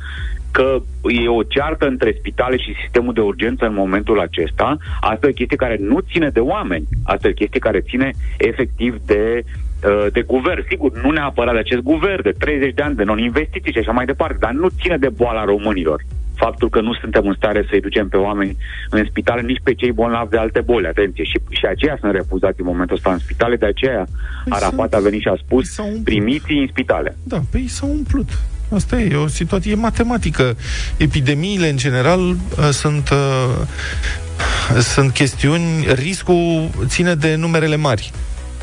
că 0.53 0.83
e 1.25 1.29
o 1.29 1.43
ceartă 1.43 1.87
între 1.87 2.15
spitale 2.19 2.57
și 2.57 2.75
sistemul 2.83 3.15
de 3.15 3.21
urgență 3.21 3.65
în 3.67 3.75
momentul 3.75 4.21
acesta. 4.21 4.77
Asta 5.01 5.27
e 5.27 5.31
o 5.31 5.41
chestie 5.41 5.57
care 5.57 5.77
nu 5.81 5.99
ține 6.01 6.29
de 6.29 6.41
oameni. 6.41 6.89
Asta 7.05 7.27
e 7.27 7.31
o 7.31 7.41
chestie 7.43 7.61
care 7.61 7.81
ține 7.81 8.11
efectiv 8.39 9.01
de 9.07 9.43
uh, 9.45 10.07
de 10.13 10.23
guvern. 10.23 10.65
Sigur, 10.69 11.03
nu 11.03 11.11
neapărat 11.11 11.53
de 11.53 11.59
acest 11.59 11.81
guvern, 11.81 12.23
de 12.23 12.35
30 12.39 12.75
de 12.75 12.83
ani 12.83 12.95
de 12.95 13.05
non-investiții 13.05 13.73
și 13.73 13.79
așa 13.79 13.93
mai 13.93 14.05
departe, 14.05 14.37
dar 14.41 14.53
nu 14.53 14.69
ține 14.81 14.97
de 14.97 15.09
boala 15.09 15.45
românilor. 15.45 16.03
Faptul 16.35 16.69
că 16.69 16.81
nu 16.81 16.95
suntem 16.95 17.27
în 17.27 17.35
stare 17.35 17.67
să-i 17.69 17.81
ducem 17.81 18.09
pe 18.09 18.17
oameni 18.17 18.57
în 18.91 19.05
spitale, 19.05 19.41
nici 19.41 19.61
pe 19.63 19.75
cei 19.75 19.93
bolnavi 19.93 20.31
de 20.31 20.37
alte 20.37 20.61
boli, 20.61 20.87
atenție. 20.87 21.25
Și, 21.25 21.39
și 21.49 21.67
aceia 21.67 21.97
sunt 22.01 22.13
refuzați 22.13 22.61
în 22.61 22.67
momentul 22.67 22.97
ăsta 22.97 23.13
în 23.13 23.19
spitale, 23.19 23.57
de 23.57 23.67
aceea 23.67 24.07
păi 24.45 24.53
Arafat 24.57 24.95
a 24.95 24.99
venit 24.99 25.21
și 25.21 25.29
a 25.29 25.37
spus, 25.45 25.81
primiți 26.05 26.53
în 26.53 26.67
spitale. 26.67 27.17
Da, 27.25 27.41
pe 27.51 27.59
ei 27.59 27.69
s-au 27.69 27.89
umplut. 27.89 28.29
Asta 28.75 29.01
e, 29.01 29.09
e 29.13 29.17
o 29.17 29.27
situație 29.27 29.73
e 29.73 29.75
matematică. 29.75 30.57
Epidemiile, 30.97 31.69
în 31.69 31.77
general, 31.77 32.21
uh, 32.31 32.37
sunt, 32.73 33.09
uh, 33.11 34.83
sunt 34.83 35.13
chestiuni, 35.13 35.87
riscul 35.95 36.71
ține 36.87 37.15
de 37.15 37.35
numerele 37.35 37.77
mari. 37.77 38.13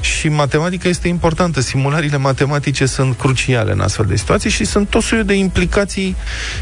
Și 0.01 0.29
matematica 0.29 0.89
este 0.89 1.07
importantă. 1.07 1.61
Simulările 1.61 2.17
matematice 2.17 2.85
sunt 2.85 3.17
cruciale 3.17 3.71
în 3.71 3.79
astfel 3.79 4.05
de 4.05 4.15
situații 4.15 4.49
și 4.49 4.65
sunt 4.65 4.89
tot 4.89 5.03
soiul 5.03 5.25
de 5.25 5.33
implicații 5.33 6.15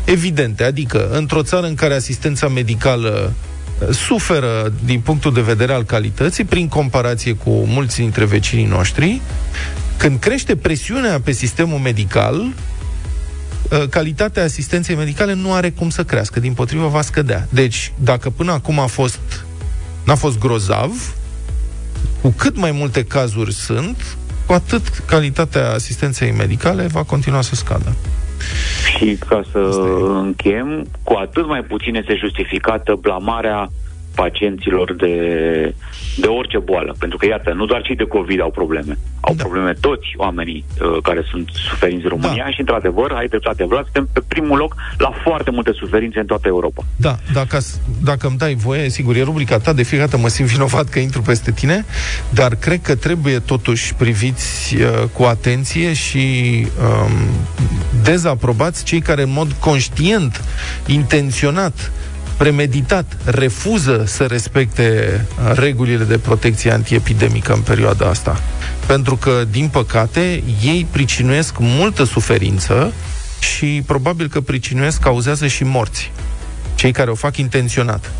evidente. 0.05 0.63
Adică, 0.63 1.09
într-o 1.11 1.43
țară 1.43 1.67
în 1.67 1.75
care 1.75 1.93
asistența 1.93 2.47
medicală 2.47 3.33
uh, 3.79 3.93
suferă 3.93 4.73
din 4.85 4.99
punctul 4.99 5.33
de 5.33 5.41
vedere 5.41 5.73
al 5.73 5.83
calității, 5.83 6.43
prin 6.43 6.67
comparație 6.67 7.33
cu 7.33 7.49
mulți 7.49 7.95
dintre 7.95 8.25
vecinii 8.25 8.65
noștri, 8.65 9.21
când 9.97 10.19
crește 10.19 10.55
presiunea 10.55 11.19
pe 11.19 11.31
sistemul 11.31 11.79
medical, 11.79 12.35
Uh, 12.41 12.76
calitatea 13.89 14.43
asistenței 14.43 14.95
medicale 14.95 15.33
nu 15.33 15.53
are 15.53 15.69
cum 15.69 15.89
să 15.89 16.03
crească, 16.03 16.39
din 16.39 16.53
potrivă 16.53 16.87
va 16.87 17.01
scădea. 17.01 17.47
Deci, 17.49 17.93
dacă 17.99 18.29
până 18.29 18.51
acum 18.51 18.79
a 18.79 18.85
fost, 18.85 19.45
n-a 20.05 20.15
fost 20.15 20.39
grozav, 20.39 21.15
cu 22.21 22.33
cât 22.37 22.57
mai 22.57 22.71
multe 22.71 23.03
cazuri 23.03 23.53
sunt, 23.53 24.17
cu 24.45 24.53
atât 24.53 24.87
calitatea 24.87 25.71
asistenței 25.71 26.31
medicale 26.31 26.87
va 26.87 27.03
continua 27.03 27.41
să 27.41 27.55
scadă. 27.55 27.95
Și 28.97 29.17
ca 29.27 29.43
să 29.51 29.59
închem, 30.13 30.87
cu 31.03 31.13
atât 31.13 31.47
mai 31.47 31.61
puțin 31.61 31.95
este 31.95 32.15
justificată 32.15 32.97
blamarea 33.01 33.69
pacienților 34.23 34.87
de, 35.03 35.13
de 36.23 36.27
orice 36.27 36.57
boală. 36.57 36.95
Pentru 36.99 37.17
că, 37.17 37.25
iată, 37.25 37.49
nu 37.53 37.65
doar 37.65 37.81
cei 37.81 37.95
de 37.95 38.03
COVID 38.15 38.39
au 38.41 38.51
probleme. 38.51 38.97
Au 39.19 39.33
da. 39.33 39.43
probleme 39.43 39.73
toți 39.87 40.07
oamenii 40.15 40.65
uh, 40.67 40.97
care 41.03 41.21
sunt 41.31 41.49
suferinți 41.69 42.03
în 42.03 42.09
România 42.09 42.43
da. 42.43 42.49
și, 42.49 42.59
într-adevăr, 42.59 43.11
ai 43.11 43.27
dreptate, 43.27 43.65
Vlad, 43.65 43.83
suntem 43.83 44.09
pe 44.13 44.21
primul 44.27 44.57
loc 44.57 44.75
la 44.97 45.11
foarte 45.23 45.51
multe 45.51 45.71
suferințe 45.81 46.19
în 46.19 46.25
toată 46.25 46.47
Europa. 46.47 46.81
Da, 46.95 47.15
dacă, 47.33 47.57
dacă 48.03 48.27
îmi 48.27 48.37
dai 48.37 48.55
voie, 48.55 48.89
sigur, 48.89 49.15
e 49.15 49.23
rubrica 49.23 49.57
ta, 49.57 49.73
de 49.73 49.83
fiecare 49.83 50.09
dată 50.09 50.21
mă 50.21 50.27
simt 50.27 50.49
vinovat 50.49 50.87
că 50.89 50.99
intru 50.99 51.21
peste 51.21 51.51
tine, 51.51 51.85
dar 52.29 52.55
cred 52.55 52.81
că 52.81 52.95
trebuie 52.95 53.39
totuși 53.39 53.93
priviți 53.95 54.75
uh, 54.75 54.81
cu 55.13 55.23
atenție 55.23 55.93
și 55.93 56.25
um, 56.81 57.11
dezaprobați 58.03 58.83
cei 58.83 59.01
care 59.01 59.21
în 59.21 59.31
mod 59.31 59.51
conștient, 59.51 60.43
intenționat, 60.87 61.91
premeditat 62.37 63.17
refuză 63.25 64.03
să 64.05 64.25
respecte 64.25 65.25
regulile 65.55 66.03
de 66.03 66.17
protecție 66.17 66.71
antiepidemică 66.71 67.53
în 67.53 67.61
perioada 67.61 68.07
asta. 68.07 68.35
Pentru 68.87 69.15
că, 69.15 69.43
din 69.51 69.69
păcate, 69.69 70.43
ei 70.63 70.87
pricinuiesc 70.91 71.55
multă 71.59 72.03
suferință 72.03 72.93
și 73.39 73.83
probabil 73.85 74.27
că 74.27 74.41
pricinuiesc, 74.41 75.01
cauzează 75.01 75.47
și 75.47 75.63
morți. 75.63 76.11
Cei 76.75 76.91
care 76.91 77.09
o 77.09 77.15
fac 77.15 77.37
intenționat. 77.37 78.11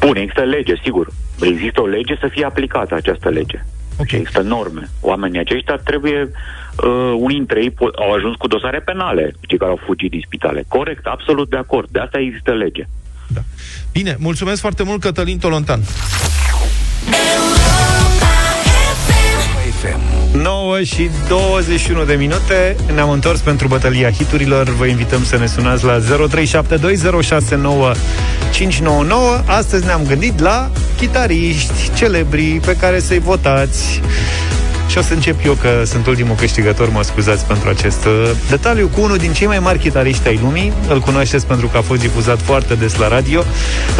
Bun, 0.00 0.16
există 0.16 0.40
lege, 0.40 0.74
sigur. 0.82 1.12
Există 1.40 1.80
o 1.80 1.86
lege 1.86 2.16
să 2.20 2.28
fie 2.30 2.44
aplicată 2.44 2.94
această 2.94 3.28
lege. 3.28 3.64
Okay. 3.98 4.18
Există 4.18 4.40
norme. 4.40 4.88
Oamenii 5.00 5.38
aceștia 5.38 5.76
trebuie, 5.76 6.30
uh, 6.76 7.14
unii 7.16 7.36
dintre 7.36 7.62
ei 7.62 7.70
po- 7.70 7.94
au 7.98 8.12
ajuns 8.12 8.36
cu 8.36 8.46
dosare 8.46 8.80
penale, 8.80 9.34
cei 9.40 9.58
care 9.58 9.70
au 9.70 9.80
fugit 9.84 10.10
din 10.10 10.22
spitale. 10.26 10.64
Corect, 10.68 11.06
absolut 11.06 11.50
de 11.50 11.56
acord. 11.56 11.88
De 11.90 11.98
asta 11.98 12.18
există 12.18 12.52
lege. 12.52 12.86
Da. 13.26 13.42
Bine, 13.92 14.16
mulțumesc 14.18 14.60
foarte 14.60 14.82
mult, 14.82 15.00
Cătălin 15.00 15.38
Tolontan. 15.38 15.80
9 20.32 20.82
și 20.82 21.10
21 21.28 22.04
de 22.04 22.14
minute 22.14 22.76
Ne-am 22.94 23.10
întors 23.10 23.40
pentru 23.40 23.68
bătălia 23.68 24.10
hiturilor 24.10 24.68
Vă 24.68 24.86
invităm 24.86 25.24
să 25.24 25.36
ne 25.36 25.46
sunați 25.46 25.84
la 25.84 25.98
0372069599 25.98 26.04
Astăzi 29.44 29.84
ne-am 29.84 30.02
gândit 30.06 30.40
la 30.40 30.70
chitariști 30.96 31.90
celebri 31.94 32.60
pe 32.64 32.76
care 32.76 33.00
să-i 33.00 33.18
votați 33.18 34.00
și 34.94 35.00
o 35.00 35.02
să 35.02 35.12
încep 35.12 35.44
eu, 35.44 35.52
că 35.52 35.82
sunt 35.84 36.06
ultimul 36.06 36.34
câștigător, 36.34 36.90
mă 36.90 37.02
scuzați 37.02 37.44
pentru 37.44 37.68
acest 37.68 38.04
uh, 38.04 38.30
detaliu, 38.50 38.88
cu 38.88 39.00
unul 39.00 39.16
din 39.16 39.32
cei 39.32 39.46
mai 39.46 39.58
mari 39.58 39.78
chitariști 39.78 40.28
ai 40.28 40.40
lumii. 40.42 40.72
Îl 40.88 41.00
cunoașteți 41.00 41.46
pentru 41.46 41.66
că 41.66 41.76
a 41.76 41.80
fost 41.80 42.00
difuzat 42.00 42.40
foarte 42.40 42.74
des 42.74 42.96
la 42.96 43.08
radio. 43.08 43.44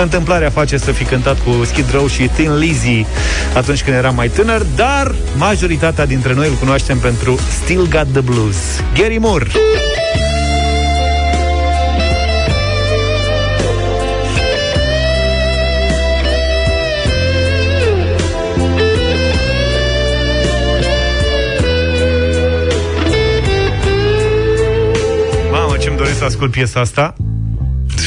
Întâmplarea 0.01 0.51
face 0.51 0.77
să 0.77 0.93
fi 0.93 1.05
cântat 1.05 1.39
cu 1.41 1.65
Skid 1.65 1.93
Row 1.93 2.07
și 2.07 2.27
Thin 2.27 2.59
Lizzy 2.59 3.07
atunci 3.55 3.83
când 3.83 3.97
era 3.97 4.11
mai 4.11 4.29
tânăr, 4.29 4.63
dar 4.77 5.15
majoritatea 5.37 6.07
dintre 6.07 6.35
noi 6.35 6.49
îl 6.49 6.55
cunoaștem 6.55 6.99
pentru 6.99 7.39
Still 7.63 7.89
Got 7.89 8.07
the 8.13 8.21
Blues. 8.21 8.57
Gary 8.95 9.19
Moore! 9.19 9.47
Să 26.15 26.25
ascult 26.25 26.51
piesa 26.51 26.81
asta. 26.81 27.15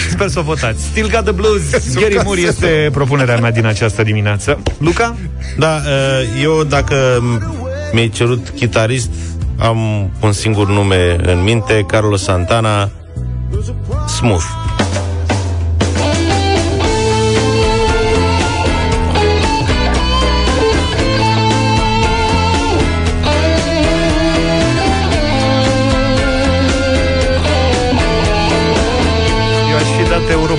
Sper 0.10 0.28
să 0.28 0.39
o 0.39 0.41
votați. 0.41 0.84
Still 0.84 1.10
Got 1.10 1.24
The 1.24 1.32
Blues, 1.32 1.62
Gary 2.01 2.20
Moore 2.24 2.41
este 2.41 2.89
propunerea 2.91 3.38
mea 3.38 3.51
din 3.51 3.66
această 3.66 4.03
dimineață. 4.03 4.60
Luca? 4.78 5.16
Da, 5.58 5.76
uh, 5.76 6.41
eu 6.43 6.64
dacă 6.64 7.24
mi-ai 7.91 8.10
cerut 8.10 8.49
chitarist, 8.55 9.10
am 9.58 10.10
un 10.22 10.32
singur 10.32 10.68
nume 10.68 11.16
în 11.22 11.43
minte, 11.43 11.84
Carlos 11.88 12.24
Santana, 12.24 12.91
Smooth. 14.18 14.66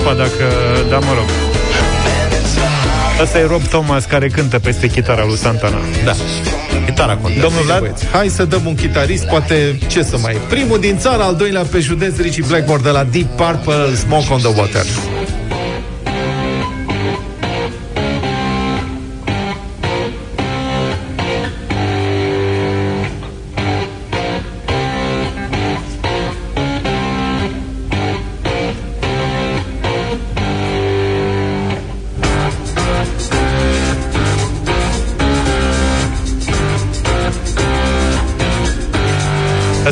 Europa, 0.09 0.23
dacă... 0.23 0.51
Da, 0.89 0.97
mă 0.97 1.13
rog. 1.15 1.29
Asta 3.21 3.39
e 3.39 3.45
Rob 3.45 3.61
Thomas 3.61 4.05
care 4.05 4.27
cântă 4.27 4.59
peste 4.59 4.87
chitara 4.87 5.25
lui 5.25 5.37
Santana. 5.37 5.77
Da. 6.03 6.15
Chitara 6.85 7.15
contează. 7.15 7.41
Domnul 7.41 7.63
Vlad, 7.63 8.07
hai 8.11 8.27
să 8.27 8.45
dăm 8.45 8.61
un 8.65 8.75
chitarist, 8.75 9.25
poate 9.25 9.79
ce 9.87 10.03
să 10.03 10.17
mai... 10.17 10.37
Primul 10.49 10.79
din 10.79 10.97
țară, 10.97 11.23
al 11.23 11.35
doilea 11.35 11.61
pe 11.61 11.79
județ, 11.79 12.17
Richie 12.17 12.43
Blackmore 12.47 12.81
de 12.81 12.89
la 12.89 13.03
Deep 13.03 13.25
Purple, 13.35 13.95
Smoke 13.95 14.33
on 14.33 14.39
the 14.39 14.59
Water. 14.59 14.85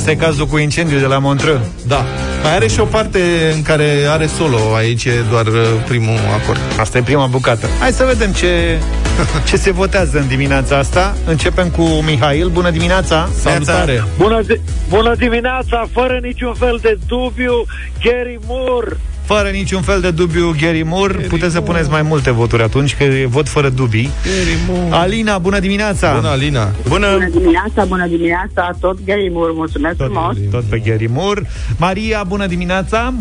Asta 0.08 0.20
e 0.20 0.26
cazul 0.26 0.46
cu 0.46 0.58
incendiu 0.58 1.00
de 1.00 1.06
la 1.06 1.18
Montreux. 1.18 1.60
Da. 1.88 2.06
Mai 2.44 2.56
are 2.56 2.68
și 2.68 2.80
o 2.80 2.86
parte 2.86 3.20
în 3.56 3.62
care 3.62 4.06
are 4.10 4.26
solo, 4.26 4.58
aici 4.76 5.06
e 5.06 5.12
doar 5.30 5.46
uh, 5.46 5.54
primul 5.88 6.18
acord. 6.42 6.60
Asta 6.80 6.98
e 6.98 7.02
prima 7.02 7.26
bucată. 7.26 7.68
Hai 7.80 7.92
să 7.92 8.04
vedem 8.04 8.32
ce, 8.32 8.80
ce 9.48 9.58
se 9.58 9.72
votează 9.72 10.18
în 10.18 10.28
dimineața 10.28 10.78
asta. 10.78 11.16
Începem 11.26 11.70
cu 11.70 11.82
Mihail. 11.82 12.50
Bună 12.50 12.70
dimineața! 12.70 13.30
Salutare! 13.40 14.04
Bună, 14.18 14.42
zi- 14.42 14.60
bună 14.90 15.16
dimineața, 15.16 15.88
fără 15.92 16.20
niciun 16.22 16.54
fel 16.54 16.80
de 16.82 16.98
dubiu, 17.08 17.66
Gary 18.04 18.40
Moore. 18.48 18.98
Fără 19.28 19.50
niciun 19.50 19.82
fel 19.82 20.02
de 20.02 20.12
dubiu, 20.12 20.56
Gary 20.62 20.84
Moore. 20.84 21.14
Gary 21.14 21.28
Puteți 21.28 21.54
Moore. 21.54 21.66
să 21.66 21.72
puneți 21.72 21.90
mai 21.90 22.02
multe 22.02 22.32
voturi 22.32 22.64
atunci, 22.64 22.96
că 22.96 23.04
e 23.04 23.26
vot 23.26 23.50
fără 23.50 23.70
dubii. 23.70 24.10
Gary 24.24 24.58
Moore. 24.68 24.96
Alina, 24.96 25.38
bună 25.38 25.60
dimineața! 25.60 26.14
Bună, 26.16 26.28
Alina! 26.28 26.72
Bună! 26.88 27.08
Bună 27.14 27.30
dimineața, 27.30 27.86
bună 27.86 28.08
dimineața, 28.08 28.72
tot 28.80 28.98
Gary 29.06 29.30
Moore, 29.34 29.52
mulțumesc 29.56 29.98
Tot, 29.98 30.06
frumos. 30.12 30.36
tot 30.52 30.64
pe 30.64 30.80
Gary 30.80 31.08
Moore. 31.08 31.42
Maria, 31.78 32.24
bună 32.28 32.46
dimineața! 32.48 33.14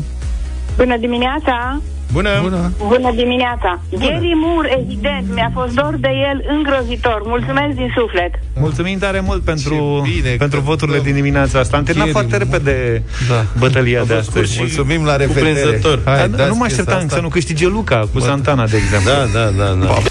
Bună 0.77 0.97
dimineața! 0.97 1.81
Bună! 2.13 2.31
Bună! 2.43 2.73
Bună 2.79 3.11
dimineața! 3.15 3.81
Gary 3.91 4.33
Moore, 4.45 4.79
evident, 4.83 5.25
mi-a 5.35 5.51
fost 5.55 5.75
dor 5.75 5.97
de 6.01 6.09
el 6.31 6.45
îngrozitor. 6.57 7.23
Mulțumesc 7.25 7.75
din 7.77 7.93
suflet. 7.97 8.31
Mulțumim 8.55 8.99
tare 8.99 9.21
mult 9.21 9.43
pentru, 9.43 10.03
Ce 10.05 10.11
bine 10.13 10.35
pentru 10.37 10.59
că- 10.59 10.65
voturile 10.65 10.97
da. 10.97 11.03
din 11.03 11.15
dimineața 11.15 11.59
asta. 11.59 11.77
Am 11.77 11.83
terminat 11.83 12.13
Gary 12.13 12.27
foarte 12.29 12.45
Moore. 12.51 12.59
repede 12.59 13.03
Da. 13.29 13.45
bătălia 13.59 14.05
de 14.05 14.13
A 14.13 14.17
fost 14.17 14.29
astăzi. 14.29 14.53
scurt 14.53 14.69
și 14.69 14.75
Mulțumim 14.77 15.05
la 15.05 15.17
revedere! 15.17 15.47
cuprinzător. 15.53 16.01
Hai, 16.05 16.17
Dar 16.17 16.27
dați 16.29 16.49
nu 16.49 16.55
mă 16.57 16.65
piesa 16.65 16.81
așteptam 16.81 16.97
asta. 17.05 17.15
să 17.17 17.21
nu 17.23 17.29
câștige 17.29 17.67
Luca 17.69 18.09
cu 18.13 18.21
Santana, 18.21 18.67
de 18.67 18.77
exemplu. 18.77 19.11
Da, 19.11 19.41
da, 19.41 19.45
da, 19.51 19.65
da. 19.65 19.87
Where 19.87 20.03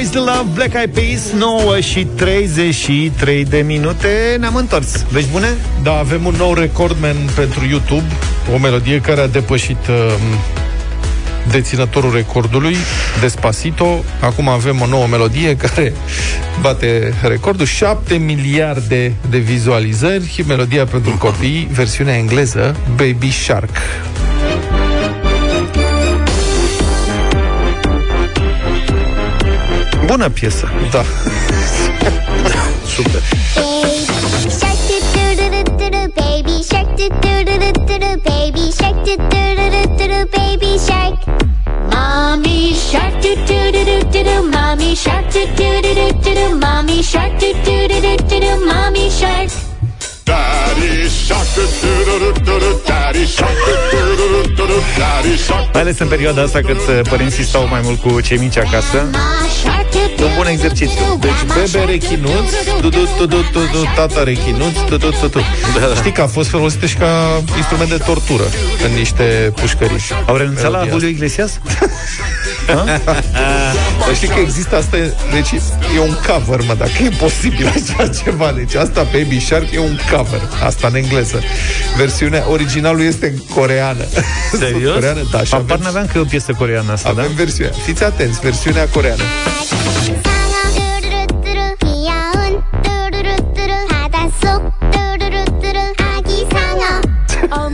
is 0.00 0.10
the 0.10 0.18
love? 0.18 0.46
Black 0.54 0.74
Eyed 0.74 0.90
Peas 0.90 1.32
9 1.32 1.80
și 1.80 2.04
33 2.04 3.44
de 3.44 3.58
minute 3.66 4.36
Ne-am 4.38 4.54
întors 4.54 5.04
Vești 5.10 5.30
bune? 5.30 5.56
Da, 5.82 5.98
avem 5.98 6.26
un 6.26 6.34
nou 6.38 6.54
recordman 6.54 7.16
pentru 7.34 7.64
YouTube, 7.64 8.04
o 8.54 8.58
melodie 8.58 9.00
care 9.00 9.20
a 9.20 9.26
depășit 9.26 9.86
uh, 9.88 10.14
deținătorul 11.50 12.12
recordului, 12.14 12.76
Despacito. 13.20 14.04
Acum 14.20 14.48
avem 14.48 14.80
o 14.80 14.86
nouă 14.86 15.06
melodie 15.06 15.56
care 15.56 15.92
bate 16.62 17.14
recordul, 17.22 17.66
7 17.66 18.14
miliarde 18.14 19.14
de 19.30 19.38
vizualizări, 19.38 20.44
melodia 20.46 20.84
pentru 20.84 21.16
copii, 21.18 21.68
versiunea 21.72 22.16
engleză, 22.16 22.76
Baby 22.96 23.30
Shark. 23.30 23.70
Do 39.96 40.08
do 40.08 40.26
baby 40.26 40.78
shark. 40.78 41.14
Mommy 41.92 42.74
shark 42.74 43.22
do 43.22 43.36
do 43.46 43.70
do 43.70 43.84
do 43.84 44.00
do 44.10 44.24
do 44.24 44.42
mommy 44.50 44.96
shark 44.96 45.30
do 45.32 45.46
do 45.46 45.82
do 45.82 45.94
do 45.94 46.12
do 46.24 46.34
do 46.34 46.56
mommy 46.56 47.02
shark 47.02 47.38
do 47.38 47.52
do 47.52 47.88
do 47.88 48.00
do 48.00 48.16
do 48.16 48.40
do 48.40 48.66
mommy 48.66 49.10
shark. 49.10 49.69
Mai 55.72 55.82
ales 55.82 55.98
în 55.98 56.08
perioada 56.08 56.42
asta 56.42 56.60
când 56.60 56.80
uh, 56.80 57.00
părinții 57.08 57.44
stau 57.44 57.66
mai 57.70 57.80
mult 57.82 58.00
cu 58.00 58.20
cei 58.20 58.38
mici 58.38 58.58
acasă 58.58 59.06
E 60.20 60.24
un 60.24 60.32
bun 60.36 60.46
exercițiu. 60.46 61.18
Deci 61.20 61.42
bebe 61.54 61.84
rechinuț, 61.84 62.50
dudu, 62.80 63.08
dudu, 63.18 63.36
dudu, 63.52 63.84
tata 63.94 64.22
rechinuț, 64.22 64.76
dudu, 64.88 65.08
dudu. 65.20 65.40
Știi 65.94 66.12
că 66.12 66.22
a 66.22 66.26
fost 66.26 66.48
folosită 66.48 66.86
și 66.86 66.94
ca 66.94 67.42
instrument 67.56 67.90
de 67.90 67.96
tortură 67.96 68.44
în 68.84 68.94
niște 68.94 69.52
pușcării. 69.54 70.00
Au 70.26 70.36
renunțat 70.36 70.70
la 70.70 70.70
Melodia 70.70 70.92
Julio 70.92 71.08
Iglesias? 71.08 71.58
Dar 74.06 74.14
știi 74.14 74.28
că 74.28 74.40
există 74.40 74.76
asta, 74.76 74.96
deci 75.32 75.50
e 75.96 76.00
un 76.00 76.16
cover, 76.26 76.60
mă, 76.66 76.74
dacă 76.78 77.02
e 77.02 77.08
posibil 77.18 77.66
așa 77.66 78.08
ceva. 78.22 78.52
Deci 78.52 78.74
asta 78.74 79.02
Baby 79.02 79.40
Shark 79.40 79.72
e 79.72 79.78
un 79.78 79.98
cover, 80.10 80.40
asta 80.64 80.86
în 80.86 80.94
engleză. 80.94 81.40
Versiunea 81.96 82.44
originalul 82.48 83.02
este 83.02 83.26
în 83.26 83.54
coreană. 83.54 84.04
Serios? 84.58 84.94
coreană, 84.94 85.20
da, 85.30 85.42
și 85.42 85.54
Apar 85.54 85.64
avem, 85.70 85.80
n-aveam 85.82 86.06
că 86.06 86.18
e 86.18 86.20
o 86.20 86.24
piesă 86.24 86.52
coreană 86.52 86.92
asta, 86.92 87.12
da? 87.12 87.20
avem 87.20 87.34
versiunea. 87.34 87.72
Fiți 87.84 88.04
atenți, 88.04 88.40
versiunea 88.40 88.88
coreană. 88.88 89.22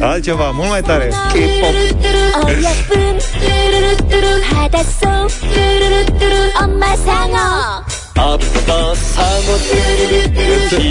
Altceva, 0.01 0.51
mult 0.51 0.69
mai 0.69 0.81
tare 0.81 1.09
K-pop 1.09 1.75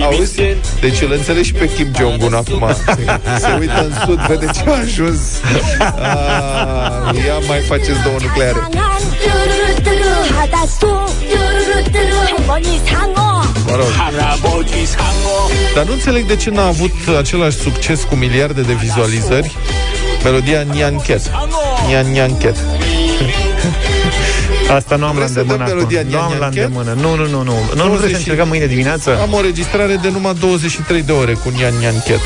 Auzi? 0.03 0.41
Deci 0.79 1.01
îl 1.01 1.11
înțelegi 1.11 1.53
pe 1.53 1.69
Kim 1.73 1.87
Jong-un 1.97 2.33
acum 2.33 2.67
Se 3.39 3.57
uită 3.59 3.85
în 3.85 3.93
sud, 4.05 4.19
vede 4.27 4.45
ce 4.53 4.69
a 4.69 4.77
ajuns 4.79 5.19
Ia 7.25 7.37
mai 7.47 7.59
faceți 7.59 8.01
două 8.03 8.17
nucleare 8.21 8.59
mă 13.65 13.75
rog. 13.75 13.87
Dar 15.75 15.85
nu 15.85 15.91
înțeleg 15.91 16.25
de 16.25 16.35
ce 16.35 16.49
n-a 16.49 16.67
avut 16.67 16.91
același 17.17 17.57
succes 17.57 18.03
cu 18.03 18.15
miliarde 18.15 18.61
de 18.61 18.73
vizualizări 18.73 19.55
melodia 20.23 20.61
Nyan 20.61 20.95
Cat. 21.07 21.31
Nyan 21.87 22.11
Nyan 22.11 22.37
Cat. 22.37 22.57
Asta 24.77 24.95
nu 24.95 25.05
am 25.05 25.17
la 25.17 25.25
îndemână 25.25 25.63
Nu 26.09 26.19
am 26.19 26.33
la 26.39 26.45
îndemână. 26.45 26.93
Nu, 26.93 27.15
nu, 27.15 27.27
nu, 27.27 27.43
nu. 27.43 27.53
Nu, 27.75 27.87
nu 27.87 27.99
să 27.99 28.05
încercăm 28.05 28.47
mâine 28.47 28.65
dimineață? 28.65 29.19
Am 29.21 29.33
o 29.33 29.41
registrare 29.41 29.95
de 29.95 30.09
numai 30.09 30.33
23 30.39 31.01
de 31.01 31.11
ore 31.11 31.33
cu 31.33 31.49
Nian 31.49 31.73
Nian 31.77 32.03
Cat. 32.07 32.19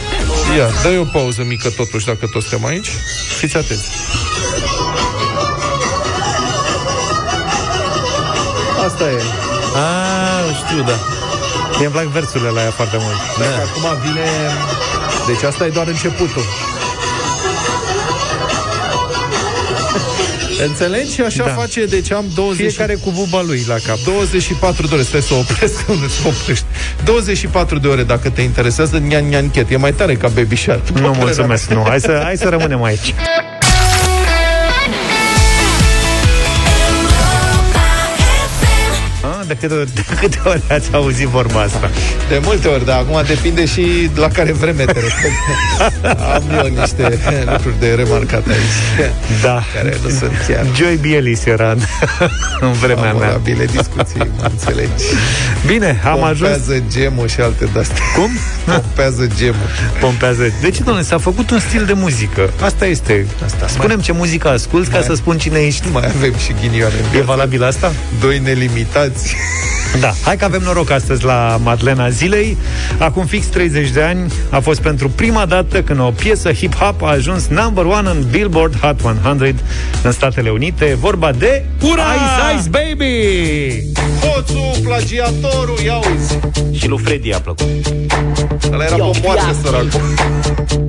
Ia, 0.56 0.68
dai 0.82 0.98
o 0.98 1.04
pauză 1.12 1.44
mică 1.46 1.68
totuși 1.68 2.06
dacă 2.06 2.26
toți 2.32 2.48
suntem 2.48 2.68
aici. 2.68 2.90
Fiți 3.38 3.56
atenți. 3.56 3.88
Asta 8.84 9.04
e. 9.04 9.41
Ah, 9.74 10.44
știu, 10.64 10.82
da. 10.82 10.96
Mie 11.76 11.84
îmi 11.86 11.94
plac 11.94 12.04
versurile 12.04 12.48
la 12.48 12.62
ea 12.62 12.70
foarte 12.70 12.96
mult 13.00 13.16
Dacă 13.38 13.60
acum 13.66 14.00
vine... 14.04 14.26
Deci 15.26 15.42
asta 15.42 15.66
e 15.66 15.68
doar 15.68 15.86
începutul. 15.86 16.42
Înțelegi? 20.66 21.12
Și 21.12 21.20
așa 21.20 21.44
Da. 21.44 21.50
face, 21.50 21.84
deci 21.84 22.12
am 22.12 22.24
20... 22.34 22.56
Fiecare 22.72 22.94
cu 22.94 23.10
buba 23.10 23.42
lui 23.42 23.64
la 23.66 23.74
cap 23.86 23.98
24 24.04 24.86
de 24.86 24.94
ore, 24.94 25.02
stai 25.02 25.22
să 25.22 25.34
o 25.34 25.38
opresc 25.38 25.88
unde 25.88 26.08
să 26.08 26.20
o 26.24 26.28
oprești 26.28 26.64
24 27.04 27.78
de 27.78 27.88
ore 27.88 28.02
dacă 28.02 28.30
te 28.30 28.42
interesează 28.42 28.96
Nyan 28.98 29.28
Nyan 29.28 29.50
Cat, 29.50 29.70
e 29.70 29.76
mai 29.76 29.92
tare 29.92 30.14
ca 30.14 30.28
Baby 30.28 30.56
Shark 30.56 30.88
Nu, 30.88 31.14
mulțumesc, 31.18 31.70
nu 31.70 31.84
Hai 31.88 32.00
să, 32.00 32.20
hai 32.22 32.36
să 32.36 32.48
rămânem 32.48 32.82
aici 32.82 33.14
De 39.52 39.58
câte, 39.60 39.74
ori, 39.74 39.94
de 39.94 40.04
câte 40.20 40.40
ori 40.44 40.62
ați 40.70 40.88
auzit 40.92 41.26
vorba 41.26 41.60
asta? 41.60 41.90
De 42.28 42.40
multe 42.44 42.68
ori, 42.68 42.84
dar 42.84 42.98
acum 42.98 43.22
depinde 43.26 43.66
și 43.66 44.10
la 44.14 44.28
care 44.28 44.52
vreme 44.52 44.84
te 44.84 44.92
respect 45.00 45.32
Am 46.34 46.42
eu 46.56 46.66
niște 46.80 47.18
lucruri 47.50 47.74
de 47.80 47.92
remarcat 47.94 48.46
aici 48.48 49.08
Da 49.42 49.62
Care 49.74 49.96
nu 50.02 50.08
sunt 50.08 50.32
chiar 50.48 50.66
Joy 50.76 50.96
Bielis 50.96 51.44
era 51.44 51.70
în, 51.70 51.78
în 52.66 52.72
vremea 52.72 53.02
mea 53.02 53.10
Amorabile 53.10 53.64
discuții, 53.64 54.30
mă 54.36 54.48
înțelegi 54.50 55.04
Bine, 55.66 56.00
am 56.04 56.22
ajuns 56.22 56.50
Pompează 56.50 56.82
gemul 56.90 57.28
și 57.28 57.40
alte 57.40 57.68
de-astea 57.72 58.02
Cum? 58.16 58.30
Pompează 58.64 59.28
gemul 59.36 59.68
Pompează. 60.00 60.42
De 60.60 60.70
ce, 60.70 60.82
domnule, 60.82 61.06
s-a 61.06 61.18
făcut 61.18 61.50
un 61.50 61.58
stil 61.58 61.84
de 61.84 61.92
muzică? 61.92 62.50
Asta 62.62 62.86
este. 62.86 63.26
Asta. 63.44 63.66
Spunem 63.68 64.00
ce 64.00 64.12
muzică 64.12 64.48
asculti 64.48 64.88
ca 64.88 64.96
Mai- 64.98 65.06
să 65.06 65.14
spun 65.14 65.38
cine 65.38 65.58
ești. 65.58 65.86
Mai 65.92 66.06
avem 66.16 66.36
și 66.36 66.54
ghinioare 66.60 66.94
în 66.98 67.04
E 67.04 67.08
viață. 67.10 67.26
valabil 67.26 67.64
asta? 67.64 67.92
Doi 68.20 68.38
nelimitați 68.38 69.36
Da. 70.00 70.12
Hai 70.24 70.36
că 70.36 70.44
avem 70.44 70.62
noroc 70.62 70.90
astăzi 70.90 71.24
la 71.24 71.58
Madlena 71.62 72.08
Zilei. 72.08 72.56
Acum 72.98 73.26
fix 73.26 73.46
30 73.46 73.90
de 73.90 74.02
ani 74.02 74.32
a 74.50 74.60
fost 74.60 74.80
pentru 74.80 75.08
prima 75.08 75.46
dată 75.46 75.82
când 75.82 76.00
o 76.00 76.10
piesă 76.10 76.52
hip-hop 76.52 77.00
a 77.02 77.10
ajuns 77.10 77.46
number 77.46 77.84
one 77.84 78.10
în 78.10 78.24
Billboard 78.30 78.78
Hot 78.80 79.00
100 79.04 79.54
în 80.02 80.12
Statele 80.12 80.50
Unite. 80.50 80.96
Vorba 81.00 81.32
de 81.32 81.64
Ura! 81.80 82.02
Ice 82.02 82.58
Ice 82.58 82.68
Baby! 82.68 83.14
Hoțul, 84.20 84.82
plagiatorul, 84.82 85.78
ia 85.84 85.96
uzi 85.96 86.38
Și 86.78 86.88
lui 86.88 86.98
Freddy 87.04 87.32
a 87.32 87.38
plăcut. 87.40 87.66
Ăla 88.72 88.84
era 88.84 88.94
pe 88.94 89.20
moarte, 89.22 89.56
săracul 89.62 90.00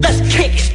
Let's 0.02 0.38
kick 0.38 0.73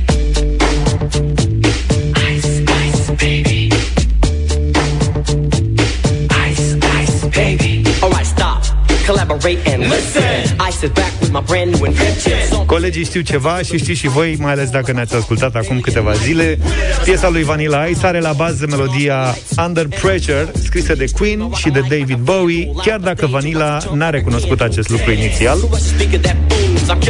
Colegii 12.66 13.04
știu 13.04 13.20
ceva 13.20 13.58
și 13.58 13.76
știți 13.76 14.00
și 14.00 14.08
voi, 14.08 14.36
mai 14.38 14.52
ales 14.52 14.70
dacă 14.70 14.92
ne-ați 14.92 15.14
ascultat 15.14 15.54
acum 15.54 15.80
câteva 15.80 16.12
zile. 16.12 16.58
Piesa 17.04 17.28
lui 17.28 17.42
Vanilla 17.42 17.84
Ice 17.84 18.06
are 18.06 18.20
la 18.20 18.32
bază 18.32 18.66
melodia 18.68 19.36
Under 19.66 19.88
Pressure, 19.88 20.48
scrisă 20.62 20.94
de 20.94 21.04
Queen 21.18 21.50
și 21.54 21.70
de 21.70 21.80
David 21.80 22.18
Bowie, 22.18 22.70
chiar 22.84 22.98
dacă 22.98 23.26
Vanilla 23.26 23.78
n-a 23.94 24.10
recunoscut 24.10 24.60
acest 24.60 24.88
lucru 24.88 25.10
inițial. 25.10 25.58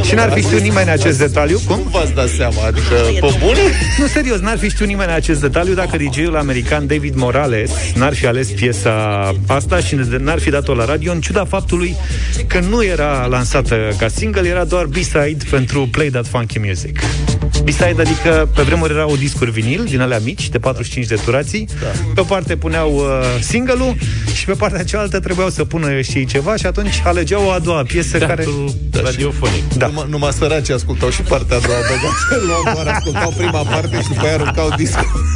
Și 0.03 0.15
n-ar 0.15 0.33
fi 0.33 0.41
știut 0.41 0.61
nimeni 0.61 0.91
acest 0.91 1.19
detaliu. 1.19 1.61
Cum? 1.67 1.83
V-ați 1.91 2.15
dat 2.15 2.29
seama? 2.29 2.67
Adică, 2.67 2.95
pe 3.21 3.37
bune? 3.41 3.61
Nu, 3.99 4.07
serios, 4.07 4.39
n-ar 4.39 4.59
fi 4.59 4.69
știut 4.69 4.89
nimeni 4.89 5.13
acest 5.13 5.41
detaliu 5.41 5.75
dacă 5.75 5.97
DJ-ul 5.97 6.37
american 6.37 6.87
David 6.87 7.15
Morales 7.15 7.71
n-ar 7.95 8.15
fi 8.15 8.27
ales 8.27 8.49
piesa 8.49 8.93
asta 9.47 9.79
și 9.79 9.99
n-ar 10.19 10.39
fi 10.39 10.51
dat-o 10.51 10.75
la 10.75 10.85
radio, 10.85 11.13
în 11.13 11.21
ciuda 11.21 11.45
faptului 11.45 11.97
că 12.47 12.61
nu 12.61 12.85
era 12.85 13.27
lansată 13.27 13.77
ca 13.99 14.09
single, 14.09 14.49
era 14.49 14.65
doar 14.65 14.85
B-side 14.85 15.45
pentru 15.51 15.89
Play 15.91 16.09
That 16.09 16.27
Funky 16.27 16.59
Music. 16.59 17.01
B-side, 17.65 17.97
adică 17.99 18.49
pe 18.55 18.63
vremuri 18.63 18.93
erau 18.93 19.17
discuri 19.17 19.51
vinil 19.51 19.85
din 19.89 20.01
alea 20.01 20.19
mici, 20.19 20.49
de 20.49 20.59
45 20.59 21.07
de 21.07 21.15
turații. 21.25 21.69
Da. 21.81 21.87
Pe 22.15 22.21
o 22.21 22.25
parte 22.25 22.57
puneau 22.57 22.95
uh, 22.95 23.05
single-ul 23.41 23.97
și 24.35 24.45
pe 24.45 24.53
partea 24.53 24.85
cealaltă 24.85 25.21
trebuiau 25.21 25.51
să 25.51 25.65
pună 25.65 26.01
și 26.01 26.19
ei 26.19 26.25
ceva 26.25 26.57
și 26.57 26.67
atunci 26.67 27.03
alegeau 27.05 27.45
o 27.47 27.51
a 27.51 27.59
doua 27.59 27.83
piesă 27.83 28.19
care... 28.19 28.45
Da, 28.91 29.01
radiofonic. 29.01 29.68
Da. 29.77 29.87
Numai, 29.87 30.05
numai 30.09 30.33
săracii 30.33 30.75
ascultau 30.75 31.11
și 31.11 31.23
partea 31.23 31.57
a 31.57 31.61
doua 31.61 31.79
băgat. 31.79 32.47
Luau 32.47 32.75
doar 32.75 32.95
ascultau 32.95 33.33
prima 33.37 33.63
parte 33.63 34.01
și 34.03 34.09
după 34.09 34.21
aia 34.21 34.35
aruncau 34.35 34.71
discul. 34.77 35.27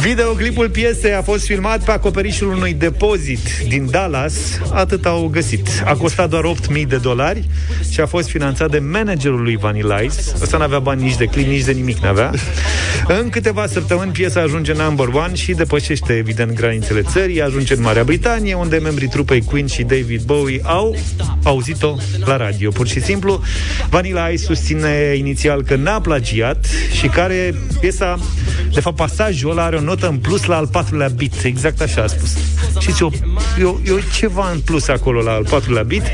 Videoclipul 0.00 0.70
piesei 0.70 1.14
a 1.14 1.22
fost 1.22 1.44
filmat 1.44 1.84
pe 1.84 1.90
acoperișul 1.90 2.52
unui 2.52 2.74
depozit 2.74 3.38
din 3.68 3.88
Dallas. 3.90 4.34
Atât 4.72 5.06
au 5.06 5.28
găsit. 5.32 5.68
A 5.84 5.94
costat 5.94 6.28
doar 6.28 6.42
8.000 6.76 6.86
de 6.86 6.96
dolari 6.96 7.44
și 7.90 8.00
a 8.00 8.06
fost 8.06 8.28
finanțat 8.28 8.70
de 8.70 8.78
managerul 8.78 9.42
lui 9.42 9.56
Vanilla 9.56 10.00
Ice. 10.00 10.16
Ăsta 10.42 10.56
n-avea 10.56 10.78
bani 10.78 11.02
nici 11.02 11.16
de 11.16 11.24
clip, 11.24 11.46
nici 11.46 11.64
de 11.64 11.72
nimic 11.72 11.98
n-avea. 11.98 12.30
În 13.06 13.28
câteva 13.28 13.66
săptămâni 13.66 14.10
piesa 14.10 14.40
ajunge 14.40 14.72
number 14.72 15.06
one 15.06 15.34
și 15.34 15.52
depășește 15.52 16.12
evident 16.12 16.52
granițele 16.52 17.02
țării, 17.02 17.42
ajunge 17.42 17.74
în 17.74 17.80
Marea 17.80 18.04
Britanie, 18.04 18.54
unde 18.54 18.76
membrii 18.76 19.08
trupei 19.08 19.40
Queen 19.40 19.66
și 19.66 19.82
David 19.82 20.22
Bowie 20.22 20.60
au 20.62 20.96
auzit-o 21.42 21.96
la 22.24 22.36
radio. 22.36 22.70
Pur 22.70 22.86
și 22.86 23.00
simplu, 23.00 23.11
Vanilla 23.88 24.28
Ice 24.28 24.44
susține 24.44 25.14
inițial 25.16 25.62
că 25.62 25.76
n-a 25.76 26.00
plagiat 26.00 26.66
și 27.00 27.06
care 27.06 27.54
piesa, 27.80 28.18
de 28.72 28.80
fapt 28.80 28.96
pasajul 28.96 29.50
ăla 29.50 29.64
are 29.64 29.76
o 29.76 29.80
notă 29.80 30.08
în 30.08 30.16
plus 30.16 30.44
la 30.44 30.56
al 30.56 30.66
patrulea 30.66 31.08
beat, 31.08 31.44
exact 31.44 31.80
așa 31.80 32.02
a 32.02 32.06
spus. 32.06 32.36
Și 32.80 32.90
eu, 33.00 33.12
eu, 33.60 33.80
eu 33.86 33.98
ceva 34.18 34.50
în 34.50 34.60
plus 34.60 34.88
acolo 34.88 35.20
la 35.20 35.30
al 35.30 35.44
patrulea 35.50 35.82
beat. 35.82 36.06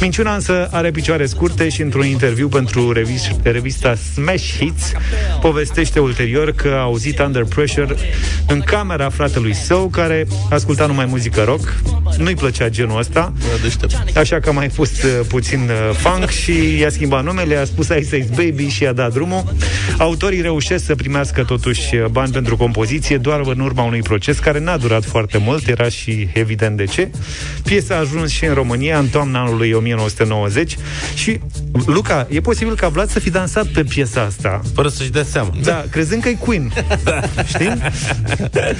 Minciuna 0.00 0.34
însă 0.34 0.68
are 0.72 0.90
picioare 0.90 1.26
scurte 1.26 1.68
și 1.68 1.82
într-un 1.82 2.06
interviu 2.06 2.48
pentru 2.48 2.92
revis- 2.92 3.30
revista 3.42 3.94
Smash 4.12 4.56
Hits 4.58 4.92
povestește 5.40 5.98
ulterior 5.98 6.52
că 6.52 6.68
a 6.68 6.80
auzit 6.80 7.18
Under 7.18 7.44
Pressure 7.44 7.94
în 8.46 8.60
camera 8.60 9.08
fratelui 9.08 9.54
său 9.54 9.88
care 9.88 10.26
asculta 10.50 10.86
numai 10.86 11.04
muzică 11.04 11.42
rock. 11.42 11.74
Nu-i 12.18 12.34
plăcea 12.34 12.68
genul 12.68 12.98
ăsta, 12.98 13.32
așa 14.14 14.40
că 14.40 14.48
a 14.48 14.52
mai 14.52 14.68
pus 14.68 15.02
uh, 15.02 15.10
puțin 15.28 15.60
uh, 15.60 15.96
funk 15.96 16.30
și 16.46 16.78
i-a 16.78 16.90
schimbat 16.90 17.24
numele, 17.24 17.56
a 17.56 17.64
spus 17.64 17.86
Ice 17.86 18.16
Ice 18.16 18.28
Baby 18.34 18.68
și 18.68 18.82
i-a 18.82 18.92
dat 18.92 19.12
drumul. 19.12 19.44
Autorii 19.98 20.40
reușesc 20.40 20.84
să 20.84 20.94
primească 20.94 21.44
totuși 21.44 21.96
uh, 21.96 22.04
bani 22.04 22.32
pentru 22.32 22.56
compoziție 22.56 23.16
doar 23.16 23.40
în 23.44 23.60
urma 23.60 23.82
unui 23.82 24.02
proces 24.02 24.38
care 24.38 24.60
n-a 24.60 24.76
durat 24.76 25.04
foarte 25.04 25.38
mult, 25.38 25.68
era 25.68 25.88
și 25.88 26.28
evident 26.32 26.76
de 26.76 26.84
ce. 26.84 27.10
Piesa 27.64 27.94
a 27.94 27.98
ajuns 27.98 28.30
și 28.30 28.44
în 28.44 28.54
România 28.54 28.98
în 28.98 29.08
toamna 29.08 29.40
anului 29.40 29.72
1990 29.72 30.76
și, 31.14 31.40
Luca, 31.86 32.26
e 32.30 32.40
posibil 32.40 32.74
ca 32.74 32.88
Vlad 32.88 33.10
să 33.10 33.18
fi 33.18 33.30
dansat 33.30 33.66
pe 33.66 33.82
piesa 33.82 34.20
asta. 34.20 34.60
Fără 34.74 34.88
să-și 34.88 35.10
dea 35.10 35.24
seama. 35.24 35.50
Da, 35.62 35.84
crezând 35.90 36.22
că 36.22 36.28
e 36.28 36.32
Queen. 36.32 36.72
Știi? 37.52 37.72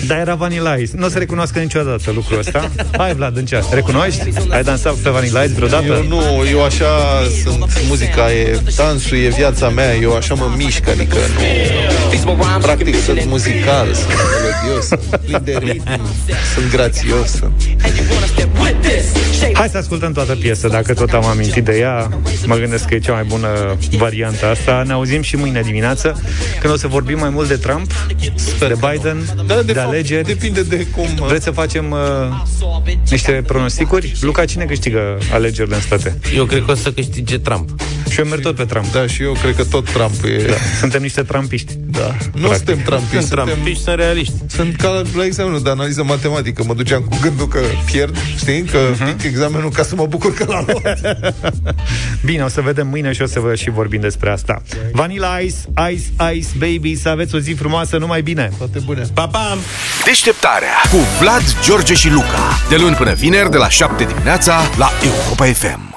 Dar 0.06 0.18
era 0.18 0.34
Vanilla 0.34 0.74
Ice. 0.74 0.92
Nu 0.96 1.06
o 1.06 1.08
să 1.08 1.18
recunoască 1.18 1.58
niciodată 1.58 2.10
lucrul 2.14 2.38
ăsta. 2.38 2.70
Hai, 2.96 3.14
Vlad, 3.14 3.36
încea. 3.36 3.62
Recunoști? 3.72 4.28
Ai 4.50 4.62
dansat 4.62 4.94
pe 4.94 5.10
Vanilla 5.10 5.42
Ice 5.42 5.54
vreodată? 5.54 5.84
Eu 5.86 6.06
nu, 6.08 6.22
eu 6.50 6.64
așa 6.64 6.86
sunt, 7.50 7.88
muzica 7.88 8.32
e, 8.32 8.60
dansul 8.76 9.16
e 9.16 9.28
viața 9.28 9.68
mea, 9.68 9.94
eu 9.94 10.16
așa 10.16 10.34
mă 10.34 10.50
mișc, 10.56 10.88
adică 10.88 11.16
nu... 12.24 12.44
Practic 12.60 13.02
sunt 13.04 13.24
muzical, 13.26 13.94
sunt 13.94 14.14
melodios, 14.32 14.86
sunt 14.86 15.20
plin 15.24 15.40
de 15.44 15.58
ritm, 15.62 16.00
sunt 16.54 16.70
grațios. 16.70 17.30
Sunt... 17.30 17.52
Hai 19.56 19.68
să 19.68 19.76
ascultăm 19.76 20.12
toată 20.12 20.34
piesa, 20.34 20.68
dacă 20.68 20.94
tot 20.94 21.10
am 21.10 21.24
amintit 21.24 21.64
de 21.64 21.78
ea. 21.78 22.08
Mă 22.46 22.54
gândesc 22.56 22.84
că 22.84 22.94
e 22.94 22.98
cea 22.98 23.12
mai 23.12 23.24
bună 23.24 23.76
variantă 23.90 24.46
asta. 24.46 24.82
Ne 24.86 24.92
auzim 24.92 25.22
și 25.22 25.36
mâine 25.36 25.60
dimineață, 25.62 26.20
când 26.60 26.72
o 26.72 26.76
să 26.76 26.86
vorbim 26.86 27.18
mai 27.18 27.30
mult 27.30 27.48
de 27.48 27.56
Trump, 27.56 27.90
de 28.58 28.74
Biden, 28.90 29.16
Da, 29.46 29.54
de, 29.54 29.62
de 29.62 29.72
fapt, 29.72 29.86
alegeri. 29.86 30.26
depinde 30.26 30.62
de 30.62 30.86
cum... 30.96 31.26
Vreți 31.26 31.44
să 31.44 31.50
facem 31.50 31.90
uh, 31.90 31.98
niște 33.10 33.42
pronosticuri? 33.46 34.12
Luca, 34.20 34.44
cine 34.44 34.64
câștigă 34.64 35.18
alegerile 35.32 35.74
în 35.74 35.80
state? 35.80 36.18
Eu 36.36 36.44
cred 36.44 36.64
că 36.64 36.70
o 36.70 36.74
să 36.74 36.92
câștige 36.92 37.38
Trump. 37.38 37.68
Și 38.10 38.18
eu 38.20 38.26
merg 38.26 38.42
tot 38.42 38.54
pe 38.56 38.64
Trump. 38.64 38.92
Da, 38.92 39.06
și 39.06 39.22
eu 39.22 39.32
cred 39.42 39.56
că 39.56 39.64
tot 39.64 39.90
Trump 39.92 40.24
e... 40.24 40.42
Da. 40.46 40.54
Suntem 40.80 41.02
niște 41.02 41.22
trampiști. 41.22 41.72
Da. 41.90 42.16
Nu 42.34 42.52
suntem 42.52 42.78
trampiști, 42.84 43.16
Sunt 43.26 43.28
trampiști, 43.30 43.82
sunt 43.82 43.96
realiști. 43.96 44.32
Sunt 44.48 44.76
ca 44.76 45.02
la 45.16 45.24
examenul 45.24 45.62
de 45.62 45.70
analiză 45.70 46.02
matematică. 46.04 46.62
Mă 46.66 46.74
duceam 46.74 47.02
cu 47.02 47.18
gândul 47.22 47.48
că 47.48 47.60
pierd, 47.92 48.16
știi? 48.38 48.62
Că 48.62 48.78
Mhm. 48.92 49.02
uh-huh. 49.16 49.16
Examenul 49.46 49.70
ca 49.70 49.82
să 49.82 49.94
mă 49.94 50.06
bucur 50.06 50.34
că 50.34 50.44
l-am 50.48 50.66
luat. 50.68 51.16
Bine, 52.28 52.42
o 52.42 52.48
să 52.48 52.60
vedem 52.60 52.86
mâine 52.86 53.12
și 53.12 53.22
o 53.22 53.26
să 53.26 53.40
vă 53.40 53.54
și 53.54 53.70
vorbim 53.70 54.00
despre 54.00 54.30
asta. 54.30 54.62
Vanilla 54.92 55.38
Ice, 55.38 55.56
Ice, 55.90 56.34
Ice, 56.34 56.48
Baby, 56.58 56.96
să 56.96 57.08
aveți 57.08 57.34
o 57.34 57.38
zi 57.38 57.52
frumoasă, 57.52 57.96
numai 57.96 58.22
bine! 58.22 58.50
Toate 58.58 58.78
bune! 58.84 59.02
Pa, 59.14 59.26
pa! 59.26 59.56
Deșteptarea 60.04 60.76
cu 60.90 60.96
Vlad, 61.20 61.42
George 61.64 61.94
și 61.94 62.10
Luca. 62.10 62.58
De 62.68 62.76
luni 62.76 62.94
până 62.94 63.12
vineri, 63.12 63.50
de 63.50 63.56
la 63.56 63.68
7 63.68 64.04
dimineața, 64.04 64.60
la 64.78 64.90
Europa 65.04 65.44
FM. 65.44 65.94